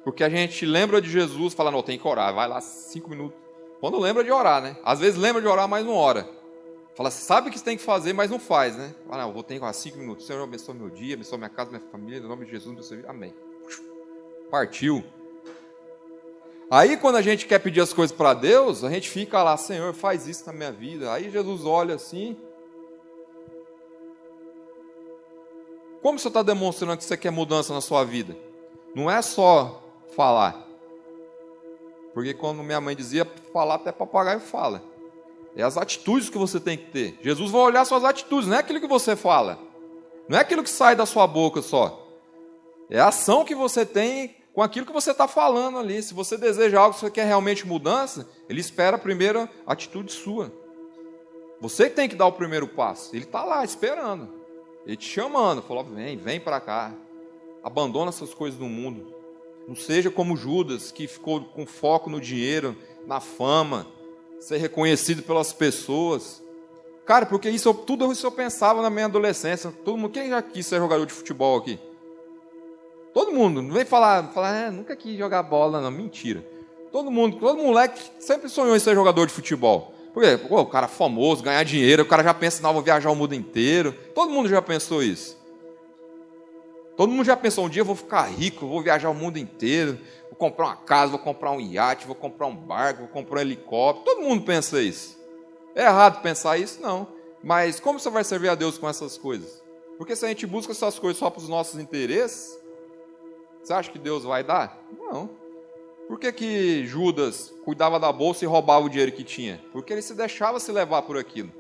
Porque 0.04 0.22
a 0.22 0.28
gente 0.28 0.64
lembra 0.64 1.00
de 1.00 1.10
Jesus, 1.10 1.54
fala, 1.54 1.70
não, 1.70 1.82
tem 1.82 1.98
que 1.98 2.06
orar, 2.06 2.32
vai 2.32 2.46
lá 2.46 2.60
cinco 2.60 3.10
minutos. 3.10 3.36
Quando 3.80 3.98
lembra 3.98 4.22
de 4.22 4.30
orar, 4.30 4.62
né? 4.62 4.76
Às 4.84 5.00
vezes 5.00 5.18
lembra 5.18 5.42
de 5.42 5.48
orar, 5.48 5.66
mas 5.66 5.84
não 5.84 5.94
ora. 5.94 6.28
Fala, 6.96 7.11
sabe 7.11 7.48
o 7.48 7.52
que 7.52 7.59
você 7.59 7.64
tem 7.64 7.76
que 7.76 7.82
fazer, 7.82 8.14
mas 8.14 8.30
não 8.30 8.38
faz, 8.38 8.74
né? 8.74 8.94
Fala, 9.06 9.24
não, 9.24 9.32
vou 9.32 9.42
ter 9.42 9.61
orar 9.61 9.74
cinco 9.74 9.98
minutos. 9.98 10.26
Senhor, 10.26 10.42
abençoe 10.42 10.74
meu 10.74 10.88
dia, 10.88 11.14
abençoe 11.14 11.37
minha 11.37 11.50
casa, 11.50 11.70
minha 11.70 11.82
família, 11.92 12.20
no 12.20 12.28
nome 12.28 12.46
de 12.46 12.52
Jesus, 12.52 12.74
meu 12.74 12.82
serviço. 12.82 13.11
Amém. 13.11 13.35
Partiu. 14.50 15.04
Aí 16.70 16.96
quando 16.96 17.16
a 17.16 17.22
gente 17.22 17.46
quer 17.46 17.59
pedir 17.59 17.82
as 17.82 17.92
coisas 17.92 18.16
para 18.16 18.32
Deus, 18.32 18.82
a 18.82 18.88
gente 18.88 19.11
fica 19.11 19.42
lá, 19.42 19.59
Senhor, 19.59 19.92
faz 19.92 20.26
isso 20.26 20.46
na 20.46 20.54
minha 20.54 20.72
vida. 20.72 21.12
Aí 21.12 21.30
Jesus 21.30 21.66
olha 21.66 21.96
assim. 21.96 22.35
Como 26.00 26.18
você 26.18 26.28
está 26.28 26.42
demonstrando 26.42 26.96
que 26.96 27.04
você 27.04 27.16
quer 27.16 27.30
mudança 27.30 27.74
na 27.74 27.82
sua 27.82 28.04
vida? 28.04 28.35
Não 28.94 29.11
é 29.11 29.20
só 29.20 29.82
falar. 30.16 30.66
Porque 32.14 32.32
quando 32.32 32.62
minha 32.62 32.80
mãe 32.80 32.96
dizia, 32.96 33.26
falar 33.52 33.74
até 33.74 33.92
papagaio 33.92 34.40
fala. 34.40 34.95
É 35.56 35.62
as 35.62 35.78
atitudes 35.78 36.28
que 36.28 36.36
você 36.36 36.60
tem 36.60 36.76
que 36.76 36.90
ter. 36.90 37.18
Jesus 37.22 37.50
vai 37.50 37.62
olhar 37.62 37.84
suas 37.86 38.04
atitudes, 38.04 38.46
não 38.46 38.56
é 38.56 38.60
aquilo 38.60 38.80
que 38.80 38.86
você 38.86 39.16
fala. 39.16 39.58
Não 40.28 40.36
é 40.36 40.42
aquilo 40.42 40.62
que 40.62 40.70
sai 40.70 40.94
da 40.94 41.06
sua 41.06 41.26
boca 41.26 41.62
só. 41.62 42.06
É 42.90 43.00
a 43.00 43.08
ação 43.08 43.44
que 43.44 43.54
você 43.54 43.86
tem 43.86 44.36
com 44.52 44.62
aquilo 44.62 44.86
que 44.86 44.92
você 44.92 45.12
está 45.12 45.26
falando 45.26 45.78
ali. 45.78 46.02
Se 46.02 46.12
você 46.12 46.36
deseja 46.36 46.80
algo, 46.80 46.94
se 46.94 47.00
você 47.00 47.10
quer 47.10 47.26
realmente 47.26 47.66
mudança, 47.66 48.28
ele 48.48 48.60
espera 48.60 48.96
a 48.96 48.98
primeira 48.98 49.50
atitude 49.66 50.12
sua. 50.12 50.52
Você 51.60 51.88
tem 51.88 52.08
que 52.08 52.14
dar 52.16 52.26
o 52.26 52.32
primeiro 52.32 52.68
passo. 52.68 53.14
Ele 53.16 53.24
está 53.24 53.42
lá 53.42 53.64
esperando. 53.64 54.28
Ele 54.86 54.96
te 54.96 55.08
chamando. 55.08 55.62
Falou: 55.62 55.84
vem, 55.84 56.18
vem 56.18 56.38
para 56.38 56.60
cá. 56.60 56.92
Abandona 57.64 58.10
essas 58.10 58.34
coisas 58.34 58.58
do 58.58 58.66
mundo. 58.66 59.14
Não 59.66 59.74
seja 59.74 60.10
como 60.10 60.36
Judas, 60.36 60.92
que 60.92 61.08
ficou 61.08 61.40
com 61.40 61.66
foco 61.66 62.08
no 62.08 62.20
dinheiro, 62.20 62.76
na 63.06 63.20
fama, 63.20 63.86
ser 64.40 64.59
reconhecido 64.59 65.22
pelas 65.22 65.53
pessoas. 65.53 66.42
Cara, 67.05 67.27
porque 67.27 67.49
isso, 67.49 67.72
tudo 67.72 68.11
isso 68.11 68.27
eu 68.27 68.33
pensava 68.33 68.83
na 68.83 68.90
minha 68.90 69.07
adolescência. 69.07 69.72
Todo 69.85 69.96
mundo, 69.96 70.12
quem 70.12 70.31
já 70.31 70.42
quis 70.42 70.66
ser 70.66 70.79
jogador 70.79 71.07
de 71.07 71.12
futebol 71.12 71.59
aqui? 71.59 71.79
Todo 73.14 73.33
mundo, 73.33 73.62
não 73.62 73.72
vem 73.72 73.85
falar, 73.85 74.25
falar 74.33 74.55
é, 74.55 74.70
nunca 74.70 74.94
quis 74.94 75.16
jogar 75.16 75.42
bola, 75.42 75.81
não, 75.81 75.90
mentira. 75.90 76.44
Todo 76.92 77.11
mundo, 77.11 77.38
todo 77.38 77.62
moleque 77.62 78.11
sempre 78.18 78.49
sonhou 78.49 78.77
em 78.77 78.79
ser 78.81 78.94
jogador 78.94 79.27
de 79.27 79.33
futebol. 79.33 79.94
Porque 80.12 80.37
pô, 80.37 80.61
o 80.61 80.66
cara 80.66 80.88
famoso, 80.88 81.42
ganhar 81.42 81.62
dinheiro, 81.62 82.03
o 82.03 82.07
cara 82.07 82.22
já 82.22 82.35
pensa, 82.35 82.62
não, 82.62 82.72
vou 82.72 82.83
viajar 82.83 83.11
o 83.11 83.14
mundo 83.14 83.35
inteiro. 83.35 83.94
Todo 84.14 84.31
mundo 84.31 84.49
já 84.49 84.61
pensou 84.61 85.03
isso. 85.03 85.37
Todo 86.96 87.12
mundo 87.12 87.24
já 87.24 87.37
pensou, 87.37 87.66
um 87.66 87.68
dia 87.68 87.82
eu 87.82 87.87
vou 87.87 87.94
ficar 87.94 88.22
rico, 88.22 88.66
vou 88.66 88.80
viajar 88.82 89.11
o 89.11 89.14
mundo 89.14 89.38
inteiro, 89.38 89.98
vou 90.30 90.37
comprar 90.37 90.66
uma 90.66 90.76
casa, 90.76 91.11
vou 91.11 91.20
comprar 91.20 91.52
um 91.52 91.61
iate, 91.61 92.06
vou 92.06 92.14
comprar 92.14 92.46
um 92.46 92.56
barco, 92.56 93.00
vou 93.00 93.09
comprar 93.09 93.38
um 93.38 93.42
helicóptero. 93.42 94.16
Todo 94.16 94.26
mundo 94.26 94.44
pensa 94.44 94.80
isso. 94.80 95.18
É 95.74 95.82
errado 95.82 96.22
pensar 96.22 96.56
isso? 96.56 96.80
Não. 96.80 97.06
Mas 97.42 97.78
como 97.78 98.00
você 98.00 98.09
vai 98.09 98.24
servir 98.24 98.48
a 98.48 98.54
Deus 98.54 98.78
com 98.78 98.88
essas 98.88 99.18
coisas? 99.18 99.62
Porque 99.98 100.16
se 100.16 100.24
a 100.24 100.28
gente 100.28 100.46
busca 100.46 100.72
essas 100.72 100.98
coisas 100.98 101.18
só 101.18 101.28
para 101.28 101.42
os 101.42 101.48
nossos 101.48 101.78
interesses, 101.78 102.59
você 103.62 103.72
acha 103.72 103.90
que 103.90 103.98
Deus 103.98 104.24
vai 104.24 104.42
dar? 104.42 104.82
Não. 104.98 105.28
Por 106.09 106.18
que, 106.18 106.32
que 106.32 106.87
Judas 106.87 107.52
cuidava 107.64 107.98
da 107.98 108.12
bolsa 108.12 108.44
e 108.44 108.48
roubava 108.48 108.87
o 108.87 108.88
dinheiro 108.88 109.12
que 109.12 109.24
tinha? 109.24 109.61
Porque 109.72 109.92
ele 109.92 110.02
se 110.02 110.14
deixava 110.14 110.61
se 110.61 110.70
levar 110.72 111.02
por 111.02 111.18
aquilo. 111.18 111.52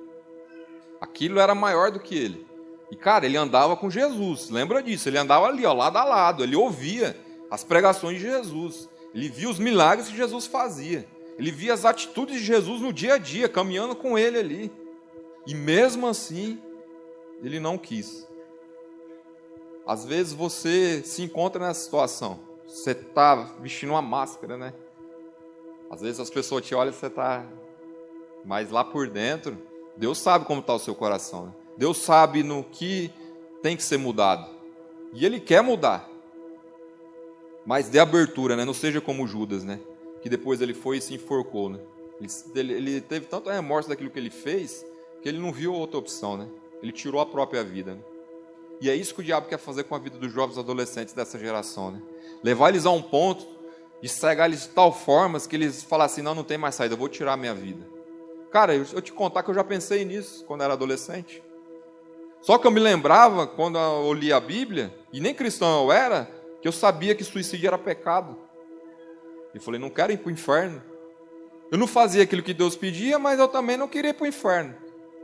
Aquilo 1.00 1.40
era 1.40 1.54
maior 1.54 1.90
do 1.90 2.00
que 2.00 2.16
ele. 2.16 2.46
E, 2.90 2.96
cara, 2.96 3.26
ele 3.26 3.36
andava 3.36 3.76
com 3.76 3.90
Jesus, 3.90 4.48
lembra 4.50 4.82
disso? 4.82 5.08
Ele 5.08 5.18
andava 5.18 5.46
ali, 5.46 5.66
ó, 5.66 5.72
lado 5.72 5.96
a 5.96 6.04
lado, 6.04 6.44
ele 6.44 6.54
ouvia 6.54 7.16
as 7.50 7.64
pregações 7.64 8.18
de 8.18 8.24
Jesus, 8.24 8.88
ele 9.14 9.28
via 9.28 9.48
os 9.48 9.58
milagres 9.58 10.08
que 10.08 10.16
Jesus 10.16 10.46
fazia, 10.46 11.06
ele 11.38 11.50
via 11.50 11.74
as 11.74 11.84
atitudes 11.84 12.38
de 12.38 12.44
Jesus 12.44 12.80
no 12.80 12.92
dia 12.92 13.14
a 13.14 13.18
dia, 13.18 13.48
caminhando 13.48 13.94
com 13.96 14.18
ele 14.18 14.38
ali. 14.38 14.72
E 15.46 15.54
mesmo 15.54 16.06
assim, 16.06 16.60
ele 17.42 17.60
não 17.60 17.76
quis. 17.76 18.26
Às 19.86 20.04
vezes 20.04 20.32
você 20.32 21.02
se 21.04 21.22
encontra 21.22 21.64
nessa 21.64 21.84
situação, 21.84 22.40
você 22.66 22.90
está 22.90 23.34
vestindo 23.60 23.90
uma 23.90 24.02
máscara, 24.02 24.56
né? 24.56 24.72
Às 25.88 26.00
vezes 26.00 26.18
as 26.18 26.30
pessoas 26.30 26.64
te 26.64 26.74
olham 26.74 26.92
e 26.92 26.96
você 26.96 27.06
está. 27.06 27.44
Mas 28.44 28.70
lá 28.70 28.84
por 28.84 29.08
dentro, 29.08 29.56
Deus 29.96 30.18
sabe 30.18 30.44
como 30.44 30.60
está 30.60 30.74
o 30.74 30.78
seu 30.78 30.94
coração. 30.94 31.46
Né? 31.46 31.52
Deus 31.76 31.98
sabe 31.98 32.42
no 32.42 32.64
que 32.64 33.10
tem 33.62 33.76
que 33.76 33.82
ser 33.82 33.98
mudado. 33.98 34.48
E 35.12 35.24
Ele 35.24 35.40
quer 35.40 35.62
mudar. 35.62 36.08
Mas 37.64 37.88
dê 37.88 37.98
abertura, 37.98 38.54
né? 38.54 38.64
Não 38.64 38.74
seja 38.74 39.00
como 39.00 39.26
Judas, 39.26 39.64
né? 39.64 39.80
Que 40.22 40.28
depois 40.28 40.60
ele 40.60 40.72
foi 40.72 40.98
e 40.98 41.00
se 41.00 41.14
enforcou, 41.14 41.68
né? 41.68 41.80
Ele, 42.54 42.72
ele 42.72 43.00
teve 43.00 43.26
tanto 43.26 43.50
remorso 43.50 43.88
daquilo 43.88 44.08
que 44.08 44.18
ele 44.18 44.30
fez 44.30 44.86
que 45.20 45.28
ele 45.28 45.38
não 45.38 45.52
viu 45.52 45.74
outra 45.74 45.98
opção, 45.98 46.36
né? 46.36 46.48
Ele 46.80 46.92
tirou 46.92 47.20
a 47.20 47.26
própria 47.26 47.64
vida, 47.64 47.96
né? 47.96 48.00
E 48.80 48.88
é 48.88 48.94
isso 48.94 49.14
que 49.14 49.20
o 49.20 49.24
diabo 49.24 49.48
quer 49.48 49.58
fazer 49.58 49.84
com 49.84 49.94
a 49.96 49.98
vida 49.98 50.16
dos 50.16 50.32
jovens 50.32 50.58
adolescentes 50.58 51.12
dessa 51.12 51.36
geração, 51.38 51.90
né? 51.90 52.00
Levar 52.44 52.68
eles 52.68 52.86
a 52.86 52.90
um 52.90 53.02
ponto 53.02 53.44
de 54.00 54.08
cegar 54.08 54.48
eles 54.48 54.62
de 54.62 54.68
tal 54.68 54.92
forma 54.92 55.40
que 55.40 55.56
eles 55.56 55.82
falam 55.82 56.06
assim: 56.06 56.22
não, 56.22 56.34
não 56.34 56.44
tem 56.44 56.56
mais 56.56 56.76
saída, 56.76 56.94
eu 56.94 56.98
vou 56.98 57.08
tirar 57.08 57.32
a 57.32 57.36
minha 57.36 57.54
vida. 57.54 57.84
Cara, 58.52 58.74
eu, 58.74 58.86
eu 58.92 59.02
te 59.02 59.12
contar 59.12 59.42
que 59.42 59.50
eu 59.50 59.54
já 59.54 59.64
pensei 59.64 60.04
nisso 60.04 60.44
quando 60.44 60.62
era 60.62 60.74
adolescente. 60.74 61.42
Só 62.42 62.58
que 62.58 62.66
eu 62.66 62.70
me 62.70 62.80
lembrava, 62.80 63.46
quando 63.46 63.78
eu 63.78 64.12
li 64.12 64.32
a 64.32 64.40
Bíblia, 64.40 64.94
e 65.12 65.20
nem 65.20 65.34
cristão 65.34 65.84
eu 65.84 65.92
era, 65.92 66.30
que 66.62 66.68
eu 66.68 66.72
sabia 66.72 67.14
que 67.14 67.24
suicídio 67.24 67.66
era 67.66 67.78
pecado. 67.78 68.36
E 69.54 69.58
falei, 69.58 69.80
não 69.80 69.90
quero 69.90 70.12
ir 70.12 70.18
para 70.18 70.28
o 70.28 70.32
inferno. 70.32 70.82
Eu 71.70 71.78
não 71.78 71.86
fazia 71.86 72.22
aquilo 72.22 72.42
que 72.42 72.54
Deus 72.54 72.76
pedia, 72.76 73.18
mas 73.18 73.38
eu 73.38 73.48
também 73.48 73.76
não 73.76 73.88
queria 73.88 74.10
ir 74.10 74.14
para 74.14 74.24
o 74.24 74.28
inferno. 74.28 74.74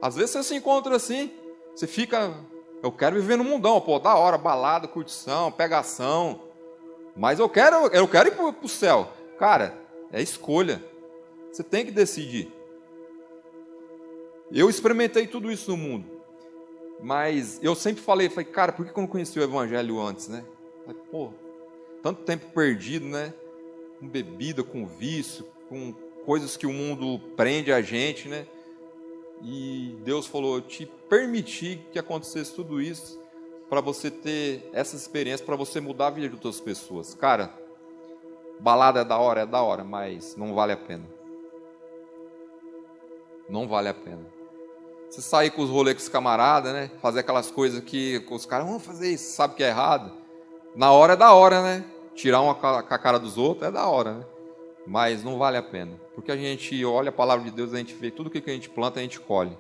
Às 0.01 0.17
vezes 0.17 0.31
você 0.31 0.43
se 0.43 0.55
encontra 0.57 0.97
assim, 0.97 1.31
você 1.75 1.87
fica, 1.87 2.35
eu 2.83 2.91
quero 2.91 3.17
viver 3.17 3.37
no 3.37 3.45
mundão, 3.45 3.81
pô, 3.81 3.99
da 3.99 4.17
hora, 4.17 4.37
balada, 4.37 4.89
curtição, 4.89 5.53
pegação. 5.53 6.41
Mas 7.17 7.39
eu 7.39 7.49
quero, 7.49 7.87
eu 7.89 8.09
quero 8.09 8.29
ir 8.29 8.33
para 8.33 8.55
o 8.65 8.69
céu. 8.69 9.13
Cara, 9.39 9.79
é 10.13 10.21
escolha. 10.21 10.83
Você 11.53 11.63
tem 11.63 11.85
que 11.85 11.93
decidir. 11.93 12.51
Eu 14.51 14.69
experimentei 14.69 15.27
tudo 15.27 15.51
isso 15.51 15.71
no 15.71 15.77
mundo. 15.77 16.12
Mas 17.03 17.59
eu 17.63 17.75
sempre 17.75 18.01
falei, 18.01 18.29
falei, 18.29 18.45
cara, 18.45 18.73
por 18.73 18.87
que 18.87 18.93
eu 18.97 19.01
não 19.01 19.09
conheci 19.09 19.39
o 19.39 19.43
Evangelho 19.43 20.01
antes, 20.01 20.29
né? 20.29 20.45
Falei, 20.87 21.01
pô, 21.11 21.31
tanto 22.01 22.23
tempo 22.23 22.47
perdido, 22.53 23.07
né? 23.07 23.35
Com 23.99 24.09
bebida, 24.09 24.63
com 24.63 24.87
vício, 24.87 25.45
com 25.69 25.93
coisas 26.25 26.57
que 26.57 26.67
o 26.67 26.73
mundo 26.73 27.19
prende 27.37 27.73
a 27.73 27.83
gente, 27.83 28.29
né? 28.29 28.47
E 29.43 29.97
Deus 30.05 30.27
falou, 30.27 30.57
eu 30.57 30.61
te 30.63 30.87
permiti 31.09 31.85
que 31.91 31.99
acontecesse 31.99 32.55
tudo 32.55 32.81
isso 32.81 33.21
para 33.69 33.81
você 33.81 34.09
ter 34.09 34.71
essa 34.73 34.95
experiência, 34.95 35.45
para 35.45 35.57
você 35.57 35.81
mudar 35.81 36.07
a 36.07 36.11
vida 36.11 36.29
de 36.29 36.35
outras 36.35 36.61
pessoas. 36.61 37.15
Cara, 37.15 37.53
balada 38.61 39.01
é 39.01 39.05
da 39.05 39.19
hora, 39.19 39.41
é 39.41 39.47
da 39.47 39.61
hora, 39.61 39.83
mas 39.83 40.37
não 40.37 40.55
vale 40.55 40.73
a 40.73 40.77
pena. 40.77 41.05
Não 43.49 43.67
vale 43.67 43.89
a 43.89 43.95
pena. 43.95 44.42
Você 45.13 45.21
sair 45.21 45.51
com 45.51 45.61
os 45.61 45.69
rolês 45.69 45.95
com 45.95 46.03
os 46.05 46.09
camaradas, 46.09 46.73
né? 46.73 46.91
Fazer 47.03 47.21
aquelas 47.21 47.51
coisas 47.51 47.85
que 47.85 48.27
os 48.31 48.47
caras 48.47 48.67
vão 48.67 48.81
fazer 48.81 49.11
isso, 49.11 49.37
sabe 49.37 49.55
que 49.55 49.63
é 49.63 49.69
errado. 49.69 50.11
Na 50.75 50.91
hora 50.91 51.13
é 51.13 51.17
da 51.17 51.35
hora, 51.35 51.63
né? 51.63 51.85
Tirar 52.15 52.41
uma 52.41 52.55
com 52.55 52.67
a 52.67 52.99
cara 52.99 53.19
dos 53.19 53.37
outros 53.37 53.69
é 53.69 53.71
da 53.71 53.87
hora, 53.87 54.15
né? 54.15 54.25
Mas 54.87 55.23
não 55.23 55.37
vale 55.37 55.59
a 55.59 55.63
pena. 55.63 56.01
Porque 56.15 56.33
a 56.33 56.37
gente 56.37 56.83
olha 56.87 57.11
a 57.11 57.13
palavra 57.13 57.45
de 57.45 57.51
Deus, 57.51 57.75
a 57.75 57.77
gente 57.77 57.93
vê 57.93 58.11
tudo 58.11 58.31
que 58.31 58.39
a 58.39 58.55
gente 58.55 58.71
planta, 58.71 59.01
a 59.01 59.03
gente 59.03 59.21
colhe. 59.21 59.55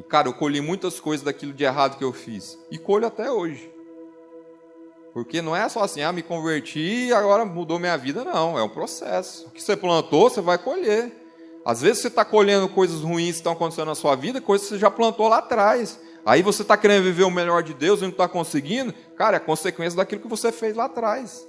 E, 0.00 0.02
cara, 0.02 0.26
eu 0.26 0.34
colhi 0.34 0.60
muitas 0.60 0.98
coisas 0.98 1.24
daquilo 1.24 1.52
de 1.52 1.62
errado 1.62 1.96
que 1.96 2.02
eu 2.02 2.12
fiz. 2.12 2.58
E 2.72 2.76
colho 2.76 3.06
até 3.06 3.30
hoje. 3.30 3.72
Porque 5.12 5.40
não 5.40 5.54
é 5.54 5.68
só 5.68 5.84
assim, 5.84 6.02
ah, 6.02 6.12
me 6.12 6.24
converti 6.24 7.06
e 7.06 7.12
agora 7.12 7.44
mudou 7.44 7.78
minha 7.78 7.96
vida, 7.96 8.24
não. 8.24 8.58
É 8.58 8.64
um 8.64 8.68
processo. 8.68 9.46
O 9.46 9.50
que 9.52 9.62
você 9.62 9.76
plantou, 9.76 10.28
você 10.28 10.40
vai 10.40 10.58
colher. 10.58 11.19
Às 11.64 11.82
vezes 11.82 12.02
você 12.02 12.08
está 12.08 12.24
colhendo 12.24 12.68
coisas 12.68 13.00
ruins 13.00 13.32
que 13.32 13.40
estão 13.40 13.52
acontecendo 13.52 13.86
na 13.86 13.94
sua 13.94 14.16
vida, 14.16 14.40
coisas 14.40 14.66
que 14.66 14.74
você 14.74 14.80
já 14.80 14.90
plantou 14.90 15.28
lá 15.28 15.38
atrás. 15.38 16.00
Aí 16.24 16.42
você 16.42 16.62
está 16.62 16.76
querendo 16.76 17.04
viver 17.04 17.24
o 17.24 17.30
melhor 17.30 17.62
de 17.62 17.74
Deus 17.74 18.00
e 18.00 18.02
não 18.02 18.10
está 18.10 18.28
conseguindo, 18.28 18.94
cara, 19.16 19.36
é 19.36 19.40
consequência 19.40 19.96
daquilo 19.96 20.20
que 20.20 20.28
você 20.28 20.52
fez 20.52 20.76
lá 20.76 20.84
atrás. 20.84 21.46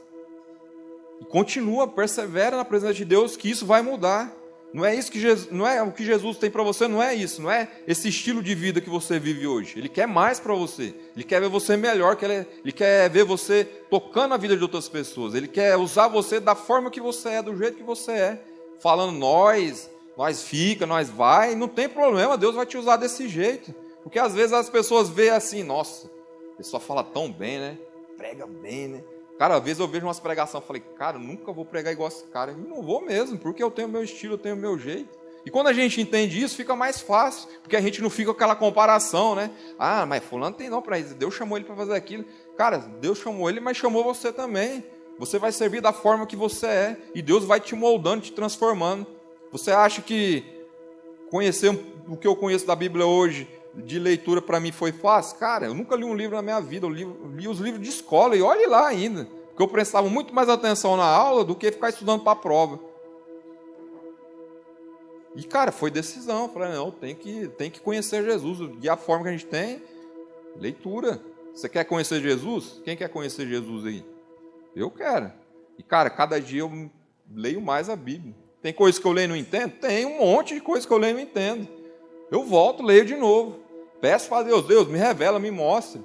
E 1.19 1.25
continua, 1.25 1.87
persevera 1.87 2.57
na 2.57 2.65
presença 2.65 2.93
de 2.93 3.05
Deus, 3.05 3.37
que 3.37 3.49
isso 3.49 3.65
vai 3.65 3.81
mudar. 3.81 4.33
Não 4.73 4.85
é 4.85 4.95
isso 4.95 5.11
que 5.11 5.19
Jesus, 5.19 5.51
não 5.51 5.67
é 5.67 5.83
o 5.83 5.91
que 5.91 6.05
Jesus 6.05 6.37
tem 6.37 6.49
para 6.49 6.63
você, 6.63 6.87
não 6.87 7.03
é 7.03 7.13
isso, 7.13 7.41
não 7.41 7.51
é 7.51 7.67
esse 7.85 8.07
estilo 8.07 8.41
de 8.41 8.55
vida 8.55 8.79
que 8.79 8.89
você 8.89 9.19
vive 9.19 9.45
hoje. 9.45 9.77
Ele 9.77 9.89
quer 9.89 10.07
mais 10.07 10.39
para 10.39 10.53
você. 10.53 10.95
Ele 11.13 11.25
quer 11.25 11.41
ver 11.41 11.49
você 11.49 11.75
melhor, 11.75 12.17
ele, 12.21 12.47
ele 12.63 12.71
quer 12.71 13.09
ver 13.09 13.25
você 13.25 13.65
tocando 13.89 14.33
a 14.33 14.37
vida 14.37 14.55
de 14.55 14.63
outras 14.63 14.87
pessoas. 14.87 15.35
Ele 15.35 15.47
quer 15.47 15.75
usar 15.75 16.07
você 16.07 16.39
da 16.39 16.55
forma 16.55 16.89
que 16.89 17.01
você 17.01 17.29
é, 17.29 17.41
do 17.41 17.55
jeito 17.55 17.77
que 17.77 17.83
você 17.83 18.11
é, 18.11 18.41
falando 18.79 19.11
nós, 19.11 19.89
nós 20.21 20.43
fica, 20.43 20.85
nós 20.85 21.09
vai, 21.09 21.55
não 21.55 21.67
tem 21.67 21.89
problema, 21.89 22.37
Deus 22.37 22.53
vai 22.53 22.63
te 22.63 22.77
usar 22.77 22.95
desse 22.95 23.27
jeito. 23.27 23.73
Porque 24.03 24.19
às 24.19 24.35
vezes 24.35 24.53
as 24.53 24.69
pessoas 24.69 25.09
veem 25.09 25.31
assim, 25.31 25.63
nossa, 25.63 26.11
a 26.53 26.57
pessoa 26.57 26.79
fala 26.79 27.03
tão 27.03 27.31
bem, 27.31 27.57
né? 27.57 27.75
Prega 28.17 28.45
bem, 28.45 28.87
né? 28.87 29.03
Cara, 29.39 29.55
às 29.55 29.63
vezes 29.63 29.79
eu 29.79 29.87
vejo 29.87 30.05
umas 30.05 30.19
pregações, 30.19 30.63
falei, 30.63 30.83
cara, 30.95 31.17
nunca 31.17 31.51
vou 31.51 31.65
pregar 31.65 31.91
igual 31.91 32.07
esse 32.07 32.23
cara. 32.25 32.51
E 32.51 32.55
não 32.55 32.83
vou 32.83 33.03
mesmo, 33.03 33.35
porque 33.39 33.63
eu 33.63 33.71
tenho 33.71 33.87
meu 33.87 34.03
estilo, 34.03 34.35
eu 34.35 34.37
tenho 34.37 34.55
meu 34.55 34.77
jeito. 34.77 35.09
E 35.43 35.49
quando 35.49 35.69
a 35.69 35.73
gente 35.73 35.99
entende 35.99 36.39
isso, 36.39 36.55
fica 36.55 36.75
mais 36.75 37.01
fácil, 37.01 37.49
porque 37.63 37.75
a 37.75 37.81
gente 37.81 37.99
não 37.99 38.11
fica 38.11 38.29
com 38.29 38.35
aquela 38.35 38.55
comparação, 38.55 39.33
né? 39.33 39.49
Ah, 39.79 40.05
mas 40.05 40.23
fulano 40.23 40.55
tem 40.55 40.69
não 40.69 40.83
para 40.83 40.99
isso, 40.99 41.15
Deus 41.15 41.33
chamou 41.33 41.57
ele 41.57 41.65
para 41.65 41.75
fazer 41.75 41.95
aquilo. 41.95 42.25
Cara, 42.55 42.77
Deus 42.77 43.17
chamou 43.17 43.49
ele, 43.49 43.59
mas 43.59 43.75
chamou 43.75 44.03
você 44.03 44.31
também. 44.31 44.83
Você 45.17 45.39
vai 45.39 45.51
servir 45.51 45.81
da 45.81 45.91
forma 45.91 46.27
que 46.27 46.35
você 46.35 46.67
é, 46.67 46.97
e 47.15 47.23
Deus 47.23 47.43
vai 47.43 47.59
te 47.59 47.73
moldando, 47.73 48.21
te 48.21 48.31
transformando. 48.31 49.19
Você 49.51 49.71
acha 49.71 50.01
que 50.01 50.43
conhecer 51.29 51.69
o 52.07 52.15
que 52.15 52.27
eu 52.27 52.35
conheço 52.35 52.65
da 52.65 52.75
Bíblia 52.75 53.05
hoje, 53.05 53.47
de 53.73 53.99
leitura, 53.99 54.41
para 54.41 54.59
mim 54.59 54.71
foi 54.71 54.91
fácil? 54.91 55.37
Cara, 55.37 55.65
eu 55.65 55.73
nunca 55.73 55.95
li 55.95 56.03
um 56.03 56.15
livro 56.15 56.35
na 56.35 56.41
minha 56.41 56.59
vida, 56.59 56.85
eu 56.85 56.89
li, 56.89 57.07
li 57.35 57.47
os 57.47 57.59
livros 57.59 57.83
de 57.83 57.89
escola, 57.89 58.35
e 58.35 58.41
olhe 58.41 58.65
lá 58.67 58.87
ainda, 58.87 59.25
porque 59.47 59.61
eu 59.61 59.67
prestava 59.67 60.09
muito 60.09 60.33
mais 60.33 60.49
atenção 60.49 60.95
na 60.95 61.05
aula 61.05 61.43
do 61.43 61.55
que 61.55 61.71
ficar 61.71 61.89
estudando 61.89 62.23
para 62.23 62.33
a 62.33 62.35
prova. 62.35 62.79
E, 65.35 65.43
cara, 65.43 65.71
foi 65.71 65.89
decisão. 65.89 66.43
Eu 66.43 66.49
falei, 66.49 66.73
não, 66.73 66.91
tem 66.91 67.15
que, 67.15 67.47
tem 67.49 67.71
que 67.71 67.79
conhecer 67.79 68.23
Jesus. 68.23 68.69
E 68.81 68.89
a 68.89 68.97
forma 68.97 69.23
que 69.23 69.29
a 69.29 69.31
gente 69.31 69.45
tem, 69.45 69.81
leitura. 70.57 71.21
Você 71.53 71.67
quer 71.67 71.83
conhecer 71.85 72.21
Jesus? 72.21 72.81
Quem 72.83 72.95
quer 72.95 73.09
conhecer 73.09 73.47
Jesus 73.47 73.85
aí? 73.85 74.05
Eu 74.75 74.89
quero. 74.89 75.31
E, 75.77 75.83
cara, 75.83 76.09
cada 76.09 76.39
dia 76.39 76.61
eu 76.61 76.89
leio 77.33 77.61
mais 77.61 77.89
a 77.89 77.95
Bíblia. 77.95 78.35
Tem 78.61 78.71
coisas 78.71 78.99
que 78.99 79.05
eu 79.05 79.11
leio 79.11 79.25
e 79.25 79.27
não 79.27 79.35
entendo? 79.35 79.71
Tem 79.79 80.05
um 80.05 80.19
monte 80.19 80.53
de 80.53 80.61
coisas 80.61 80.85
que 80.85 80.93
eu 80.93 80.97
leio 80.97 81.11
e 81.11 81.15
não 81.15 81.21
entendo. 81.21 81.67
Eu 82.29 82.43
volto, 82.43 82.83
leio 82.83 83.05
de 83.05 83.15
novo. 83.15 83.59
Peço 83.99 84.29
para 84.29 84.43
Deus, 84.43 84.65
Deus, 84.65 84.87
me 84.87 84.97
revela, 84.97 85.39
me 85.39 85.51
mostre. 85.51 86.01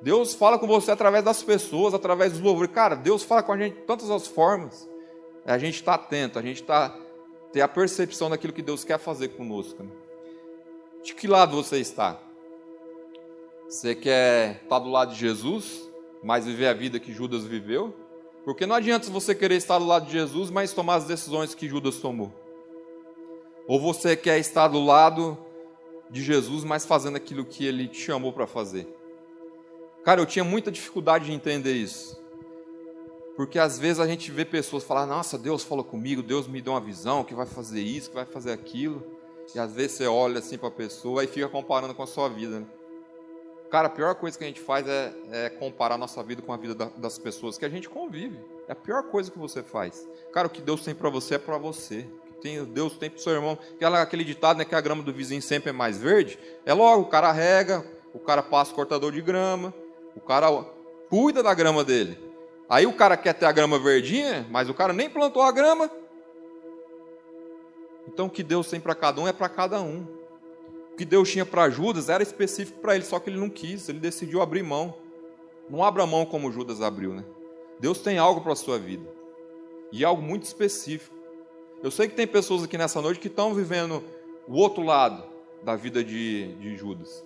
Deus 0.00 0.34
fala 0.34 0.58
com 0.58 0.66
você 0.66 0.90
através 0.90 1.24
das 1.24 1.42
pessoas, 1.42 1.92
através 1.92 2.32
dos 2.32 2.40
louvores. 2.40 2.72
Cara, 2.72 2.94
Deus 2.94 3.22
fala 3.22 3.42
com 3.42 3.52
a 3.52 3.58
gente 3.58 3.74
de 3.74 3.82
tantas 3.82 4.10
as 4.10 4.26
formas. 4.26 4.88
A 5.44 5.58
gente 5.58 5.76
está 5.76 5.94
atento, 5.94 6.38
a 6.38 6.42
gente 6.42 6.62
está 6.62 6.94
ter 7.52 7.60
a 7.60 7.68
percepção 7.68 8.30
daquilo 8.30 8.52
que 8.52 8.62
Deus 8.62 8.84
quer 8.84 8.98
fazer 8.98 9.28
conosco. 9.28 9.82
Né? 9.82 9.90
De 11.02 11.14
que 11.14 11.26
lado 11.26 11.56
você 11.56 11.78
está? 11.78 12.18
Você 13.68 13.94
quer 13.94 14.60
estar 14.62 14.78
do 14.78 14.88
lado 14.88 15.12
de 15.12 15.20
Jesus, 15.20 15.88
mas 16.22 16.46
viver 16.46 16.66
a 16.66 16.72
vida 16.72 16.98
que 16.98 17.12
Judas 17.12 17.44
viveu? 17.44 17.94
Porque 18.44 18.66
não 18.66 18.76
adianta 18.76 19.10
você 19.10 19.34
querer 19.34 19.56
estar 19.56 19.78
do 19.78 19.86
lado 19.86 20.06
de 20.06 20.12
Jesus, 20.12 20.50
mas 20.50 20.72
tomar 20.72 20.96
as 20.96 21.04
decisões 21.04 21.54
que 21.54 21.68
Judas 21.68 21.96
tomou. 21.96 22.32
Ou 23.66 23.78
você 23.80 24.16
quer 24.16 24.38
estar 24.38 24.68
do 24.68 24.82
lado 24.82 25.36
de 26.10 26.22
Jesus, 26.22 26.64
mas 26.64 26.84
fazendo 26.84 27.16
aquilo 27.16 27.44
que 27.44 27.64
ele 27.64 27.86
te 27.86 28.00
chamou 28.00 28.32
para 28.32 28.46
fazer. 28.46 28.86
Cara, 30.04 30.20
eu 30.20 30.26
tinha 30.26 30.44
muita 30.44 30.70
dificuldade 30.70 31.26
de 31.26 31.32
entender 31.32 31.74
isso. 31.74 32.18
Porque 33.36 33.58
às 33.58 33.78
vezes 33.78 34.00
a 34.00 34.06
gente 34.06 34.30
vê 34.30 34.44
pessoas 34.44 34.82
falar: 34.82 35.06
Nossa, 35.06 35.38
Deus 35.38 35.62
falou 35.62 35.84
comigo, 35.84 36.22
Deus 36.22 36.48
me 36.48 36.60
deu 36.60 36.72
uma 36.72 36.80
visão 36.80 37.22
que 37.22 37.34
vai 37.34 37.46
fazer 37.46 37.80
isso, 37.80 38.08
que 38.10 38.16
vai 38.16 38.26
fazer 38.26 38.52
aquilo. 38.52 39.02
E 39.54 39.58
às 39.58 39.72
vezes 39.72 39.92
você 39.92 40.06
olha 40.06 40.38
assim 40.38 40.56
para 40.56 40.68
a 40.68 40.72
pessoa 40.72 41.24
e 41.24 41.26
fica 41.26 41.48
comparando 41.48 41.94
com 41.94 42.02
a 42.02 42.06
sua 42.06 42.28
vida. 42.28 42.60
Né? 42.60 42.66
Cara, 43.70 43.86
a 43.86 43.90
pior 43.90 44.16
coisa 44.16 44.36
que 44.36 44.42
a 44.42 44.46
gente 44.48 44.60
faz 44.60 44.86
é, 44.88 45.12
é 45.30 45.48
comparar 45.48 45.94
a 45.94 45.98
nossa 45.98 46.20
vida 46.24 46.42
com 46.42 46.52
a 46.52 46.56
vida 46.56 46.74
da, 46.74 46.86
das 46.96 47.18
pessoas 47.18 47.56
que 47.56 47.64
a 47.64 47.68
gente 47.68 47.88
convive. 47.88 48.36
É 48.66 48.72
a 48.72 48.74
pior 48.76 49.04
coisa 49.04 49.30
que 49.30 49.38
você 49.38 49.62
faz. 49.62 50.08
Cara, 50.32 50.48
o 50.48 50.50
que 50.50 50.60
Deus 50.60 50.82
tem 50.84 50.92
para 50.92 51.08
você 51.08 51.36
é 51.36 51.38
para 51.38 51.56
você. 51.56 52.04
Tem, 52.42 52.64
Deus 52.64 52.96
tem 52.96 53.08
para 53.08 53.20
seu 53.20 53.32
irmão. 53.32 53.56
Aquela, 53.74 54.02
aquele 54.02 54.24
ditado, 54.24 54.56
né, 54.56 54.64
que 54.64 54.74
a 54.74 54.80
grama 54.80 55.04
do 55.04 55.12
vizinho 55.12 55.40
sempre 55.40 55.70
é 55.70 55.72
mais 55.72 55.98
verde. 55.98 56.36
É 56.66 56.74
logo, 56.74 57.02
o 57.02 57.06
cara 57.06 57.30
rega, 57.30 57.84
o 58.12 58.18
cara 58.18 58.42
passa 58.42 58.72
o 58.72 58.74
cortador 58.74 59.12
de 59.12 59.20
grama, 59.20 59.72
o 60.16 60.20
cara 60.20 60.48
cuida 61.08 61.40
da 61.40 61.54
grama 61.54 61.84
dele. 61.84 62.18
Aí 62.68 62.86
o 62.86 62.92
cara 62.92 63.16
quer 63.16 63.34
ter 63.34 63.46
a 63.46 63.52
grama 63.52 63.78
verdinha, 63.78 64.46
mas 64.50 64.68
o 64.68 64.74
cara 64.74 64.92
nem 64.92 65.08
plantou 65.08 65.42
a 65.42 65.52
grama. 65.52 65.88
Então 68.08 68.26
o 68.26 68.30
que 68.30 68.42
Deus 68.42 68.68
tem 68.68 68.80
para 68.80 68.96
cada 68.96 69.20
um 69.20 69.28
é 69.28 69.32
para 69.32 69.48
cada 69.48 69.80
um 69.80 70.19
que 71.00 71.04
Deus 71.06 71.30
tinha 71.30 71.46
para 71.46 71.70
Judas 71.70 72.10
era 72.10 72.22
específico 72.22 72.78
para 72.78 72.94
ele, 72.94 73.06
só 73.06 73.18
que 73.18 73.30
ele 73.30 73.40
não 73.40 73.48
quis, 73.48 73.88
ele 73.88 73.98
decidiu 73.98 74.42
abrir 74.42 74.62
mão. 74.62 74.94
Não 75.70 75.82
abra 75.82 76.04
mão 76.04 76.26
como 76.26 76.52
Judas 76.52 76.82
abriu, 76.82 77.14
né? 77.14 77.24
Deus 77.78 78.00
tem 78.00 78.18
algo 78.18 78.42
para 78.42 78.52
a 78.52 78.56
sua 78.56 78.78
vida. 78.78 79.08
E 79.90 80.04
algo 80.04 80.20
muito 80.20 80.42
específico. 80.42 81.16
Eu 81.82 81.90
sei 81.90 82.06
que 82.06 82.14
tem 82.14 82.26
pessoas 82.26 82.64
aqui 82.64 82.76
nessa 82.76 83.00
noite 83.00 83.18
que 83.18 83.28
estão 83.28 83.54
vivendo 83.54 84.04
o 84.46 84.56
outro 84.56 84.82
lado 84.82 85.24
da 85.62 85.74
vida 85.74 86.04
de, 86.04 86.52
de 86.56 86.76
Judas. 86.76 87.24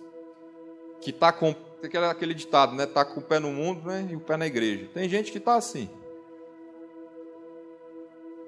Que 1.01 1.09
está 1.09 1.33
com 1.33 1.53
aquele, 1.83 2.05
aquele 2.05 2.33
ditado, 2.33 2.77
né? 2.77 2.85
Está 2.85 3.03
com 3.03 3.19
o 3.19 3.23
pé 3.23 3.39
no 3.39 3.51
mundo 3.51 3.89
né? 3.89 4.07
e 4.09 4.15
o 4.15 4.21
pé 4.21 4.37
na 4.37 4.47
igreja. 4.47 4.89
Tem 4.93 5.09
gente 5.09 5.33
que 5.33 5.37
está 5.37 5.55
assim. 5.55 5.89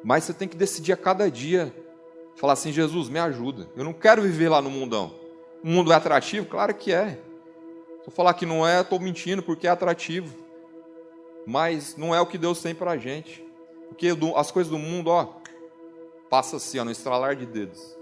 Mas 0.01 0.23
você 0.23 0.33
tem 0.33 0.47
que 0.47 0.55
decidir 0.55 0.93
a 0.93 0.97
cada 0.97 1.29
dia 1.29 1.75
Falar 2.37 2.53
assim, 2.53 2.71
Jesus, 2.71 3.09
me 3.09 3.19
ajuda. 3.19 3.67
Eu 3.75 3.83
não 3.83 3.93
quero 3.93 4.21
viver 4.21 4.47
lá 4.47 4.61
no 4.61 4.69
mundão. 4.69 5.11
O 5.63 5.67
mundo 5.67 5.91
é 5.91 5.95
atrativo? 5.95 6.45
Claro 6.45 6.73
que 6.73 6.93
é. 6.93 7.19
Se 8.01 8.07
eu 8.07 8.11
falar 8.11 8.35
que 8.35 8.45
não 8.45 8.65
é, 8.65 8.79
estou 8.79 8.99
mentindo, 8.99 9.41
porque 9.41 9.67
é 9.67 9.71
atrativo. 9.71 10.35
Mas 11.45 11.97
não 11.97 12.13
é 12.13 12.21
o 12.21 12.27
que 12.27 12.37
Deus 12.37 12.61
tem 12.61 12.75
para 12.75 12.91
a 12.91 12.97
gente. 12.97 13.43
Porque 13.87 14.07
as 14.35 14.51
coisas 14.51 14.69
do 14.69 14.77
mundo, 14.77 15.07
ó, 15.07 15.33
passa 16.29 16.57
assim, 16.57 16.77
ó, 16.77 16.85
no 16.85 16.91
estralar 16.91 17.35
de 17.35 17.45
dedos. 17.45 17.97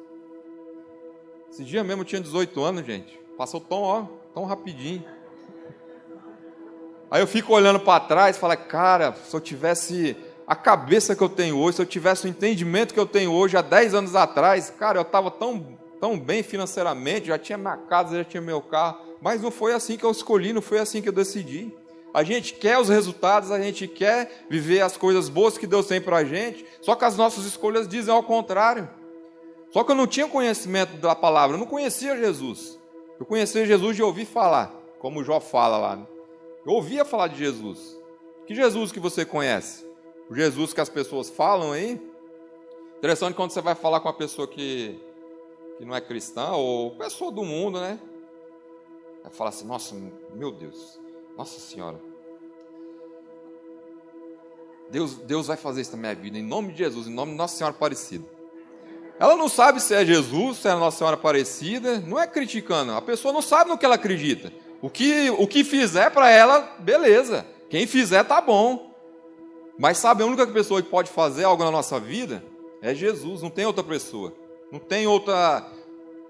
Esse 1.50 1.64
dia 1.64 1.84
mesmo 1.84 2.02
eu 2.02 2.06
tinha 2.06 2.20
18 2.20 2.62
anos, 2.62 2.86
gente. 2.86 3.18
Passou 3.38 3.62
tão, 3.62 3.84
ó, 3.84 4.06
tão 4.34 4.44
rapidinho. 4.44 5.06
Aí 7.10 7.22
eu 7.22 7.28
fico 7.28 7.54
olhando 7.54 7.80
para 7.80 8.04
trás 8.04 8.36
e 8.36 8.40
falo, 8.40 8.58
cara, 8.58 9.14
se 9.14 9.34
eu 9.34 9.40
tivesse 9.40 10.18
a 10.48 10.56
cabeça 10.56 11.16
que 11.16 11.24
eu 11.24 11.30
tenho 11.30 11.58
hoje, 11.58 11.78
se 11.78 11.82
eu 11.82 11.86
tivesse 11.86 12.26
o 12.26 12.30
entendimento 12.30 12.94
que 12.94 13.00
eu 13.00 13.06
tenho 13.06 13.32
hoje 13.32 13.58
há 13.58 13.62
10 13.62 13.96
anos 13.96 14.16
atrás, 14.16 14.70
cara, 14.70 15.00
eu 15.00 15.02
estava 15.02 15.32
tão, 15.32 15.78
tão 16.00 16.20
bem 16.20 16.44
financeiramente, 16.44 17.28
já 17.28 17.38
tinha 17.38 17.58
minha 17.58 17.78
casa, 17.78 18.18
já 18.18 18.24
tinha 18.24 18.42
meu 18.42 18.62
carro, 18.62 19.00
mas 19.22 19.42
não 19.42 19.50
foi 19.50 19.74
assim 19.74 19.98
que 19.98 20.04
eu 20.04 20.12
escolhi, 20.12 20.54
não 20.54 20.62
foi 20.62 20.80
assim 20.80 21.02
que 21.02 21.10
eu 21.10 21.14
decidi. 21.14 21.74
A 22.14 22.24
gente 22.24 22.54
quer 22.54 22.78
os 22.78 22.90
resultados, 22.90 23.52
a 23.52 23.60
gente 23.60 23.88
quer 23.88 24.46
viver 24.50 24.82
as 24.82 24.96
coisas 24.96 25.28
boas 25.28 25.58
que 25.58 25.66
Deus 25.66 25.88
tem 25.88 26.00
para 26.00 26.18
a 26.18 26.24
gente, 26.24 26.66
só 26.80 26.96
que 26.96 27.06
as 27.06 27.18
nossas 27.18 27.44
escolhas 27.46 27.88
dizem 27.88 28.14
ao 28.14 28.24
contrário. 28.24 28.88
Só 29.72 29.84
que 29.84 29.92
eu 29.92 29.96
não 29.96 30.08
tinha 30.08 30.28
conhecimento 30.28 30.96
da 30.98 31.16
palavra, 31.16 31.56
eu 31.56 31.60
não 31.60 31.66
conhecia 31.66 32.16
Jesus. 32.16 32.80
Eu 33.20 33.26
conhecia 33.26 33.66
Jesus 33.66 33.96
de 33.96 34.04
ouvir 34.04 34.26
falar, 34.26 34.72
como 35.00 35.20
o 35.20 35.24
Jó 35.24 35.40
fala 35.40 35.78
lá. 35.78 35.96
Né? 35.96 36.06
Eu 36.66 36.74
ouvia 36.74 37.04
falar 37.04 37.28
de 37.28 37.38
Jesus. 37.38 37.98
Que 38.46 38.54
Jesus 38.54 38.92
que 38.92 39.00
você 39.00 39.26
conhece? 39.26 39.86
O 40.30 40.36
Jesus 40.36 40.74
que 40.74 40.82
as 40.82 40.90
pessoas 40.90 41.30
falam 41.30 41.72
aí. 41.72 42.02
Interessante 42.98 43.36
quando 43.36 43.52
você 43.52 43.62
vai 43.62 43.76
falar 43.76 44.00
com 44.00 44.08
uma 44.08 44.14
pessoa 44.14 44.48
que, 44.48 45.00
que 45.78 45.86
não 45.86 45.96
é 45.96 46.02
cristã 46.02 46.52
ou 46.52 46.92
pessoa 46.96 47.32
do 47.32 47.44
mundo, 47.44 47.80
né? 47.80 48.00
Vai 49.24 49.32
falar 49.32 49.50
assim: 49.50 49.66
Nossa, 49.66 49.96
meu 50.34 50.52
Deus, 50.52 51.00
Nossa 51.38 51.60
Senhora. 51.60 52.00
Deus, 54.90 55.16
Deus 55.16 55.48
vai 55.48 55.58
fazer 55.58 55.82
isso 55.82 55.92
na 55.92 55.98
minha 55.98 56.16
vida, 56.16 56.38
em 56.38 56.44
nome 56.44 56.72
de 56.72 56.80
Jesus, 56.80 57.08
em 57.08 57.14
nome 57.14 57.32
de 57.32 57.38
Nossa 57.38 57.58
Senhora 57.58 57.76
Aparecida. 57.76 58.26
Ela 59.20 59.36
não 59.36 59.48
sabe 59.48 59.80
se 59.82 59.94
é 59.94 60.06
Jesus, 60.06 60.58
se 60.58 60.68
é 60.68 60.74
Nossa 60.74 60.98
Senhora 60.98 61.16
Aparecida, 61.16 62.00
não 62.00 62.20
é 62.20 62.28
criticando, 62.28 62.92
a 62.92 63.02
pessoa 63.02 63.34
não 63.34 63.42
sabe 63.42 63.70
no 63.70 63.78
que 63.78 63.86
ela 63.86 63.96
acredita. 63.96 64.52
O 64.82 64.90
que, 64.90 65.30
o 65.32 65.48
que 65.48 65.64
fizer 65.64 66.12
para 66.12 66.30
ela, 66.30 66.76
beleza. 66.80 67.46
Quem 67.70 67.88
fizer 67.88 68.24
tá 68.24 68.40
bom. 68.40 68.85
Mas 69.78 69.98
sabe, 69.98 70.24
a 70.24 70.26
única 70.26 70.48
pessoa 70.48 70.82
que 70.82 70.90
pode 70.90 71.10
fazer 71.10 71.44
algo 71.44 71.64
na 71.64 71.72
nossa 71.72 72.00
vida 72.00 72.44
é 72.82 72.94
Jesus, 72.94 73.42
não 73.42 73.50
tem 73.50 73.66
outra 73.66 73.84
pessoa. 73.84 74.34
Não 74.72 74.80
tem 74.80 75.08
outra 75.08 75.72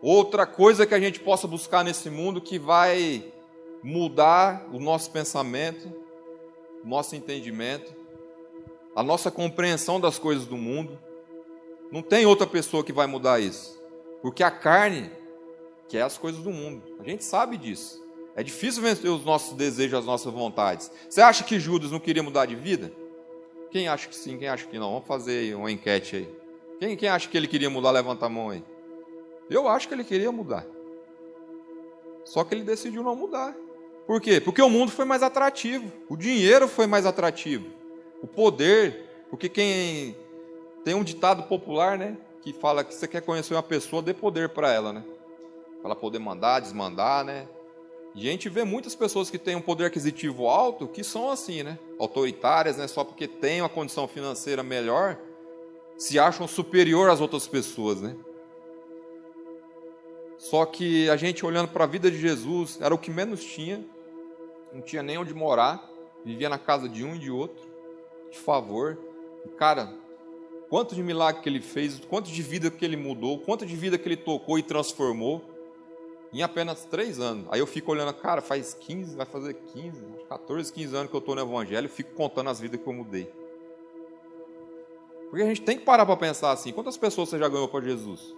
outra 0.02 0.46
coisa 0.46 0.86
que 0.86 0.94
a 0.94 1.00
gente 1.00 1.20
possa 1.20 1.48
buscar 1.48 1.84
nesse 1.84 2.10
mundo 2.12 2.40
que 2.40 2.60
vai 2.60 3.24
mudar 3.82 4.68
o 4.72 4.80
nosso 4.80 5.10
pensamento, 5.10 5.92
o 6.84 6.88
nosso 6.88 7.16
entendimento, 7.16 7.94
a 8.96 9.02
nossa 9.02 9.32
compreensão 9.32 10.00
das 10.00 10.20
coisas 10.20 10.46
do 10.46 10.58
mundo. 10.58 11.00
Não 11.92 12.02
tem 12.02 12.26
outra 12.26 12.46
pessoa 12.46 12.84
que 12.84 12.94
vai 12.94 13.08
mudar 13.08 13.40
isso. 13.40 13.82
Porque 14.22 14.44
a 14.44 14.52
carne 14.52 15.12
quer 15.88 16.02
as 16.02 16.18
coisas 16.18 16.42
do 16.42 16.52
mundo. 16.52 16.84
A 17.00 17.04
gente 17.04 17.24
sabe 17.24 17.58
disso. 17.58 18.04
É 18.36 18.44
difícil 18.44 18.82
vencer 18.82 19.10
os 19.10 19.24
nossos 19.24 19.54
desejos, 19.54 20.00
as 20.00 20.06
nossas 20.06 20.32
vontades. 20.32 20.92
Você 21.10 21.22
acha 21.22 21.44
que 21.44 21.60
Judas 21.60 21.92
não 21.92 22.00
queria 22.00 22.24
mudar 22.24 22.46
de 22.46 22.56
vida? 22.56 22.92
Quem 23.76 23.90
acha 23.90 24.08
que 24.08 24.16
sim, 24.16 24.38
quem 24.38 24.48
acha 24.48 24.66
que 24.66 24.80
não? 24.80 24.94
Vamos 24.94 25.06
fazer 25.06 25.54
uma 25.54 25.70
enquete 25.70 26.16
aí. 26.16 26.30
Quem, 26.80 26.96
quem 26.96 27.10
acha 27.10 27.28
que 27.28 27.36
ele 27.36 27.46
queria 27.46 27.70
mudar, 27.70 27.92
levanta 27.92 28.26
a 28.26 28.30
mão 28.30 28.52
aí. 28.52 28.64
Eu 29.50 29.68
acho 29.68 29.90
que 29.90 29.94
ele 29.94 30.06
queria 30.06 30.32
mudar. 30.32 30.66
Só 32.24 32.46
que 32.46 32.56
ele 32.56 32.64
decidiu 32.64 33.04
não 33.04 33.18
mudar. 33.18 33.54
Por 34.08 34.22
quê? 34.22 34.40
Porque 34.40 34.62
o 34.62 34.70
mundo 34.70 34.94
foi 34.94 35.04
mais 35.04 35.22
atrativo. 35.22 35.92
O 36.08 36.16
dinheiro 36.16 36.70
foi 36.70 36.88
mais 36.88 37.06
atrativo. 37.06 37.68
O 38.22 38.28
poder. 38.28 39.10
Porque 39.30 39.50
quem. 39.50 40.16
Tem 40.86 40.94
um 40.94 41.04
ditado 41.04 41.44
popular, 41.44 41.98
né? 41.98 42.16
Que 42.44 42.54
fala 42.54 42.82
que 42.82 42.94
você 42.94 43.10
quer 43.10 43.24
conhecer 43.24 43.56
uma 43.56 43.62
pessoa, 43.62 44.02
dê 44.02 44.14
poder 44.14 44.48
para 44.48 44.72
ela, 44.72 44.94
né? 44.94 45.04
Para 45.82 45.90
ela 45.90 45.96
poder 45.98 46.20
mandar, 46.20 46.62
desmandar, 46.62 47.26
né? 47.26 47.46
E 48.16 48.30
a 48.30 48.32
gente 48.32 48.48
vê 48.48 48.64
muitas 48.64 48.96
pessoas 48.96 49.30
que 49.30 49.38
têm 49.38 49.58
um 49.58 49.62
poder 49.62 49.88
aquisitivo 49.88 50.48
alto 50.48 50.88
que 50.88 51.04
são 51.04 51.30
assim, 51.30 51.64
né? 51.64 51.78
Autoritárias, 52.00 52.78
né? 52.78 52.88
Só 52.88 53.04
porque 53.04 53.28
têm 53.28 53.62
uma 53.62 53.68
condição 53.68 54.08
financeira 54.08 54.64
melhor, 54.64 55.20
se 55.98 56.18
acham 56.18 56.48
superior 56.48 57.10
às 57.10 57.20
outras 57.20 57.46
pessoas, 57.46 58.02
né? 58.02 58.16
Só 60.38 60.66
que 60.66 61.10
a 61.10 61.18
gente 61.18 61.46
olhando 61.46 61.68
para 61.68 61.84
a 61.84 61.88
vida 61.88 62.10
de 62.10 62.18
Jesus, 62.18 62.80
era 62.80 62.96
o 62.96 62.98
que 62.98 63.12
menos 63.12 63.44
tinha, 63.44 63.84
não 64.74 64.82
tinha 64.82 65.04
nem 65.04 65.18
onde 65.18 65.34
morar, 65.34 65.86
vivia 66.24 66.48
na 66.48 66.58
casa 66.58 66.88
de 66.88 67.04
um 67.04 67.16
e 67.16 67.20
de 67.20 67.30
outro, 67.30 67.66
de 68.32 68.38
favor. 68.38 68.98
E, 69.46 69.50
cara, 69.50 69.94
quanto 70.70 70.96
de 70.96 71.04
milagre 71.04 71.42
que 71.42 71.50
ele 71.50 71.62
fez, 71.62 72.00
quanto 72.08 72.32
de 72.32 72.42
vida 72.42 72.72
que 72.72 72.86
ele 72.86 72.96
mudou, 72.96 73.40
quanto 73.40 73.66
de 73.66 73.76
vida 73.76 73.98
que 73.98 74.08
ele 74.08 74.16
tocou 74.16 74.58
e 74.58 74.64
transformou 74.64 75.55
em 76.36 76.44
apenas 76.44 76.84
três 76.84 77.18
anos. 77.18 77.48
Aí 77.50 77.62
eu 77.62 77.66
fico 77.66 77.94
olhando, 77.94 78.14
cara, 78.14 78.42
faz 78.42 78.74
15, 78.74 79.16
vai 79.16 79.26
fazer 79.26 79.54
15, 79.54 80.04
14, 80.28 80.74
15 80.74 80.96
anos 80.96 81.10
que 81.10 81.16
eu 81.16 81.20
estou 81.20 81.34
no 81.34 81.42
Evangelho, 81.42 81.88
fico 81.88 82.14
contando 82.14 82.50
as 82.50 82.60
vidas 82.60 82.82
que 82.82 82.86
eu 82.86 82.92
mudei. 82.92 83.32
Porque 85.30 85.42
a 85.42 85.48
gente 85.48 85.62
tem 85.62 85.78
que 85.78 85.86
parar 85.86 86.06
para 86.06 86.18
pensar 86.18 86.52
assim: 86.52 86.74
quantas 86.74 86.98
pessoas 86.98 87.30
você 87.30 87.40
já 87.40 87.48
ganhou 87.48 87.70
para 87.70 87.86
Jesus? 87.86 88.36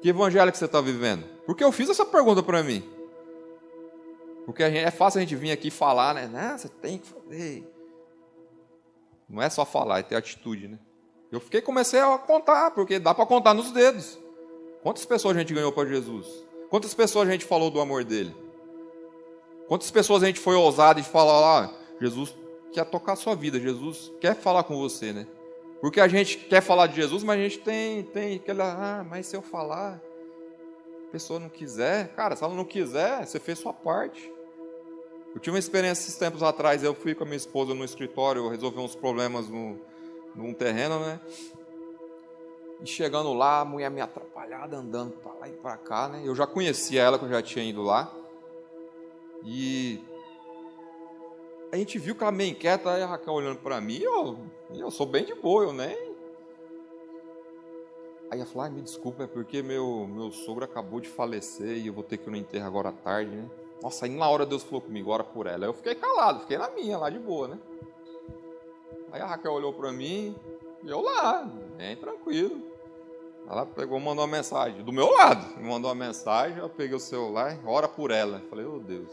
Que 0.00 0.10
evangelho 0.10 0.52
que 0.52 0.58
você 0.58 0.66
está 0.66 0.80
vivendo? 0.80 1.24
Porque 1.46 1.64
eu 1.64 1.72
fiz 1.72 1.88
essa 1.88 2.04
pergunta 2.04 2.42
para 2.42 2.62
mim. 2.62 2.88
Porque 4.44 4.62
gente, 4.70 4.84
é 4.84 4.90
fácil 4.90 5.18
a 5.18 5.20
gente 5.22 5.34
vir 5.34 5.50
aqui 5.50 5.70
falar, 5.70 6.14
né? 6.14 6.28
Não, 6.28 6.58
você 6.58 6.68
tem 6.68 6.98
que 6.98 7.06
fazer. 7.06 7.66
Não 9.28 9.42
é 9.42 9.48
só 9.48 9.64
falar, 9.64 10.00
é 10.00 10.02
ter 10.02 10.14
atitude, 10.14 10.68
né? 10.68 10.78
Eu 11.32 11.40
fiquei 11.40 11.60
comecei 11.60 11.98
a 11.98 12.18
contar, 12.18 12.70
porque 12.72 12.98
dá 12.98 13.14
para 13.14 13.26
contar 13.26 13.54
nos 13.54 13.72
dedos. 13.72 14.18
Quantas 14.84 15.06
pessoas 15.06 15.34
a 15.34 15.40
gente 15.40 15.54
ganhou 15.54 15.72
para 15.72 15.88
Jesus? 15.88 16.44
Quantas 16.68 16.92
pessoas 16.92 17.26
a 17.26 17.32
gente 17.32 17.46
falou 17.46 17.70
do 17.70 17.80
amor 17.80 18.04
dele? 18.04 18.36
Quantas 19.66 19.90
pessoas 19.90 20.22
a 20.22 20.26
gente 20.26 20.38
foi 20.38 20.54
ousado 20.56 21.00
e 21.00 21.02
falar 21.02 21.40
lá, 21.40 21.64
ah, 21.64 21.70
Jesus 21.98 22.36
quer 22.70 22.84
tocar 22.84 23.14
a 23.14 23.16
sua 23.16 23.34
vida, 23.34 23.58
Jesus 23.58 24.12
quer 24.20 24.36
falar 24.36 24.62
com 24.64 24.76
você, 24.76 25.10
né? 25.10 25.26
Porque 25.80 25.98
a 25.98 26.06
gente 26.06 26.36
quer 26.36 26.60
falar 26.60 26.86
de 26.88 26.96
Jesus, 26.96 27.24
mas 27.24 27.40
a 27.40 27.42
gente 27.42 27.60
tem, 27.60 28.02
tem 28.02 28.36
aquela, 28.36 28.98
ah, 29.00 29.04
mas 29.04 29.26
se 29.26 29.34
eu 29.34 29.40
falar, 29.40 30.02
a 31.08 31.10
pessoa 31.10 31.40
não 31.40 31.48
quiser, 31.48 32.08
cara, 32.08 32.36
se 32.36 32.44
ela 32.44 32.54
não 32.54 32.66
quiser, 32.66 33.26
você 33.26 33.40
fez 33.40 33.58
sua 33.58 33.72
parte. 33.72 34.30
Eu 35.34 35.40
tive 35.40 35.54
uma 35.54 35.58
experiência 35.58 36.02
esses 36.02 36.16
tempos 36.16 36.42
atrás, 36.42 36.84
eu 36.84 36.94
fui 36.94 37.14
com 37.14 37.24
a 37.24 37.26
minha 37.26 37.38
esposa 37.38 37.72
no 37.72 37.86
escritório 37.86 38.50
resolver 38.50 38.80
uns 38.80 38.94
problemas 38.94 39.48
no, 39.48 39.80
num 40.34 40.52
terreno, 40.52 41.00
né? 41.00 41.18
E 42.84 42.86
chegando 42.86 43.32
lá, 43.32 43.60
a 43.60 43.64
mulher 43.64 43.90
me 43.90 44.02
atrapalhada, 44.02 44.76
andando 44.76 45.12
para 45.12 45.32
lá 45.32 45.48
e 45.48 45.52
para 45.52 45.74
cá, 45.78 46.06
né? 46.06 46.20
Eu 46.22 46.34
já 46.34 46.46
conhecia 46.46 47.00
ela, 47.00 47.18
que 47.18 47.24
eu 47.24 47.30
já 47.30 47.40
tinha 47.40 47.64
ido 47.64 47.80
lá. 47.80 48.14
E 49.42 50.04
a 51.72 51.76
gente 51.78 51.98
viu 51.98 52.14
que 52.14 52.22
ela 52.22 52.30
meio 52.30 52.50
inquieta, 52.50 52.92
aí 52.92 53.02
a 53.02 53.06
Raquel 53.06 53.32
olhando 53.32 53.60
para 53.60 53.80
mim, 53.80 54.00
eu, 54.00 54.36
eu 54.74 54.90
sou 54.90 55.06
bem 55.06 55.24
de 55.24 55.34
boa, 55.34 55.64
eu 55.64 55.72
nem. 55.72 55.96
Aí 58.30 58.38
ela 58.38 58.44
falou, 58.44 58.66
ah, 58.66 58.70
me 58.70 58.82
desculpa, 58.82 59.22
é 59.22 59.26
porque 59.26 59.62
meu, 59.62 60.06
meu 60.06 60.30
sogro 60.30 60.66
acabou 60.66 61.00
de 61.00 61.08
falecer 61.08 61.78
e 61.78 61.86
eu 61.86 61.92
vou 61.94 62.04
ter 62.04 62.18
que 62.18 62.28
ir 62.28 62.30
no 62.30 62.36
enterro 62.36 62.66
agora 62.66 62.90
à 62.90 62.92
tarde, 62.92 63.34
né? 63.34 63.48
Nossa, 63.82 64.04
aí 64.04 64.14
na 64.14 64.28
hora 64.28 64.44
Deus 64.44 64.62
falou 64.62 64.82
comigo, 64.82 65.10
ora 65.10 65.24
por 65.24 65.46
ela. 65.46 65.64
Eu 65.64 65.72
fiquei 65.72 65.94
calado, 65.94 66.40
fiquei 66.40 66.58
na 66.58 66.68
minha, 66.68 66.98
lá 66.98 67.08
de 67.08 67.18
boa, 67.18 67.48
né? 67.48 67.58
Aí 69.10 69.22
a 69.22 69.26
Raquel 69.26 69.52
olhou 69.52 69.72
para 69.72 69.90
mim, 69.90 70.36
e 70.82 70.90
eu 70.90 71.00
lá, 71.00 71.50
bem 71.78 71.96
tranquilo. 71.96 72.73
Ela 73.48 73.66
pegou, 73.66 74.00
mandou 74.00 74.24
uma 74.24 74.36
mensagem, 74.36 74.82
do 74.82 74.92
meu 74.92 75.10
lado, 75.10 75.58
me 75.58 75.68
mandou 75.68 75.90
uma 75.90 75.94
mensagem, 75.94 76.58
eu 76.58 76.68
peguei 76.68 76.96
o 76.96 77.00
celular, 77.00 77.58
ora 77.66 77.86
por 77.86 78.10
ela. 78.10 78.42
Falei, 78.48 78.64
oh 78.64 78.78
Deus. 78.78 79.08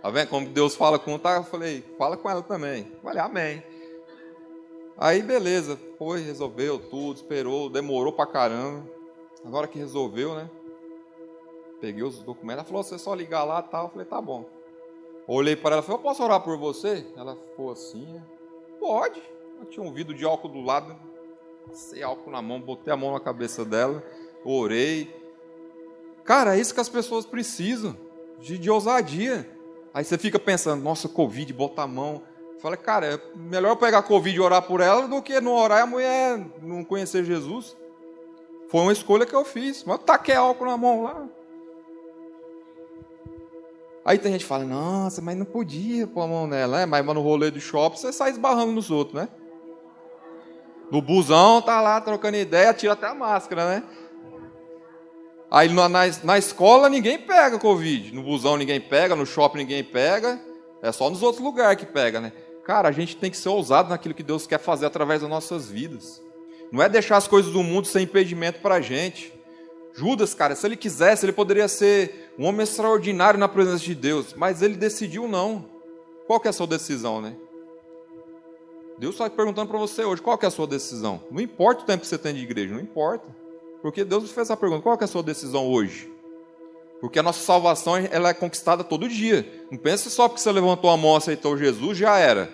Tá 0.00 0.10
vendo 0.10 0.28
como 0.28 0.48
Deus 0.48 0.74
fala 0.74 0.98
com 0.98 1.18
tá? 1.18 1.36
Eu 1.36 1.44
falei, 1.44 1.82
fala 1.98 2.16
com 2.16 2.30
ela 2.30 2.42
também. 2.42 2.92
Falei, 3.02 3.20
amém. 3.20 3.62
Aí 4.96 5.22
beleza, 5.22 5.78
foi, 5.98 6.22
resolveu 6.22 6.78
tudo, 6.78 7.16
esperou, 7.16 7.68
demorou 7.68 8.12
pra 8.12 8.26
caramba. 8.26 8.88
Agora 9.44 9.66
que 9.66 9.78
resolveu, 9.78 10.34
né? 10.34 10.48
Peguei 11.80 12.04
os 12.04 12.20
documentos, 12.20 12.60
ela 12.60 12.64
falou, 12.64 12.82
você 12.84 12.96
só 12.96 13.12
ligar 13.12 13.42
lá 13.42 13.58
e 13.66 13.70
tal. 13.70 13.86
Eu 13.86 13.90
falei, 13.90 14.06
tá 14.06 14.20
bom. 14.20 14.44
Olhei 15.26 15.56
para 15.56 15.76
ela 15.76 15.82
falei, 15.82 15.98
eu 15.98 16.02
posso 16.02 16.22
orar 16.22 16.40
por 16.40 16.56
você? 16.56 17.06
Ela 17.16 17.34
ficou 17.34 17.70
assim, 17.72 18.06
né? 18.06 18.22
Pode. 18.78 19.20
Eu 19.58 19.66
tinha 19.66 19.84
um 19.84 19.92
vidro 19.92 20.14
de 20.14 20.24
álcool 20.24 20.48
do 20.48 20.60
lado, 20.60 20.96
passei 21.68 22.02
álcool 22.02 22.30
na 22.30 22.42
mão, 22.42 22.60
botei 22.60 22.92
a 22.92 22.96
mão 22.96 23.12
na 23.12 23.20
cabeça 23.20 23.64
dela, 23.64 24.02
orei. 24.44 25.14
Cara, 26.24 26.56
é 26.56 26.60
isso 26.60 26.74
que 26.74 26.80
as 26.80 26.88
pessoas 26.88 27.26
precisam, 27.26 27.96
de, 28.38 28.58
de 28.58 28.70
ousadia. 28.70 29.48
Aí 29.94 30.04
você 30.04 30.16
fica 30.16 30.38
pensando, 30.38 30.82
nossa, 30.82 31.08
Covid, 31.08 31.52
bota 31.52 31.82
a 31.82 31.86
mão. 31.86 32.22
Fala, 32.60 32.76
cara, 32.76 33.14
é 33.14 33.20
melhor 33.34 33.76
pegar 33.76 34.02
Covid 34.02 34.36
e 34.36 34.40
orar 34.40 34.62
por 34.62 34.80
ela 34.80 35.08
do 35.08 35.20
que 35.20 35.40
não 35.40 35.52
orar 35.52 35.80
e 35.80 35.82
a 35.82 35.86
mulher 35.86 36.46
não 36.62 36.84
conhecer 36.84 37.24
Jesus. 37.24 37.76
Foi 38.68 38.80
uma 38.80 38.92
escolha 38.92 39.26
que 39.26 39.34
eu 39.34 39.44
fiz. 39.44 39.84
Mas 39.84 39.98
eu 39.98 40.04
taquei 40.04 40.34
álcool 40.34 40.66
na 40.66 40.76
mão 40.76 41.02
lá. 41.02 41.28
Aí 44.04 44.18
tem 44.18 44.32
gente 44.32 44.42
que 44.42 44.48
fala, 44.48 44.64
nossa, 44.64 45.20
mas 45.20 45.36
não 45.36 45.44
podia 45.44 46.06
pôr 46.06 46.22
a 46.22 46.26
mão 46.26 46.46
nela, 46.46 46.78
né? 46.78 46.86
Mas 46.86 47.04
no 47.04 47.20
rolê 47.20 47.50
do 47.50 47.60
shopping 47.60 47.96
você 47.96 48.12
sai 48.12 48.30
esbarrando 48.30 48.72
nos 48.72 48.90
outros, 48.90 49.20
né? 49.20 49.28
No 50.92 51.00
busão, 51.00 51.62
tá 51.62 51.80
lá 51.80 51.98
trocando 52.02 52.36
ideia, 52.36 52.74
tira 52.74 52.92
até 52.92 53.06
a 53.06 53.14
máscara, 53.14 53.66
né? 53.66 53.82
Aí 55.50 55.66
na, 55.70 55.88
na, 55.88 56.00
na 56.22 56.36
escola 56.36 56.90
ninguém 56.90 57.18
pega 57.18 57.58
Covid, 57.58 58.14
no 58.14 58.22
busão 58.22 58.58
ninguém 58.58 58.78
pega, 58.78 59.16
no 59.16 59.24
shopping 59.24 59.60
ninguém 59.60 59.82
pega, 59.82 60.38
é 60.82 60.92
só 60.92 61.08
nos 61.08 61.22
outros 61.22 61.42
lugares 61.42 61.78
que 61.78 61.86
pega, 61.86 62.20
né? 62.20 62.30
Cara, 62.62 62.90
a 62.90 62.92
gente 62.92 63.16
tem 63.16 63.30
que 63.30 63.38
ser 63.38 63.48
ousado 63.48 63.88
naquilo 63.88 64.14
que 64.14 64.22
Deus 64.22 64.46
quer 64.46 64.58
fazer 64.58 64.84
através 64.84 65.22
das 65.22 65.30
nossas 65.30 65.66
vidas. 65.66 66.20
Não 66.70 66.82
é 66.82 66.90
deixar 66.90 67.16
as 67.16 67.26
coisas 67.26 67.50
do 67.50 67.62
mundo 67.62 67.86
sem 67.86 68.04
impedimento 68.04 68.60
para 68.60 68.74
a 68.74 68.80
gente. 68.82 69.32
Judas, 69.94 70.34
cara, 70.34 70.54
se 70.54 70.66
ele 70.66 70.76
quisesse, 70.76 71.24
ele 71.24 71.32
poderia 71.32 71.68
ser 71.68 72.34
um 72.38 72.44
homem 72.44 72.64
extraordinário 72.64 73.40
na 73.40 73.48
presença 73.48 73.82
de 73.82 73.94
Deus, 73.94 74.34
mas 74.34 74.60
ele 74.60 74.74
decidiu 74.74 75.26
não. 75.26 75.64
Qual 76.26 76.38
que 76.38 76.48
é 76.48 76.50
a 76.50 76.52
sua 76.52 76.66
decisão, 76.66 77.22
né? 77.22 77.34
Deus 78.98 79.14
está 79.14 79.28
perguntando 79.28 79.68
para 79.68 79.78
você 79.78 80.04
hoje, 80.04 80.22
qual 80.22 80.38
é 80.40 80.46
a 80.46 80.50
sua 80.50 80.66
decisão? 80.66 81.22
Não 81.30 81.40
importa 81.40 81.82
o 81.82 81.86
tempo 81.86 82.02
que 82.02 82.06
você 82.06 82.18
tem 82.18 82.34
de 82.34 82.42
igreja, 82.42 82.74
não 82.74 82.80
importa. 82.80 83.26
Porque 83.80 84.04
Deus 84.04 84.30
fez 84.30 84.46
essa 84.46 84.56
pergunta, 84.56 84.82
qual 84.82 84.96
é 85.00 85.04
a 85.04 85.08
sua 85.08 85.22
decisão 85.22 85.68
hoje? 85.68 86.10
Porque 87.00 87.18
a 87.18 87.22
nossa 87.22 87.40
salvação 87.40 87.96
ela 87.96 88.28
é 88.28 88.34
conquistada 88.34 88.84
todo 88.84 89.08
dia. 89.08 89.66
Não 89.70 89.76
pense 89.76 90.08
só 90.08 90.28
porque 90.28 90.40
você 90.40 90.52
levantou 90.52 90.88
a 90.88 90.96
mão 90.96 91.14
e 91.14 91.16
aceitou 91.16 91.58
Jesus, 91.58 91.98
já 91.98 92.16
era. 92.16 92.48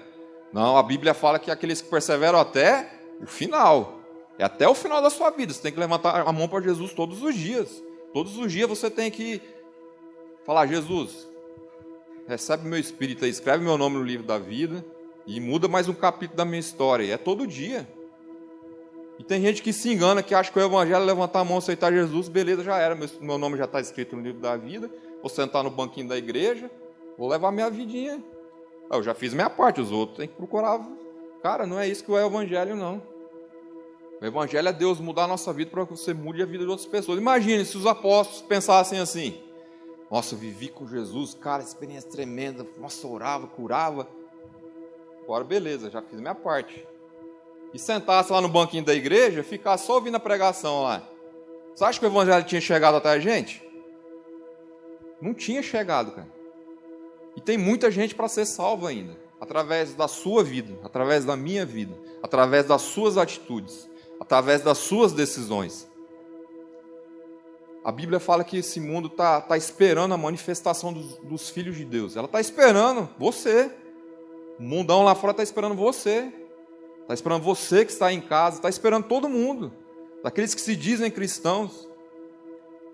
Não, 0.52 0.78
a 0.78 0.82
Bíblia 0.82 1.12
fala 1.12 1.38
que 1.38 1.50
aqueles 1.50 1.82
que 1.82 1.90
perseveram 1.90 2.38
até 2.38 2.90
o 3.20 3.26
final. 3.26 4.00
É 4.38 4.44
até 4.44 4.66
o 4.66 4.74
final 4.74 5.02
da 5.02 5.10
sua 5.10 5.28
vida. 5.30 5.52
Você 5.52 5.60
tem 5.60 5.72
que 5.72 5.78
levantar 5.78 6.26
a 6.26 6.32
mão 6.32 6.48
para 6.48 6.62
Jesus 6.62 6.94
todos 6.94 7.22
os 7.22 7.34
dias. 7.34 7.82
Todos 8.14 8.38
os 8.38 8.50
dias 8.50 8.66
você 8.66 8.88
tem 8.88 9.10
que 9.10 9.42
falar: 10.46 10.66
Jesus, 10.66 11.28
recebe 12.26 12.66
meu 12.66 12.78
espírito 12.78 13.26
aí, 13.26 13.30
escreve 13.30 13.62
meu 13.62 13.76
nome 13.76 13.96
no 13.96 14.02
livro 14.02 14.26
da 14.26 14.38
vida 14.38 14.82
e 15.28 15.40
muda 15.40 15.68
mais 15.68 15.86
um 15.90 15.92
capítulo 15.92 16.38
da 16.38 16.44
minha 16.46 16.58
história. 16.58 17.04
E 17.04 17.10
é 17.10 17.18
todo 17.18 17.46
dia. 17.46 17.86
E 19.18 19.22
tem 19.22 19.42
gente 19.42 19.62
que 19.62 19.74
se 19.74 19.92
engana, 19.92 20.22
que 20.22 20.34
acha 20.34 20.50
que 20.50 20.58
o 20.58 20.62
evangelho 20.62 21.02
é 21.02 21.04
levantar 21.04 21.40
a 21.40 21.44
mão, 21.44 21.58
aceitar 21.58 21.92
Jesus, 21.92 22.28
beleza, 22.28 22.64
já 22.64 22.78
era. 22.78 22.94
Meu, 22.94 23.06
meu 23.20 23.36
nome 23.36 23.58
já 23.58 23.66
está 23.66 23.78
escrito 23.78 24.16
no 24.16 24.22
livro 24.22 24.40
da 24.40 24.56
vida. 24.56 24.90
Vou 25.20 25.28
sentar 25.28 25.62
no 25.62 25.70
banquinho 25.70 26.08
da 26.08 26.16
igreja, 26.16 26.70
vou 27.18 27.28
levar 27.28 27.52
minha 27.52 27.68
vidinha. 27.68 28.24
Eu 28.90 29.02
já 29.02 29.12
fiz 29.12 29.34
minha 29.34 29.50
parte, 29.50 29.82
os 29.82 29.92
outros 29.92 30.16
têm 30.16 30.28
que 30.28 30.34
procurar. 30.34 30.80
Cara, 31.42 31.66
não 31.66 31.78
é 31.78 31.86
isso 31.86 32.02
que 32.02 32.10
é 32.10 32.14
o 32.14 32.26
evangelho, 32.26 32.74
não. 32.74 33.02
O 34.20 34.24
Evangelho 34.24 34.66
é 34.66 34.72
Deus 34.72 34.98
mudar 34.98 35.24
a 35.24 35.28
nossa 35.28 35.52
vida 35.52 35.70
para 35.70 35.86
que 35.86 35.92
você 35.92 36.12
mude 36.12 36.42
a 36.42 36.46
vida 36.46 36.64
de 36.64 36.70
outras 36.70 36.88
pessoas. 36.88 37.20
Imagine 37.20 37.64
se 37.64 37.76
os 37.76 37.86
apóstolos 37.86 38.42
pensassem 38.42 38.98
assim: 38.98 39.40
Nossa, 40.10 40.34
eu 40.34 40.38
vivi 40.38 40.68
com 40.68 40.88
Jesus, 40.88 41.34
cara, 41.34 41.62
experiência 41.62 42.10
tremenda. 42.10 42.66
Nossa, 42.78 43.06
orava, 43.06 43.46
curava. 43.46 44.08
Agora, 45.28 45.44
beleza, 45.44 45.90
já 45.90 46.00
fiz 46.00 46.18
minha 46.18 46.34
parte. 46.34 46.88
E 47.74 47.78
sentasse 47.78 48.32
lá 48.32 48.40
no 48.40 48.48
banquinho 48.48 48.82
da 48.82 48.94
igreja, 48.94 49.42
ficasse 49.42 49.84
só 49.84 49.96
ouvindo 49.96 50.16
a 50.16 50.20
pregação 50.20 50.84
lá. 50.84 51.06
Você 51.74 51.84
acha 51.84 52.00
que 52.00 52.06
o 52.06 52.08
Evangelho 52.08 52.46
tinha 52.46 52.62
chegado 52.62 52.96
até 52.96 53.10
a 53.10 53.18
gente? 53.18 53.62
Não 55.20 55.34
tinha 55.34 55.62
chegado, 55.62 56.12
cara. 56.12 56.28
E 57.36 57.42
tem 57.42 57.58
muita 57.58 57.90
gente 57.90 58.14
para 58.14 58.26
ser 58.26 58.46
salva 58.46 58.88
ainda 58.88 59.18
através 59.38 59.94
da 59.94 60.08
sua 60.08 60.42
vida, 60.42 60.78
através 60.82 61.26
da 61.26 61.36
minha 61.36 61.66
vida, 61.66 61.94
através 62.22 62.64
das 62.64 62.80
suas 62.80 63.18
atitudes 63.18 63.88
através 64.20 64.62
das 64.62 64.78
suas 64.78 65.12
decisões. 65.12 65.86
A 67.84 67.92
Bíblia 67.92 68.20
fala 68.20 68.44
que 68.44 68.58
esse 68.58 68.80
mundo 68.80 69.08
está 69.08 69.40
tá 69.40 69.56
esperando 69.56 70.12
a 70.12 70.18
manifestação 70.18 70.92
dos, 70.92 71.16
dos 71.18 71.48
filhos 71.48 71.76
de 71.76 71.84
Deus. 71.84 72.16
Ela 72.16 72.26
está 72.26 72.40
esperando 72.40 73.08
você. 73.18 73.70
O 74.58 74.62
mundão 74.62 75.02
lá 75.02 75.14
fora 75.14 75.30
está 75.32 75.42
esperando 75.42 75.74
você. 75.74 76.32
Está 77.02 77.14
esperando 77.14 77.42
você 77.42 77.84
que 77.84 77.92
está 77.92 78.12
em 78.12 78.20
casa. 78.20 78.56
Está 78.56 78.68
esperando 78.68 79.06
todo 79.06 79.28
mundo. 79.28 79.72
Daqueles 80.22 80.54
que 80.54 80.60
se 80.60 80.74
dizem 80.74 81.10
cristãos. 81.10 81.88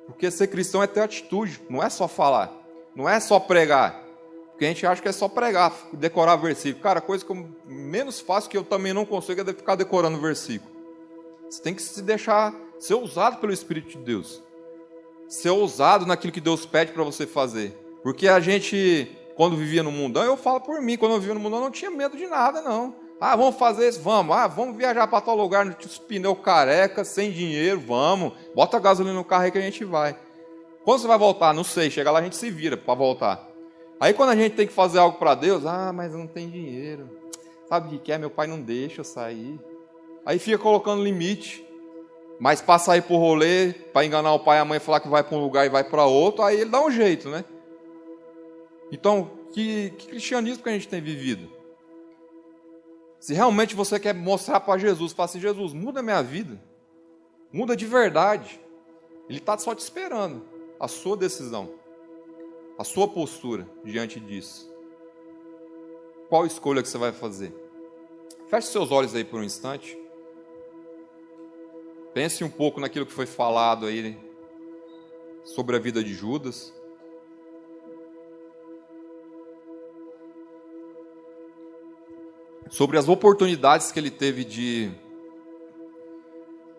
Porque 0.06 0.30
ser 0.30 0.48
cristão 0.48 0.82
é 0.82 0.86
ter 0.86 1.00
atitude, 1.00 1.62
não 1.68 1.82
é 1.82 1.88
só 1.88 2.06
falar. 2.06 2.52
Não 2.94 3.08
é 3.08 3.18
só 3.18 3.40
pregar. 3.40 4.04
Porque 4.50 4.66
a 4.66 4.68
gente 4.68 4.86
acha 4.86 5.02
que 5.02 5.08
é 5.08 5.12
só 5.12 5.28
pregar, 5.28 5.72
decorar 5.92 6.36
versículo. 6.36 6.82
Cara, 6.82 7.00
coisa 7.00 7.24
que 7.24 7.32
eu 7.32 7.48
menos 7.66 8.20
faço 8.20 8.48
que 8.48 8.56
eu 8.56 8.62
também 8.62 8.92
não 8.92 9.04
consigo 9.04 9.40
é 9.40 9.52
ficar 9.52 9.74
decorando 9.74 10.20
versículo. 10.20 10.72
Você 11.50 11.60
tem 11.60 11.74
que 11.74 11.82
se 11.82 12.00
deixar 12.02 12.54
ser 12.78 12.94
ousado 12.94 13.38
pelo 13.38 13.52
Espírito 13.52 13.88
de 13.88 13.98
Deus. 13.98 14.42
Ser 15.26 15.50
ousado 15.50 16.06
naquilo 16.06 16.32
que 16.32 16.40
Deus 16.40 16.64
pede 16.64 16.92
para 16.92 17.02
você 17.02 17.26
fazer. 17.26 17.72
Porque 18.02 18.28
a 18.28 18.38
gente, 18.38 19.10
quando 19.34 19.56
vivia 19.56 19.82
no 19.82 19.90
mundão, 19.90 20.22
eu 20.22 20.36
falo 20.36 20.60
por 20.60 20.80
mim, 20.80 20.96
quando 20.96 21.12
eu 21.12 21.20
vivia 21.20 21.34
no 21.34 21.40
mundão, 21.40 21.58
eu 21.58 21.64
não 21.64 21.70
tinha 21.70 21.90
medo 21.90 22.16
de 22.16 22.26
nada, 22.26 22.62
não. 22.62 22.94
Ah, 23.20 23.36
vamos 23.36 23.56
fazer 23.56 23.88
isso, 23.88 24.00
vamos. 24.00 24.36
Ah, 24.36 24.46
vamos 24.46 24.76
viajar 24.76 25.06
para 25.06 25.20
tal 25.20 25.36
lugar, 25.36 25.66
os 25.66 25.98
pneus 25.98 26.38
careca, 26.42 27.04
sem 27.04 27.30
dinheiro, 27.30 27.80
vamos. 27.80 28.32
Bota 28.54 28.78
gasolina 28.78 29.14
no 29.14 29.24
carro 29.24 29.44
aí 29.44 29.50
que 29.50 29.58
a 29.58 29.62
gente 29.62 29.84
vai. 29.84 30.16
Quando 30.84 31.00
você 31.00 31.06
vai 31.06 31.18
voltar? 31.18 31.54
Não 31.54 31.64
sei, 31.64 31.90
chega 31.90 32.10
lá 32.10 32.18
a 32.18 32.22
gente 32.22 32.36
se 32.36 32.50
vira 32.50 32.76
para 32.76 32.94
voltar. 32.94 33.48
Aí 33.98 34.12
quando 34.12 34.30
a 34.30 34.36
gente 34.36 34.54
tem 34.54 34.66
que 34.66 34.72
fazer 34.72 34.98
algo 34.98 35.18
para 35.18 35.34
Deus, 35.34 35.64
ah, 35.64 35.92
mas 35.92 36.12
não 36.12 36.26
tem 36.26 36.50
dinheiro. 36.50 37.08
Sabe 37.68 37.86
o 37.86 37.90
que 37.90 37.98
quer? 37.98 38.18
Meu 38.18 38.30
pai 38.30 38.46
não 38.46 38.60
deixa 38.60 39.00
eu 39.00 39.04
sair. 39.04 39.58
Aí 40.26 40.38
fica 40.38 40.58
colocando 40.58 41.02
limite. 41.02 41.64
Mas 42.38 42.60
para 42.60 42.78
sair 42.78 43.02
por 43.02 43.16
rolê, 43.18 43.72
para 43.92 44.04
enganar 44.04 44.34
o 44.34 44.40
pai 44.40 44.58
e 44.58 44.60
a 44.60 44.64
mãe, 44.64 44.78
falar 44.78 45.00
que 45.00 45.08
vai 45.08 45.22
para 45.22 45.36
um 45.36 45.40
lugar 45.40 45.64
e 45.64 45.70
vai 45.70 45.84
para 45.84 46.04
outro, 46.04 46.42
aí 46.42 46.60
ele 46.60 46.70
dá 46.70 46.84
um 46.84 46.90
jeito, 46.90 47.30
né? 47.30 47.44
Então, 48.94 49.28
que, 49.52 49.90
que 49.98 50.06
cristianismo 50.06 50.62
que 50.62 50.68
a 50.68 50.72
gente 50.72 50.86
tem 50.86 51.02
vivido? 51.02 51.50
Se 53.18 53.34
realmente 53.34 53.74
você 53.74 53.98
quer 53.98 54.14
mostrar 54.14 54.60
para 54.60 54.78
Jesus, 54.78 55.12
fala 55.12 55.24
assim, 55.24 55.40
Jesus, 55.40 55.72
muda 55.72 56.00
minha 56.00 56.22
vida. 56.22 56.62
Muda 57.52 57.74
de 57.74 57.86
verdade. 57.86 58.60
Ele 59.28 59.38
está 59.38 59.58
só 59.58 59.74
te 59.74 59.80
esperando. 59.80 60.44
A 60.78 60.86
sua 60.86 61.16
decisão. 61.16 61.74
A 62.78 62.84
sua 62.84 63.08
postura 63.08 63.68
diante 63.82 64.20
disso. 64.20 64.72
Qual 66.28 66.46
escolha 66.46 66.80
que 66.80 66.88
você 66.88 66.98
vai 66.98 67.10
fazer? 67.10 67.52
Feche 68.46 68.68
seus 68.68 68.92
olhos 68.92 69.12
aí 69.12 69.24
por 69.24 69.40
um 69.40 69.44
instante. 69.44 69.98
Pense 72.12 72.44
um 72.44 72.50
pouco 72.50 72.80
naquilo 72.80 73.06
que 73.06 73.12
foi 73.12 73.26
falado 73.26 73.86
aí 73.86 74.16
sobre 75.42 75.74
a 75.74 75.80
vida 75.80 76.04
de 76.04 76.14
Judas. 76.14 76.72
Sobre 82.70 82.98
as 82.98 83.08
oportunidades 83.08 83.92
que 83.92 83.98
ele 83.98 84.10
teve 84.10 84.44
de 84.44 84.90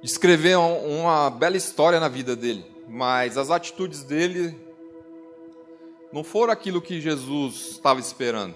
escrever 0.04 0.58
uma 0.58 1.30
bela 1.30 1.58
história 1.58 2.00
na 2.00 2.08
vida 2.08 2.36
dele, 2.36 2.66
mas 2.88 3.38
as 3.38 3.50
atitudes 3.50 4.04
dele 4.04 4.56
não 6.12 6.24
foram 6.24 6.54
aquilo 6.54 6.82
que 6.82 7.02
Jesus 7.02 7.72
estava 7.72 8.00
esperando. 8.00 8.56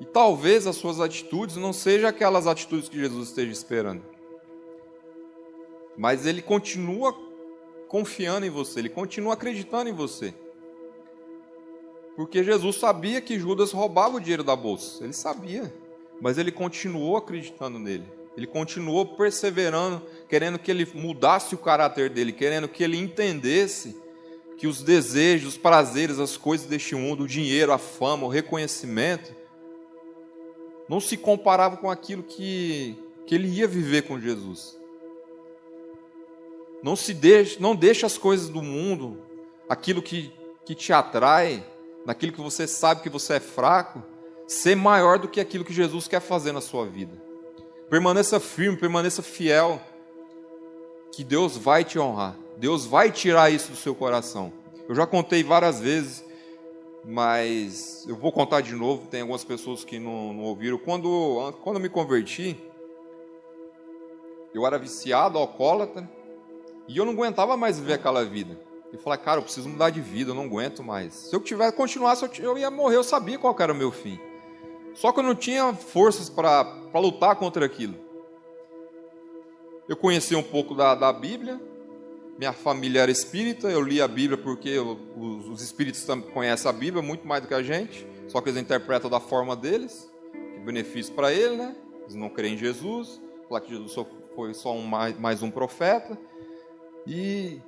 E 0.00 0.04
talvez 0.04 0.66
as 0.66 0.76
suas 0.76 1.00
atitudes 1.00 1.56
não 1.56 1.72
sejam 1.72 2.08
aquelas 2.08 2.46
atitudes 2.46 2.88
que 2.88 2.98
Jesus 2.98 3.28
esteja 3.28 3.52
esperando. 3.52 4.02
Mas 5.96 6.24
ele 6.24 6.40
continua 6.40 7.14
confiando 7.88 8.46
em 8.46 8.50
você, 8.50 8.78
ele 8.78 8.88
continua 8.88 9.34
acreditando 9.34 9.90
em 9.90 9.92
você. 9.92 10.32
Porque 12.14 12.44
Jesus 12.44 12.76
sabia 12.76 13.20
que 13.20 13.38
Judas 13.38 13.72
roubava 13.72 14.16
o 14.16 14.20
dinheiro 14.20 14.44
da 14.44 14.54
bolsa, 14.54 15.02
ele 15.02 15.12
sabia, 15.12 15.74
mas 16.20 16.38
ele 16.38 16.52
continuou 16.52 17.16
acreditando 17.16 17.78
nele. 17.78 18.04
Ele 18.36 18.46
continuou 18.46 19.04
perseverando, 19.04 20.02
querendo 20.28 20.58
que 20.58 20.70
ele 20.70 20.86
mudasse 20.94 21.54
o 21.54 21.58
caráter 21.58 22.10
dele, 22.10 22.32
querendo 22.32 22.68
que 22.68 22.82
ele 22.82 22.96
entendesse 22.96 23.96
que 24.56 24.66
os 24.66 24.82
desejos, 24.82 25.54
os 25.54 25.58
prazeres, 25.58 26.18
as 26.18 26.36
coisas 26.36 26.66
deste 26.66 26.94
mundo, 26.94 27.24
o 27.24 27.28
dinheiro, 27.28 27.72
a 27.72 27.78
fama, 27.78 28.26
o 28.26 28.28
reconhecimento, 28.28 29.34
não 30.88 31.00
se 31.00 31.16
comparavam 31.16 31.78
com 31.78 31.90
aquilo 31.90 32.22
que, 32.22 32.96
que 33.26 33.34
ele 33.34 33.48
ia 33.48 33.66
viver 33.66 34.02
com 34.02 34.20
Jesus. 34.20 34.78
Não 36.82 36.96
se 36.96 37.14
deixe, 37.14 37.60
não 37.60 37.74
deixe 37.76 38.04
as 38.04 38.16
coisas 38.16 38.48
do 38.48 38.62
mundo, 38.62 39.22
aquilo 39.68 40.02
que, 40.02 40.32
que 40.64 40.74
te 40.74 40.92
atrai, 40.92 41.64
naquilo 42.04 42.32
que 42.32 42.40
você 42.40 42.66
sabe 42.66 43.02
que 43.02 43.08
você 43.08 43.34
é 43.34 43.40
fraco, 43.40 44.02
ser 44.50 44.74
maior 44.74 45.16
do 45.16 45.28
que 45.28 45.40
aquilo 45.40 45.64
que 45.64 45.72
Jesus 45.72 46.08
quer 46.08 46.18
fazer 46.18 46.50
na 46.50 46.60
sua 46.60 46.84
vida. 46.84 47.12
Permaneça 47.88 48.40
firme, 48.40 48.76
permaneça 48.76 49.22
fiel, 49.22 49.80
que 51.12 51.22
Deus 51.22 51.56
vai 51.56 51.84
te 51.84 52.00
honrar. 52.00 52.36
Deus 52.56 52.84
vai 52.84 53.12
tirar 53.12 53.48
isso 53.50 53.70
do 53.70 53.76
seu 53.76 53.94
coração. 53.94 54.52
Eu 54.88 54.94
já 54.96 55.06
contei 55.06 55.44
várias 55.44 55.78
vezes, 55.78 56.24
mas 57.04 58.04
eu 58.08 58.16
vou 58.16 58.32
contar 58.32 58.60
de 58.60 58.74
novo. 58.74 59.06
Tem 59.06 59.20
algumas 59.20 59.44
pessoas 59.44 59.84
que 59.84 60.00
não, 60.00 60.32
não 60.32 60.42
ouviram. 60.42 60.78
Quando, 60.78 61.54
quando 61.62 61.76
eu 61.76 61.82
me 61.82 61.88
converti, 61.88 62.56
eu 64.52 64.66
era 64.66 64.80
viciado, 64.80 65.38
alcoólatra, 65.38 66.10
e 66.88 66.98
eu 66.98 67.04
não 67.04 67.12
aguentava 67.12 67.56
mais 67.56 67.78
viver 67.78 67.92
aquela 67.92 68.24
vida. 68.24 68.58
E 68.92 68.96
falei, 68.98 69.20
cara, 69.20 69.38
eu 69.38 69.44
preciso 69.44 69.68
mudar 69.68 69.90
de 69.90 70.00
vida, 70.00 70.32
eu 70.32 70.34
não 70.34 70.46
aguento 70.46 70.82
mais. 70.82 71.14
Se 71.14 71.36
eu 71.36 71.40
tivesse 71.40 71.76
continuasse, 71.76 72.28
eu 72.40 72.58
ia 72.58 72.68
morrer, 72.68 72.96
eu 72.96 73.04
sabia 73.04 73.38
qual 73.38 73.54
era 73.60 73.72
o 73.72 73.76
meu 73.76 73.92
fim. 73.92 74.18
Só 74.94 75.12
que 75.12 75.20
eu 75.20 75.24
não 75.24 75.34
tinha 75.34 75.72
forças 75.74 76.28
para 76.28 76.64
lutar 76.94 77.36
contra 77.36 77.64
aquilo. 77.64 77.94
Eu 79.88 79.96
conheci 79.96 80.34
um 80.36 80.42
pouco 80.42 80.74
da, 80.74 80.94
da 80.94 81.12
Bíblia, 81.12 81.60
minha 82.38 82.52
família 82.52 83.02
era 83.02 83.10
espírita, 83.10 83.68
eu 83.68 83.82
li 83.82 84.00
a 84.00 84.08
Bíblia 84.08 84.38
porque 84.38 84.78
os, 84.78 85.48
os 85.48 85.62
espíritos 85.62 86.06
conhecem 86.32 86.70
a 86.70 86.72
Bíblia 86.72 87.02
muito 87.02 87.26
mais 87.26 87.42
do 87.42 87.48
que 87.48 87.54
a 87.54 87.62
gente, 87.62 88.06
só 88.28 88.40
que 88.40 88.48
eles 88.48 88.60
interpretam 88.60 89.10
da 89.10 89.20
forma 89.20 89.56
deles, 89.56 90.10
que 90.32 90.60
benefício 90.60 91.12
para 91.12 91.32
ele, 91.32 91.56
né? 91.56 91.76
Eles 92.02 92.14
não 92.14 92.28
creem 92.28 92.54
em 92.54 92.56
Jesus, 92.56 93.20
falar 93.48 93.60
que 93.60 93.70
Jesus 93.70 94.06
foi 94.34 94.54
só 94.54 94.72
um, 94.72 94.86
mais, 94.86 95.18
mais 95.18 95.42
um 95.42 95.50
profeta. 95.50 96.16
E, 97.06 97.60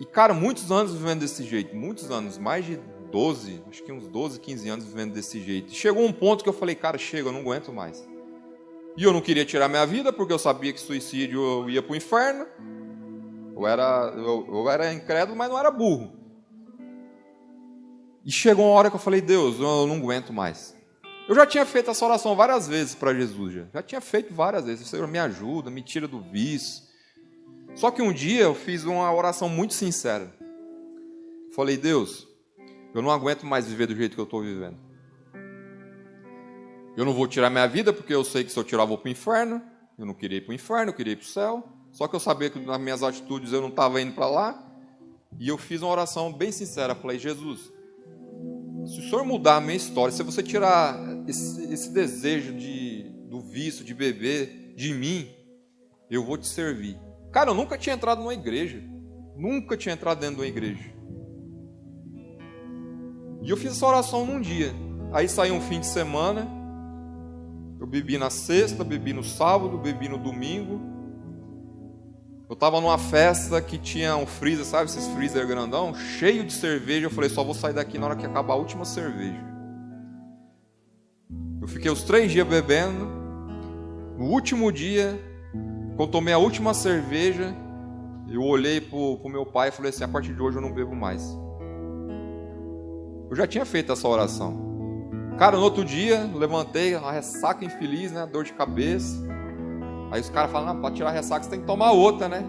e, 0.00 0.06
cara, 0.06 0.32
muitos 0.32 0.70
anos 0.70 0.94
vivendo 0.94 1.20
desse 1.20 1.42
jeito, 1.44 1.74
muitos 1.74 2.10
anos, 2.10 2.38
mais 2.38 2.64
de 2.64 2.78
12, 3.12 3.62
acho 3.68 3.82
que 3.84 3.92
uns 3.92 4.08
12, 4.08 4.40
15 4.40 4.68
anos 4.70 4.84
vivendo 4.86 5.12
desse 5.12 5.38
jeito. 5.40 5.72
Chegou 5.72 6.04
um 6.04 6.12
ponto 6.12 6.42
que 6.42 6.48
eu 6.48 6.54
falei, 6.54 6.74
cara, 6.74 6.96
chega, 6.96 7.28
eu 7.28 7.32
não 7.32 7.40
aguento 7.40 7.70
mais. 7.70 8.08
E 8.96 9.04
eu 9.04 9.12
não 9.12 9.20
queria 9.20 9.44
tirar 9.44 9.68
minha 9.68 9.86
vida, 9.86 10.12
porque 10.12 10.32
eu 10.32 10.38
sabia 10.38 10.72
que 10.72 10.80
suicídio 10.80 11.40
eu 11.40 11.70
ia 11.70 11.82
para 11.82 11.92
o 11.92 11.96
inferno. 11.96 12.46
Eu 13.54 13.66
era, 13.66 14.12
eu, 14.16 14.46
eu 14.48 14.70
era 14.70 14.92
incrédulo, 14.92 15.36
mas 15.36 15.50
não 15.50 15.58
era 15.58 15.70
burro. 15.70 16.12
E 18.24 18.32
chegou 18.32 18.66
uma 18.66 18.74
hora 18.74 18.88
que 18.88 18.96
eu 18.96 19.00
falei, 19.00 19.20
Deus, 19.20 19.60
eu 19.60 19.86
não 19.86 19.96
aguento 19.96 20.32
mais. 20.32 20.74
Eu 21.28 21.34
já 21.34 21.46
tinha 21.46 21.66
feito 21.66 21.90
essa 21.90 22.04
oração 22.04 22.34
várias 22.34 22.66
vezes 22.66 22.94
para 22.94 23.14
Jesus, 23.14 23.54
já. 23.54 23.64
já 23.74 23.82
tinha 23.82 24.00
feito 24.00 24.32
várias 24.32 24.64
vezes. 24.64 24.88
Senhor, 24.88 25.06
me 25.06 25.18
ajuda, 25.18 25.70
me 25.70 25.82
tira 25.82 26.08
do 26.08 26.20
vício. 26.20 26.82
Só 27.74 27.90
que 27.90 28.02
um 28.02 28.12
dia 28.12 28.42
eu 28.42 28.54
fiz 28.54 28.84
uma 28.84 29.12
oração 29.12 29.48
muito 29.48 29.74
sincera. 29.74 30.32
Falei, 31.54 31.76
Deus, 31.76 32.31
eu 32.94 33.02
não 33.02 33.10
aguento 33.10 33.44
mais 33.44 33.66
viver 33.66 33.86
do 33.86 33.96
jeito 33.96 34.14
que 34.14 34.20
eu 34.20 34.24
estou 34.24 34.42
vivendo. 34.42 34.76
Eu 36.96 37.04
não 37.04 37.14
vou 37.14 37.26
tirar 37.26 37.48
minha 37.48 37.66
vida 37.66 37.92
porque 37.92 38.14
eu 38.14 38.22
sei 38.22 38.44
que 38.44 38.52
se 38.52 38.58
eu 38.58 38.64
tirar 38.64 38.82
eu 38.82 38.88
vou 38.88 38.98
para 38.98 39.08
o 39.08 39.12
inferno. 39.12 39.62
Eu 39.98 40.04
não 40.04 40.14
queria 40.14 40.38
ir 40.38 40.40
para 40.42 40.52
o 40.52 40.54
inferno, 40.54 40.90
eu 40.90 40.94
queria 40.94 41.14
ir 41.14 41.16
para 41.16 41.24
o 41.24 41.28
céu. 41.28 41.68
Só 41.90 42.06
que 42.06 42.14
eu 42.14 42.20
sabia 42.20 42.50
que 42.50 42.58
nas 42.58 42.80
minhas 42.80 43.02
atitudes 43.02 43.52
eu 43.52 43.60
não 43.60 43.68
estava 43.68 44.00
indo 44.00 44.14
para 44.14 44.26
lá. 44.26 44.72
E 45.38 45.48
eu 45.48 45.56
fiz 45.56 45.80
uma 45.80 45.90
oração 45.90 46.32
bem 46.32 46.52
sincera. 46.52 46.94
Falei, 46.94 47.18
Jesus, 47.18 47.72
se 48.86 48.98
o 48.98 49.02
Senhor 49.02 49.24
mudar 49.24 49.56
a 49.56 49.60
minha 49.60 49.76
história, 49.76 50.12
se 50.12 50.22
você 50.22 50.42
tirar 50.42 50.98
esse, 51.26 51.72
esse 51.72 51.90
desejo 51.90 52.52
de, 52.54 53.04
do 53.28 53.40
vício, 53.40 53.84
de 53.84 53.94
beber 53.94 54.74
de 54.76 54.92
mim, 54.92 55.28
eu 56.10 56.24
vou 56.24 56.36
te 56.36 56.46
servir. 56.46 56.98
Cara, 57.30 57.50
eu 57.50 57.54
nunca 57.54 57.78
tinha 57.78 57.94
entrado 57.94 58.18
numa 58.18 58.34
igreja. 58.34 58.82
Nunca 59.36 59.76
tinha 59.76 59.94
entrado 59.94 60.20
dentro 60.20 60.36
de 60.36 60.40
uma 60.42 60.46
igreja. 60.46 60.91
E 63.42 63.50
eu 63.50 63.56
fiz 63.56 63.72
essa 63.72 63.86
oração 63.86 64.24
num 64.24 64.40
dia. 64.40 64.72
Aí 65.12 65.28
saiu 65.28 65.54
um 65.54 65.60
fim 65.60 65.80
de 65.80 65.86
semana. 65.86 66.48
Eu 67.78 67.86
bebi 67.86 68.16
na 68.16 68.30
sexta, 68.30 68.84
bebi 68.84 69.12
no 69.12 69.24
sábado, 69.24 69.76
bebi 69.76 70.08
no 70.08 70.16
domingo. 70.16 70.80
Eu 72.48 72.54
estava 72.54 72.80
numa 72.80 72.98
festa 72.98 73.60
que 73.60 73.78
tinha 73.78 74.16
um 74.16 74.26
freezer, 74.26 74.64
sabe? 74.64 74.84
Esses 74.84 75.08
freezer 75.08 75.46
grandão, 75.46 75.94
cheio 75.94 76.44
de 76.44 76.52
cerveja. 76.52 77.06
Eu 77.06 77.10
falei, 77.10 77.28
só 77.28 77.42
vou 77.42 77.54
sair 77.54 77.72
daqui 77.72 77.98
na 77.98 78.06
hora 78.06 78.16
que 78.16 78.24
acabar 78.24 78.54
a 78.54 78.56
última 78.56 78.84
cerveja. 78.84 79.42
Eu 81.60 81.66
fiquei 81.66 81.90
os 81.90 82.02
três 82.04 82.30
dias 82.30 82.46
bebendo. 82.46 83.06
No 84.18 84.26
último 84.26 84.70
dia, 84.70 85.18
quando 85.96 86.10
tomei 86.10 86.34
a 86.34 86.38
última 86.38 86.74
cerveja, 86.74 87.54
eu 88.28 88.42
olhei 88.42 88.80
pro, 88.80 89.18
pro 89.18 89.28
meu 89.28 89.44
pai 89.44 89.68
e 89.68 89.72
falei 89.72 89.90
assim: 89.90 90.04
a 90.04 90.08
partir 90.08 90.34
de 90.34 90.40
hoje 90.40 90.58
eu 90.58 90.62
não 90.62 90.72
bebo 90.72 90.94
mais. 90.94 91.22
Eu 93.32 93.36
já 93.36 93.46
tinha 93.46 93.64
feito 93.64 93.90
essa 93.90 94.06
oração. 94.06 95.08
Cara, 95.38 95.56
no 95.56 95.62
outro 95.62 95.82
dia, 95.82 96.30
levantei, 96.34 96.94
a 96.94 97.10
ressaca 97.10 97.64
infeliz, 97.64 98.12
né? 98.12 98.28
Dor 98.30 98.44
de 98.44 98.52
cabeça. 98.52 99.16
Aí 100.10 100.20
os 100.20 100.28
caras 100.28 100.52
falam: 100.52 100.82
para 100.82 100.94
tirar 100.94 101.08
a 101.08 101.12
ressaca 101.12 101.42
você 101.42 101.48
tem 101.48 101.60
que 101.60 101.66
tomar 101.66 101.92
outra, 101.92 102.28
né? 102.28 102.44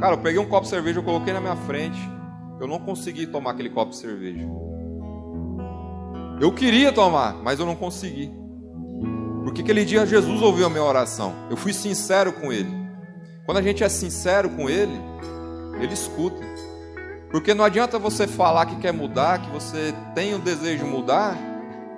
Cara, 0.00 0.14
eu 0.14 0.18
peguei 0.18 0.40
um 0.40 0.48
copo 0.48 0.62
de 0.62 0.70
cerveja, 0.70 0.98
eu 0.98 1.04
coloquei 1.04 1.32
na 1.32 1.40
minha 1.40 1.54
frente. 1.54 2.00
Eu 2.60 2.66
não 2.66 2.80
consegui 2.80 3.28
tomar 3.28 3.52
aquele 3.52 3.70
copo 3.70 3.92
de 3.92 3.96
cerveja. 3.98 4.44
Eu 6.40 6.52
queria 6.52 6.90
tomar, 6.90 7.34
mas 7.34 7.60
eu 7.60 7.66
não 7.66 7.76
consegui. 7.76 8.28
Porque 9.44 9.62
aquele 9.62 9.84
dia 9.84 10.04
Jesus 10.04 10.42
ouviu 10.42 10.66
a 10.66 10.68
minha 10.68 10.82
oração. 10.82 11.32
Eu 11.48 11.56
fui 11.56 11.72
sincero 11.72 12.32
com 12.32 12.52
ele. 12.52 12.82
Quando 13.46 13.58
a 13.58 13.62
gente 13.62 13.84
é 13.84 13.88
sincero 13.88 14.50
com 14.50 14.68
Ele, 14.68 14.98
Ele 15.80 15.94
escuta. 15.94 16.53
Porque 17.34 17.52
não 17.52 17.64
adianta 17.64 17.98
você 17.98 18.28
falar 18.28 18.64
que 18.64 18.76
quer 18.76 18.92
mudar, 18.92 19.40
que 19.40 19.50
você 19.50 19.92
tem 20.14 20.34
o 20.34 20.38
desejo 20.38 20.84
de 20.84 20.88
mudar, 20.88 21.36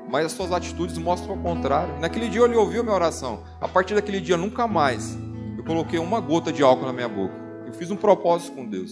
mas 0.09 0.25
as 0.25 0.33
suas 0.33 0.51
atitudes 0.51 0.97
mostram 0.97 1.35
o 1.35 1.43
contrário. 1.43 2.01
Naquele 2.01 2.31
dia 2.31 2.41
ele 2.41 2.57
ouviu 2.57 2.83
minha 2.83 2.95
oração. 2.95 3.41
A 3.61 3.69
partir 3.69 3.95
daquele 3.95 4.19
dia, 4.19 4.39
nunca 4.39 4.67
mais 4.67 5.15
eu 5.59 5.63
coloquei 5.63 5.99
uma 5.99 6.21
gota 6.21 6.51
de 6.51 6.63
álcool 6.63 6.87
na 6.87 6.93
minha 6.95 7.07
boca. 7.07 7.35
Eu 7.67 7.75
fiz 7.75 7.91
um 7.91 7.97
propósito 7.97 8.57
com 8.57 8.65
Deus. 8.65 8.91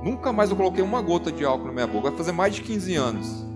Nunca 0.00 0.32
mais 0.32 0.48
eu 0.50 0.56
coloquei 0.56 0.84
uma 0.84 1.02
gota 1.02 1.32
de 1.32 1.44
álcool 1.44 1.66
na 1.66 1.72
minha 1.72 1.86
boca. 1.88 2.10
Vai 2.10 2.16
fazer 2.16 2.30
mais 2.30 2.54
de 2.54 2.62
15 2.62 2.94
anos. 2.94 3.46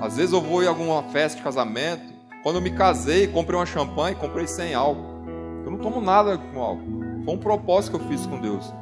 Às 0.00 0.18
vezes 0.18 0.32
eu 0.32 0.40
vou 0.40 0.62
em 0.62 0.68
alguma 0.68 1.02
festa 1.02 1.38
de 1.38 1.42
casamento, 1.42 2.14
Quando 2.44 2.54
eu 2.54 2.62
me 2.62 2.70
casei, 2.70 3.26
comprei 3.26 3.58
uma 3.58 3.66
champanhe, 3.66 4.14
comprei 4.14 4.46
sem 4.46 4.72
álcool. 4.72 5.24
Eu 5.64 5.72
não 5.72 5.78
tomo 5.78 6.00
nada 6.00 6.38
com 6.38 6.62
álcool. 6.62 7.24
Foi 7.24 7.34
um 7.34 7.38
propósito 7.38 7.98
que 7.98 8.04
eu 8.04 8.08
fiz 8.08 8.24
com 8.24 8.38
Deus. 8.40 8.72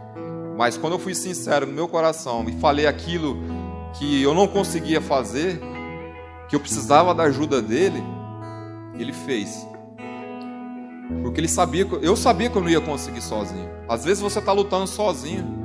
Mas 0.56 0.76
quando 0.76 0.94
eu 0.94 0.98
fui 0.98 1.14
sincero 1.14 1.66
no 1.66 1.72
meu 1.72 1.88
coração 1.88 2.44
e 2.48 2.52
falei 2.52 2.86
aquilo 2.86 3.36
que 3.98 4.22
eu 4.22 4.34
não 4.34 4.46
conseguia 4.46 5.00
fazer, 5.00 5.60
que 6.48 6.54
eu 6.54 6.60
precisava 6.60 7.14
da 7.14 7.24
ajuda 7.24 7.60
dele, 7.60 8.02
ele 8.98 9.12
fez. 9.12 9.66
Porque 11.22 11.40
ele 11.40 11.48
sabia, 11.48 11.86
eu 12.00 12.16
sabia 12.16 12.48
que 12.48 12.56
eu 12.56 12.62
não 12.62 12.70
ia 12.70 12.80
conseguir 12.80 13.20
sozinho. 13.20 13.68
Às 13.88 14.04
vezes 14.04 14.22
você 14.22 14.38
está 14.38 14.52
lutando 14.52 14.86
sozinho. 14.86 15.62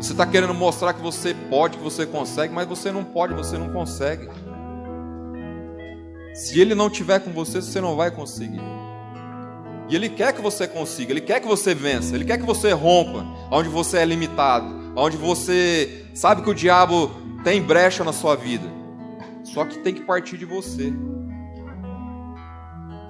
Você 0.00 0.12
está 0.12 0.26
querendo 0.26 0.52
mostrar 0.52 0.94
que 0.94 1.00
você 1.00 1.32
pode, 1.48 1.76
que 1.76 1.84
você 1.84 2.04
consegue, 2.04 2.52
mas 2.52 2.66
você 2.66 2.90
não 2.90 3.04
pode, 3.04 3.34
você 3.34 3.56
não 3.56 3.72
consegue. 3.72 4.28
Se 6.34 6.58
ele 6.60 6.74
não 6.74 6.90
tiver 6.90 7.20
com 7.20 7.30
você, 7.30 7.60
você 7.60 7.80
não 7.80 7.94
vai 7.94 8.10
conseguir. 8.10 8.60
E 9.88 9.94
ele 9.94 10.08
quer 10.08 10.32
que 10.32 10.40
você 10.40 10.66
consiga, 10.66 11.12
ele 11.12 11.20
quer 11.20 11.38
que 11.38 11.46
você 11.46 11.74
vença, 11.74 12.14
ele 12.14 12.24
quer 12.24 12.38
que 12.38 12.44
você 12.44 12.72
rompa 12.72 13.24
onde 13.52 13.68
você 13.68 13.98
é 13.98 14.04
limitado, 14.06 14.66
onde 14.96 15.18
você 15.18 16.06
sabe 16.14 16.40
que 16.40 16.48
o 16.48 16.54
diabo 16.54 17.10
tem 17.44 17.60
brecha 17.62 18.02
na 18.02 18.12
sua 18.12 18.34
vida. 18.34 18.66
Só 19.44 19.66
que 19.66 19.78
tem 19.78 19.92
que 19.92 20.00
partir 20.00 20.38
de 20.38 20.46
você. 20.46 20.90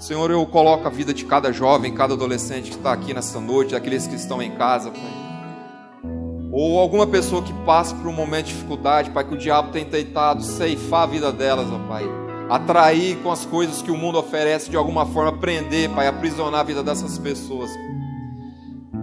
Senhor, 0.01 0.33
eu 0.33 0.45
coloco 0.45 0.85
a 0.85 0.91
vida 0.91 1.15
de 1.15 1.25
cada 1.25 1.53
jovem, 1.53 1.95
cada 1.95 2.15
adolescente 2.15 2.71
que 2.71 2.77
está 2.77 2.93
aqui 2.93 3.15
nessa 3.15 3.39
noite, 3.39 3.77
aqueles 3.77 4.09
que 4.09 4.17
estão 4.17 4.43
em 4.43 4.51
casa, 4.57 4.91
Pai. 4.91 6.11
Ou 6.51 6.81
alguma 6.81 7.07
pessoa 7.07 7.41
que 7.41 7.53
passa 7.65 7.95
por 7.95 8.09
um 8.09 8.13
momento 8.13 8.47
de 8.47 8.55
dificuldade, 8.55 9.11
Pai, 9.11 9.23
que 9.25 9.35
o 9.35 9.39
diabo 9.39 9.71
tem 9.71 9.85
tentado 9.85 10.43
ceifar 10.43 11.05
a 11.05 11.07
vida 11.07 11.31
delas, 11.31 11.69
ó 11.71 11.79
Pai 11.89 12.05
atrair 12.51 13.17
com 13.23 13.31
as 13.31 13.47
coisas 13.47 13.81
que 13.81 13.91
o 13.91 13.97
mundo 13.97 14.19
oferece, 14.19 14.69
de 14.69 14.77
alguma 14.77 15.07
forma 15.07 15.39
prender, 15.39 15.89
Pai, 15.89 16.07
aprisionar 16.07 16.61
a 16.61 16.65
vida 16.65 16.83
dessas 16.83 17.17
pessoas. 17.19 17.71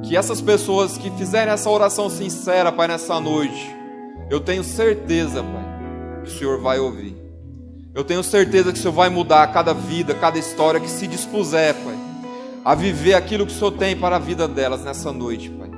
Que 0.04 0.16
essas 0.16 0.42
pessoas 0.42 0.98
que 0.98 1.12
fizerem 1.12 1.54
essa 1.54 1.70
oração 1.70 2.10
sincera, 2.10 2.72
Pai, 2.72 2.88
nessa 2.88 3.20
noite, 3.20 3.76
eu 4.30 4.40
tenho 4.40 4.64
certeza, 4.64 5.44
Pai, 5.44 6.22
que 6.24 6.30
o 6.30 6.32
Senhor 6.32 6.60
vai 6.60 6.80
ouvir. 6.80 7.16
Eu 7.94 8.04
tenho 8.04 8.24
certeza 8.24 8.72
que 8.72 8.80
o 8.80 8.82
Senhor 8.82 8.94
vai 8.94 9.10
mudar 9.10 9.48
cada 9.48 9.74
vida, 9.74 10.14
cada 10.14 10.38
história 10.38 10.80
que 10.80 10.90
se 10.90 11.08
dispuser, 11.08 11.74
Pai, 11.76 11.98
a 12.64 12.76
viver 12.76 13.14
aquilo 13.14 13.46
que 13.46 13.52
o 13.52 13.56
Senhor 13.56 13.72
tem 13.72 13.96
para 13.96 14.16
a 14.16 14.20
vida 14.20 14.48
delas 14.48 14.84
nessa 14.84 15.12
noite, 15.12 15.50
Pai. 15.50 15.70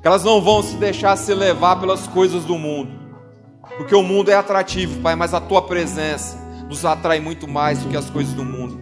Que 0.00 0.06
elas 0.06 0.24
não 0.24 0.40
vão 0.40 0.62
se 0.62 0.76
deixar 0.76 1.16
se 1.16 1.34
levar 1.34 1.76
pelas 1.76 2.06
coisas 2.06 2.44
do 2.44 2.56
mundo, 2.56 2.90
porque 3.76 3.94
o 3.94 4.02
mundo 4.02 4.30
é 4.30 4.34
atrativo, 4.34 5.00
Pai, 5.00 5.14
mas 5.14 5.34
a 5.34 5.40
Tua 5.40 5.62
presença, 5.62 6.38
nos 6.68 6.84
atrai 6.84 7.20
muito 7.20 7.46
mais 7.46 7.80
do 7.80 7.90
que 7.90 7.96
as 7.96 8.08
coisas 8.08 8.32
do 8.32 8.44
mundo. 8.44 8.80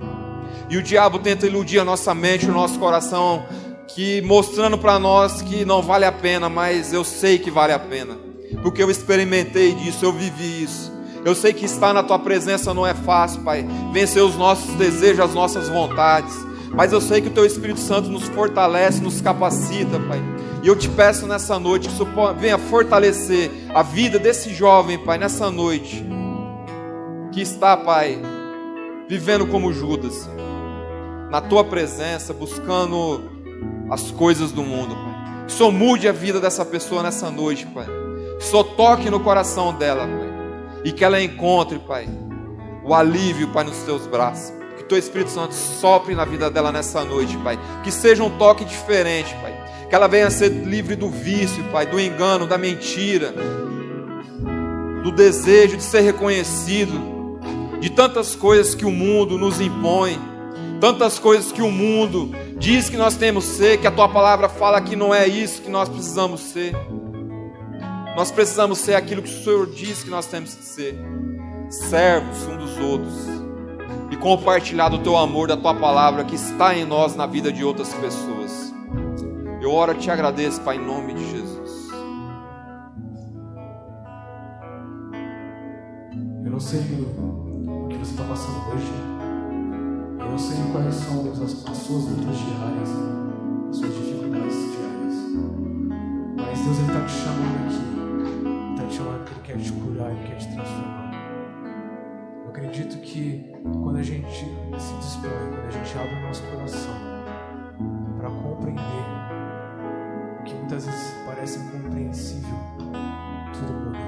E 0.68 0.77
o 0.77 0.83
diabo 0.83 1.18
tenta 1.18 1.47
iludir 1.47 1.81
a 1.81 1.85
nossa 1.85 2.14
mente, 2.14 2.49
o 2.49 2.53
nosso 2.53 2.79
coração, 2.79 3.45
que 3.95 4.20
mostrando 4.22 4.78
para 4.78 4.99
nós 4.99 5.43
que 5.43 5.64
não 5.64 5.82
vale 5.82 6.05
a 6.05 6.12
pena, 6.12 6.49
mas 6.49 6.93
eu 6.93 7.05
sei 7.05 7.38
que 7.38 7.51
vale 7.51 7.72
a 7.72 7.78
pena, 7.78 8.16
porque 8.62 8.82
eu 8.82 8.91
experimentei 8.91 9.74
disso, 9.74 10.05
eu 10.05 10.12
vivi 10.12 10.62
isso. 10.62 10.93
Eu 11.24 11.34
sei 11.34 11.53
que 11.53 11.66
estar 11.66 11.93
na 11.93 12.03
tua 12.03 12.18
presença 12.18 12.72
não 12.72 12.86
é 12.86 12.95
fácil, 12.95 13.43
Pai. 13.43 13.66
Vencer 13.93 14.22
os 14.22 14.36
nossos 14.36 14.74
desejos, 14.76 15.20
as 15.20 15.34
nossas 15.34 15.68
vontades. 15.68 16.34
Mas 16.70 16.93
eu 16.93 17.01
sei 17.01 17.20
que 17.20 17.28
o 17.28 17.32
teu 17.32 17.45
Espírito 17.45 17.80
Santo 17.80 18.09
nos 18.09 18.24
fortalece, 18.28 19.03
nos 19.03 19.20
capacita, 19.20 20.01
Pai. 20.09 20.18
E 20.62 20.68
eu 20.68 20.76
te 20.76 20.88
peço 20.88 21.26
nessa 21.26 21.59
noite 21.59 21.88
que 21.88 21.95
o 21.95 22.07
Senhor 22.07 22.34
venha 22.34 22.57
fortalecer 22.57 23.51
a 23.74 23.82
vida 23.82 24.18
desse 24.18 24.55
jovem, 24.55 24.99
Pai, 24.99 25.18
nessa 25.18 25.51
noite 25.51 26.03
que 27.32 27.41
está, 27.41 27.76
Pai, 27.76 28.18
vivendo 29.09 29.47
como 29.47 29.72
Judas, 29.72 30.28
na 31.30 31.41
tua 31.41 31.64
presença, 31.64 32.32
buscando 32.32 33.39
as 33.91 34.11
coisas 34.11 34.53
do 34.53 34.62
mundo, 34.62 34.95
Pai. 34.95 35.45
Só 35.49 35.70
mude 35.70 36.09
a 36.09 36.12
vida 36.12 36.41
dessa 36.41 36.64
pessoa 36.64 37.03
nessa 37.03 37.30
noite, 37.30 37.66
Pai. 37.66 37.86
Só 38.38 38.62
toque 38.62 39.11
no 39.11 39.20
coração 39.20 39.74
dela, 39.74 40.07
Pai. 40.07 40.30
E 40.84 40.93
que 40.93 41.05
ela 41.05 41.20
encontre, 41.20 41.78
Pai, 41.80 42.09
o 42.84 42.95
alívio, 42.95 43.49
Pai, 43.49 43.64
nos 43.64 43.78
teus 43.78 44.07
braços. 44.07 44.53
Que 44.78 44.84
teu 44.84 44.97
Espírito 44.97 45.30
Santo 45.30 45.55
sopre 45.55 46.14
na 46.14 46.24
vida 46.24 46.49
dela 46.51 46.70
nessa 46.70 47.05
noite, 47.05 47.36
Pai. 47.38 47.59
Que 47.82 47.91
seja 47.91 48.22
um 48.22 48.30
toque 48.30 48.64
diferente, 48.64 49.34
Pai. 49.43 49.53
Que 49.88 49.95
ela 49.95 50.07
venha 50.07 50.28
a 50.28 50.30
ser 50.30 50.49
livre 50.49 50.95
do 50.95 51.09
vício, 51.11 51.64
Pai, 51.72 51.84
do 51.84 51.99
engano, 51.99 52.47
da 52.47 52.57
mentira, 52.57 53.34
do 55.03 55.11
desejo 55.11 55.76
de 55.76 55.82
ser 55.82 56.03
reconhecido 56.03 57.20
de 57.80 57.91
tantas 57.91 58.36
coisas 58.36 58.74
que 58.74 58.84
o 58.84 58.91
mundo 58.91 59.38
nos 59.38 59.61
impõe, 59.61 60.20
tantas 60.81 61.18
coisas 61.18 61.53
que 61.53 61.61
o 61.61 61.70
mundo 61.70 62.31
diz 62.59 62.89
que 62.89 62.97
nós 62.97 63.14
temos 63.14 63.45
que 63.45 63.57
ser, 63.57 63.78
que 63.78 63.87
a 63.87 63.91
tua 63.91 64.09
palavra 64.09 64.49
fala 64.49 64.81
que 64.81 64.97
não 64.97 65.14
é 65.14 65.28
isso 65.28 65.62
que 65.62 65.70
nós 65.70 65.89
precisamos 65.89 66.41
ser. 66.41 66.74
Nós 68.16 68.31
precisamos 68.31 68.78
ser 68.78 68.95
aquilo 68.95 69.22
que 69.22 69.28
o 69.28 69.45
Senhor 69.45 69.66
diz 69.66 70.03
que 70.03 70.11
nós 70.11 70.26
temos 70.26 70.55
que 70.55 70.64
ser, 70.64 70.99
servos 71.68 72.47
um 72.47 72.57
dos 72.57 72.78
outros 72.78 73.14
e 74.11 74.16
compartilhar 74.16 74.89
do 74.89 74.99
teu 74.99 75.16
amor, 75.16 75.49
da 75.49 75.57
tua 75.57 75.74
palavra 75.74 76.24
que 76.24 76.35
está 76.35 76.74
em 76.74 76.85
nós 76.85 77.14
na 77.14 77.26
vida 77.26 77.53
de 77.53 77.62
outras 77.62 77.93
pessoas. 77.95 78.74
Eu 79.61 79.72
oro 79.72 79.93
e 79.93 79.99
te 79.99 80.11
agradeço, 80.11 80.61
Pai, 80.62 80.76
em 80.76 80.85
nome 80.85 81.14
de 81.14 81.31
Jesus. 81.31 81.91
Eu 86.45 86.51
não 86.51 86.61
sei 86.61 86.81
você 88.01 88.12
está 88.12 88.24
passando 88.24 88.72
hoje. 88.72 89.09
Eu 90.31 90.39
sei 90.39 90.59
quais 90.70 90.95
são 90.95 91.28
as, 91.33 91.41
as 91.43 91.76
suas 91.76 92.05
lutas 92.05 92.39
diárias, 92.39 92.91
as 93.68 93.76
suas 93.76 93.95
dificuldades 93.95 94.57
diárias. 94.72 95.14
Mas 96.37 96.61
Deus 96.61 96.78
está 96.78 97.05
te 97.05 97.12
chamando 97.12 97.66
aqui. 97.66 98.74
Está 98.74 98.87
te 98.87 98.95
chamando 98.95 99.24
porque 99.24 99.53
Ele 99.53 99.61
quer 99.61 99.64
te 99.64 99.72
curar, 99.72 100.11
Ele 100.12 100.28
quer 100.28 100.37
te 100.37 100.55
transformar. 100.55 101.11
Eu 102.45 102.51
acredito 102.51 102.99
que 102.99 103.53
quando 103.83 103.97
a 103.97 104.03
gente 104.03 104.31
se 104.78 104.95
dispõe, 104.99 105.31
quando 105.51 105.66
a 105.66 105.70
gente 105.70 105.99
abre 105.99 106.14
o 106.14 106.22
nosso 106.22 106.43
coração 106.45 106.95
para 108.16 108.31
compreender 108.31 108.83
o 110.41 110.45
que 110.45 110.55
muitas 110.55 110.87
vezes 110.87 111.14
parece 111.26 111.59
incompreensível, 111.59 112.57
tudo 113.53 113.72
muda. 113.72 113.99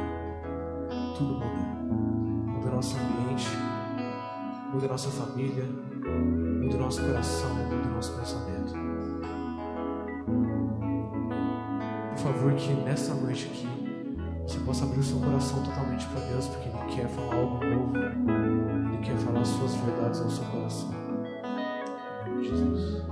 Tudo 1.19 1.35
muda. 1.35 2.53
Muda 2.53 2.69
o 2.69 2.75
nosso 2.77 2.97
ambiente, 2.97 3.49
muda 4.73 4.87
a 4.87 4.89
nossa 4.89 5.11
família, 5.11 5.65
muda 5.65 6.77
o 6.77 6.79
nosso 6.79 7.03
coração, 7.03 7.55
muda 7.55 7.89
o 7.89 7.95
nosso 7.95 8.19
pensamento. 8.19 8.73
Por 12.11 12.19
favor, 12.19 12.55
que 12.55 12.73
nessa 12.73 13.15
noite 13.15 13.47
aqui 13.47 13.69
você 14.47 14.59
possa 14.61 14.85
abrir 14.85 15.01
o 15.01 15.03
seu 15.03 15.19
coração 15.19 15.63
totalmente 15.63 16.07
para 16.07 16.21
Deus, 16.21 16.47
porque 16.49 16.69
Ele 16.69 16.95
quer 16.95 17.09
falar 17.09 17.35
algo 17.35 17.65
novo, 17.65 17.99
Ele 17.99 18.99
quer 19.03 19.17
falar 19.19 19.41
as 19.41 19.49
suas 19.49 19.75
verdades 19.75 20.21
ao 20.21 20.31
seu 20.31 20.45
coração. 20.45 20.91
Em 22.27 22.31
nome 22.31 22.43
de 22.43 22.49
Jesus. 22.49 23.12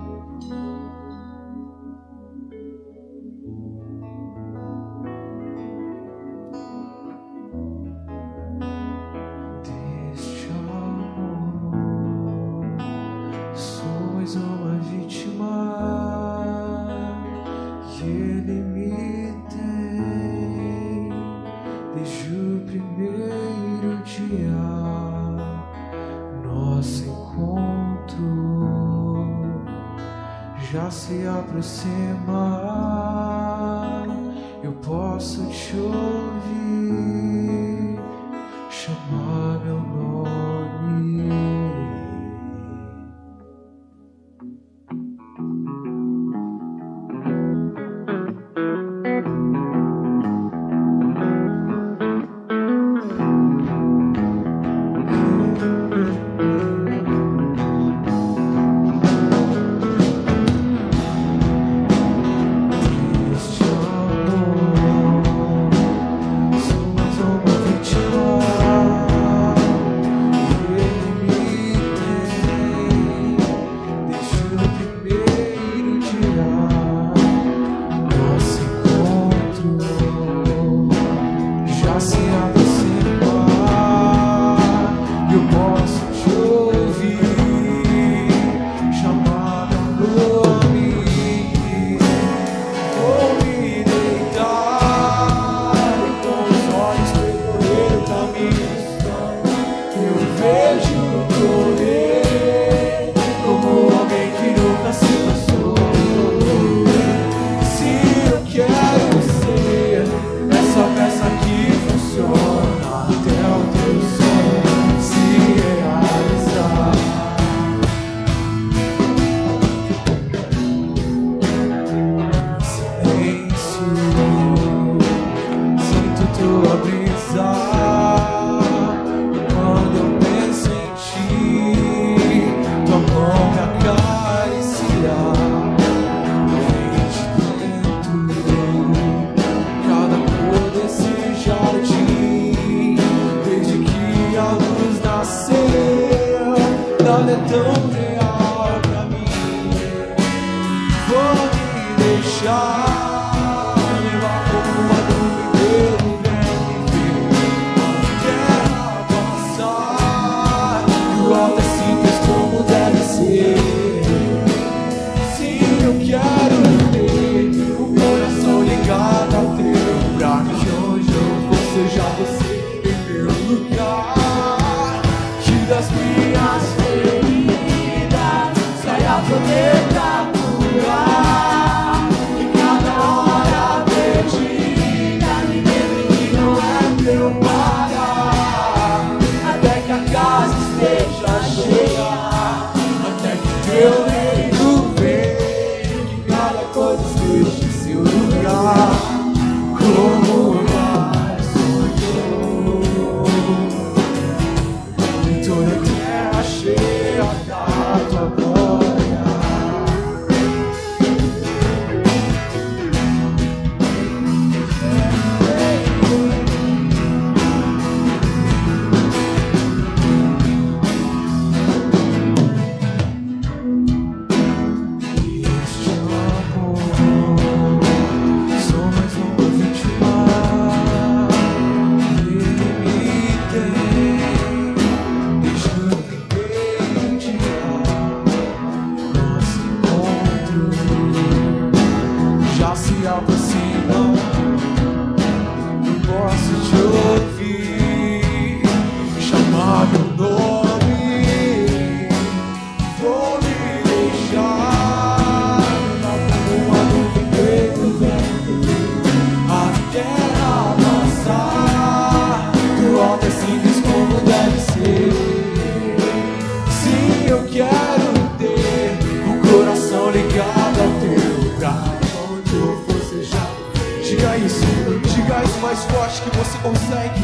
Diga 274.10 274.36
isso, 274.38 274.66
diga 275.04 275.44
isso 275.44 275.58
mais 275.62 275.84
forte 275.84 276.20
que 276.22 276.36
você 276.36 276.58
consegue. 276.58 277.22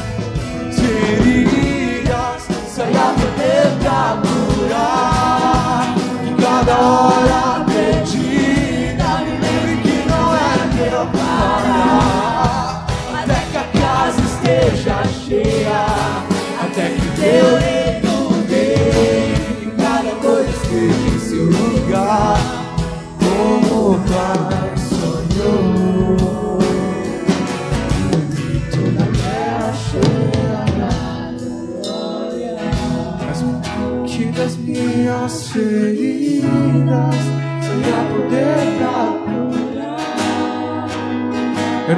Feridas, 0.71 2.47
saia 2.69 3.13
pra 3.81 4.23
curar 4.23 5.97
Que 6.25 6.33
cada 6.41 6.77
hora 6.79 7.65
perdida 7.65 9.19
Me 9.25 9.33
lembre 9.33 9.75
que 9.83 10.09
não 10.09 10.33
era 10.33 10.65
meu 10.77 11.07
parar 11.07 12.87
Até 13.21 13.39
que 13.51 13.57
a 13.57 13.67
casa 13.81 14.21
esteja 14.21 15.03
cheia 15.27 15.87
Até 16.63 16.91
que 16.91 17.07
teu 17.21 17.66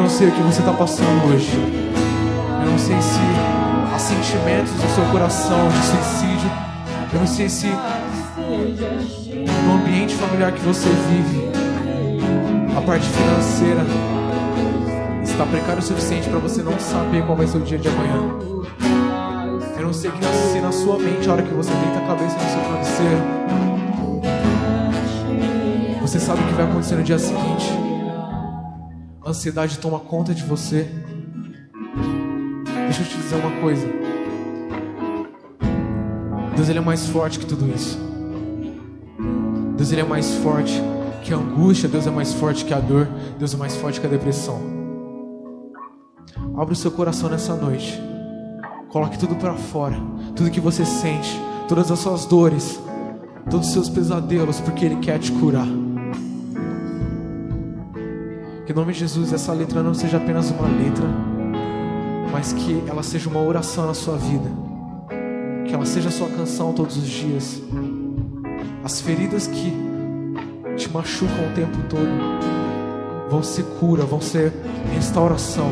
não 0.09 0.15
sei 0.17 0.29
o 0.29 0.33
que 0.33 0.41
você 0.41 0.61
está 0.61 0.73
passando 0.73 1.31
hoje. 1.31 1.51
Eu 2.65 2.71
não 2.71 2.79
sei 2.79 2.97
se 2.99 3.21
há 3.95 3.99
sentimentos 3.99 4.73
no 4.73 4.89
seu 4.95 5.05
coração 5.13 5.69
de 5.69 5.77
suicídio. 5.85 6.51
Eu 7.13 7.21
não 7.21 7.27
sei 7.27 7.47
se 7.47 7.67
no 9.67 9.75
ambiente 9.75 10.15
familiar 10.15 10.53
que 10.53 10.61
você 10.61 10.89
vive, 10.89 11.51
a 12.75 12.81
parte 12.81 13.07
financeira 13.07 13.83
está 15.23 15.45
precária 15.45 15.79
o 15.79 15.83
suficiente 15.83 16.27
para 16.31 16.39
você 16.39 16.63
não 16.63 16.79
saber 16.79 17.27
qual 17.27 17.37
vai 17.37 17.47
ser 17.47 17.59
o 17.59 17.61
dia 17.61 17.77
de 17.77 17.89
amanhã. 17.89 18.31
Eu 19.77 19.83
não 19.83 19.93
sei 19.93 20.11
se 20.53 20.61
na 20.63 20.73
sua 20.73 20.99
mente 20.99 21.29
a 21.29 21.35
hora 21.35 21.43
que 21.43 21.53
você 21.53 21.71
deita 21.71 21.99
a 21.99 22.07
cabeça 22.07 22.35
no 22.35 22.51
seu 22.51 22.61
travesseiro. 22.63 23.23
Você 26.01 26.19
sabe 26.19 26.41
o 26.41 26.47
que 26.47 26.55
vai 26.55 26.65
acontecer 26.65 26.95
no 26.95 27.03
dia 27.03 27.19
seguinte. 27.19 27.78
A 29.29 29.31
ansiedade 29.31 29.79
toma 29.79 30.01
conta 30.01 30.35
de 30.35 30.43
você. 30.43 30.89
Deixa 32.87 33.03
eu 33.03 33.07
te 33.07 33.17
dizer 33.19 33.37
uma 33.37 33.61
coisa. 33.61 33.87
Deus 36.57 36.71
ele 36.71 36.79
é 36.79 36.81
mais 36.81 37.07
forte 37.09 37.39
que 37.39 37.45
tudo 37.45 37.71
isso. 37.71 37.99
Deus 39.77 39.93
ele 39.93 40.01
é 40.01 40.05
mais 40.05 40.33
forte 40.37 40.83
que 41.23 41.35
a 41.35 41.37
angústia, 41.37 41.91
Deus 41.91 42.07
é 42.07 42.11
mais 42.11 42.33
forte 42.33 42.65
que 42.65 42.73
a 42.73 42.81
dor, 42.81 43.07
Deus 43.39 43.53
é 43.53 43.59
mais 43.59 43.77
forte 43.77 44.01
que 44.01 44.07
a 44.07 44.09
depressão. 44.09 44.63
Abra 46.57 46.73
o 46.73 46.77
seu 46.77 46.91
coração 46.91 47.29
nessa 47.29 47.55
noite. 47.55 48.01
Coloque 48.89 49.19
tudo 49.19 49.37
para 49.37 49.53
fora, 49.53 50.01
tudo 50.35 50.51
que 50.51 50.59
você 50.59 50.87
sente, 50.87 51.39
todas 51.69 51.91
as 51.91 51.99
suas 51.99 52.25
dores, 52.25 52.81
todos 53.51 53.67
os 53.67 53.75
seus 53.75 53.91
pesadelos, 53.91 54.59
porque 54.59 54.87
ele 54.87 54.97
quer 54.97 55.19
te 55.19 55.31
curar. 55.33 55.69
Que 58.69 58.73
em 58.73 58.75
nome 58.75 58.93
de 58.93 58.99
Jesus 58.99 59.33
essa 59.33 59.51
letra 59.55 59.83
não 59.83 59.95
seja 59.95 60.19
apenas 60.19 60.51
uma 60.51 60.69
letra, 60.69 61.07
mas 62.31 62.53
que 62.53 62.85
ela 62.87 63.03
seja 63.03 63.27
uma 63.31 63.41
oração 63.41 63.87
na 63.87 63.95
sua 63.95 64.19
vida. 64.19 64.47
Que 65.65 65.73
ela 65.73 65.87
seja 65.87 66.11
a 66.11 66.13
sua 66.13 66.29
canção 66.29 66.75
todos 66.75 66.99
os 66.99 67.09
dias. 67.09 67.63
As 68.85 69.01
feridas 69.01 69.47
que 69.47 69.73
te 70.77 70.87
machucam 70.93 71.49
o 71.51 71.55
tempo 71.55 71.79
todo 71.89 72.11
vão 73.31 73.43
ser 73.43 73.63
cura, 73.81 74.05
vão 74.05 74.21
ser 74.21 74.53
restauração. 74.93 75.71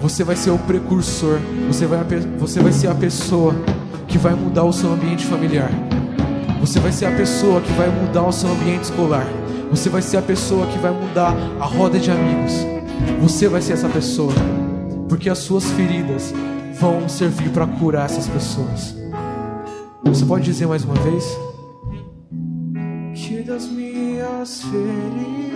Você 0.00 0.22
vai 0.22 0.36
ser 0.36 0.50
o 0.50 0.58
precursor, 0.58 1.40
você 1.66 1.86
vai, 1.86 2.04
você 2.38 2.60
vai 2.60 2.70
ser 2.70 2.86
a 2.86 2.94
pessoa 2.94 3.52
que 4.06 4.16
vai 4.16 4.36
mudar 4.36 4.62
o 4.62 4.72
seu 4.72 4.92
ambiente 4.92 5.26
familiar. 5.26 5.72
Você 6.60 6.78
vai 6.78 6.92
ser 6.92 7.06
a 7.06 7.10
pessoa 7.16 7.60
que 7.60 7.72
vai 7.72 7.88
mudar 7.88 8.22
o 8.22 8.30
seu 8.30 8.48
ambiente 8.48 8.84
escolar. 8.84 9.26
Você 9.70 9.88
vai 9.88 10.02
ser 10.02 10.16
a 10.16 10.22
pessoa 10.22 10.66
que 10.66 10.78
vai 10.78 10.90
mudar 10.90 11.34
a 11.60 11.64
roda 11.64 11.98
de 11.98 12.10
amigos. 12.10 12.52
Você 13.20 13.48
vai 13.48 13.60
ser 13.60 13.74
essa 13.74 13.88
pessoa, 13.88 14.32
porque 15.08 15.28
as 15.28 15.38
suas 15.38 15.64
feridas 15.72 16.32
vão 16.80 17.08
servir 17.08 17.50
para 17.50 17.66
curar 17.66 18.06
essas 18.06 18.26
pessoas. 18.26 18.96
Você 20.04 20.24
pode 20.24 20.44
dizer 20.44 20.66
mais 20.66 20.84
uma 20.84 20.94
vez? 20.94 21.24
Que 23.14 23.42
das 23.42 23.66
minhas 23.66 24.62
feridas 24.62 25.47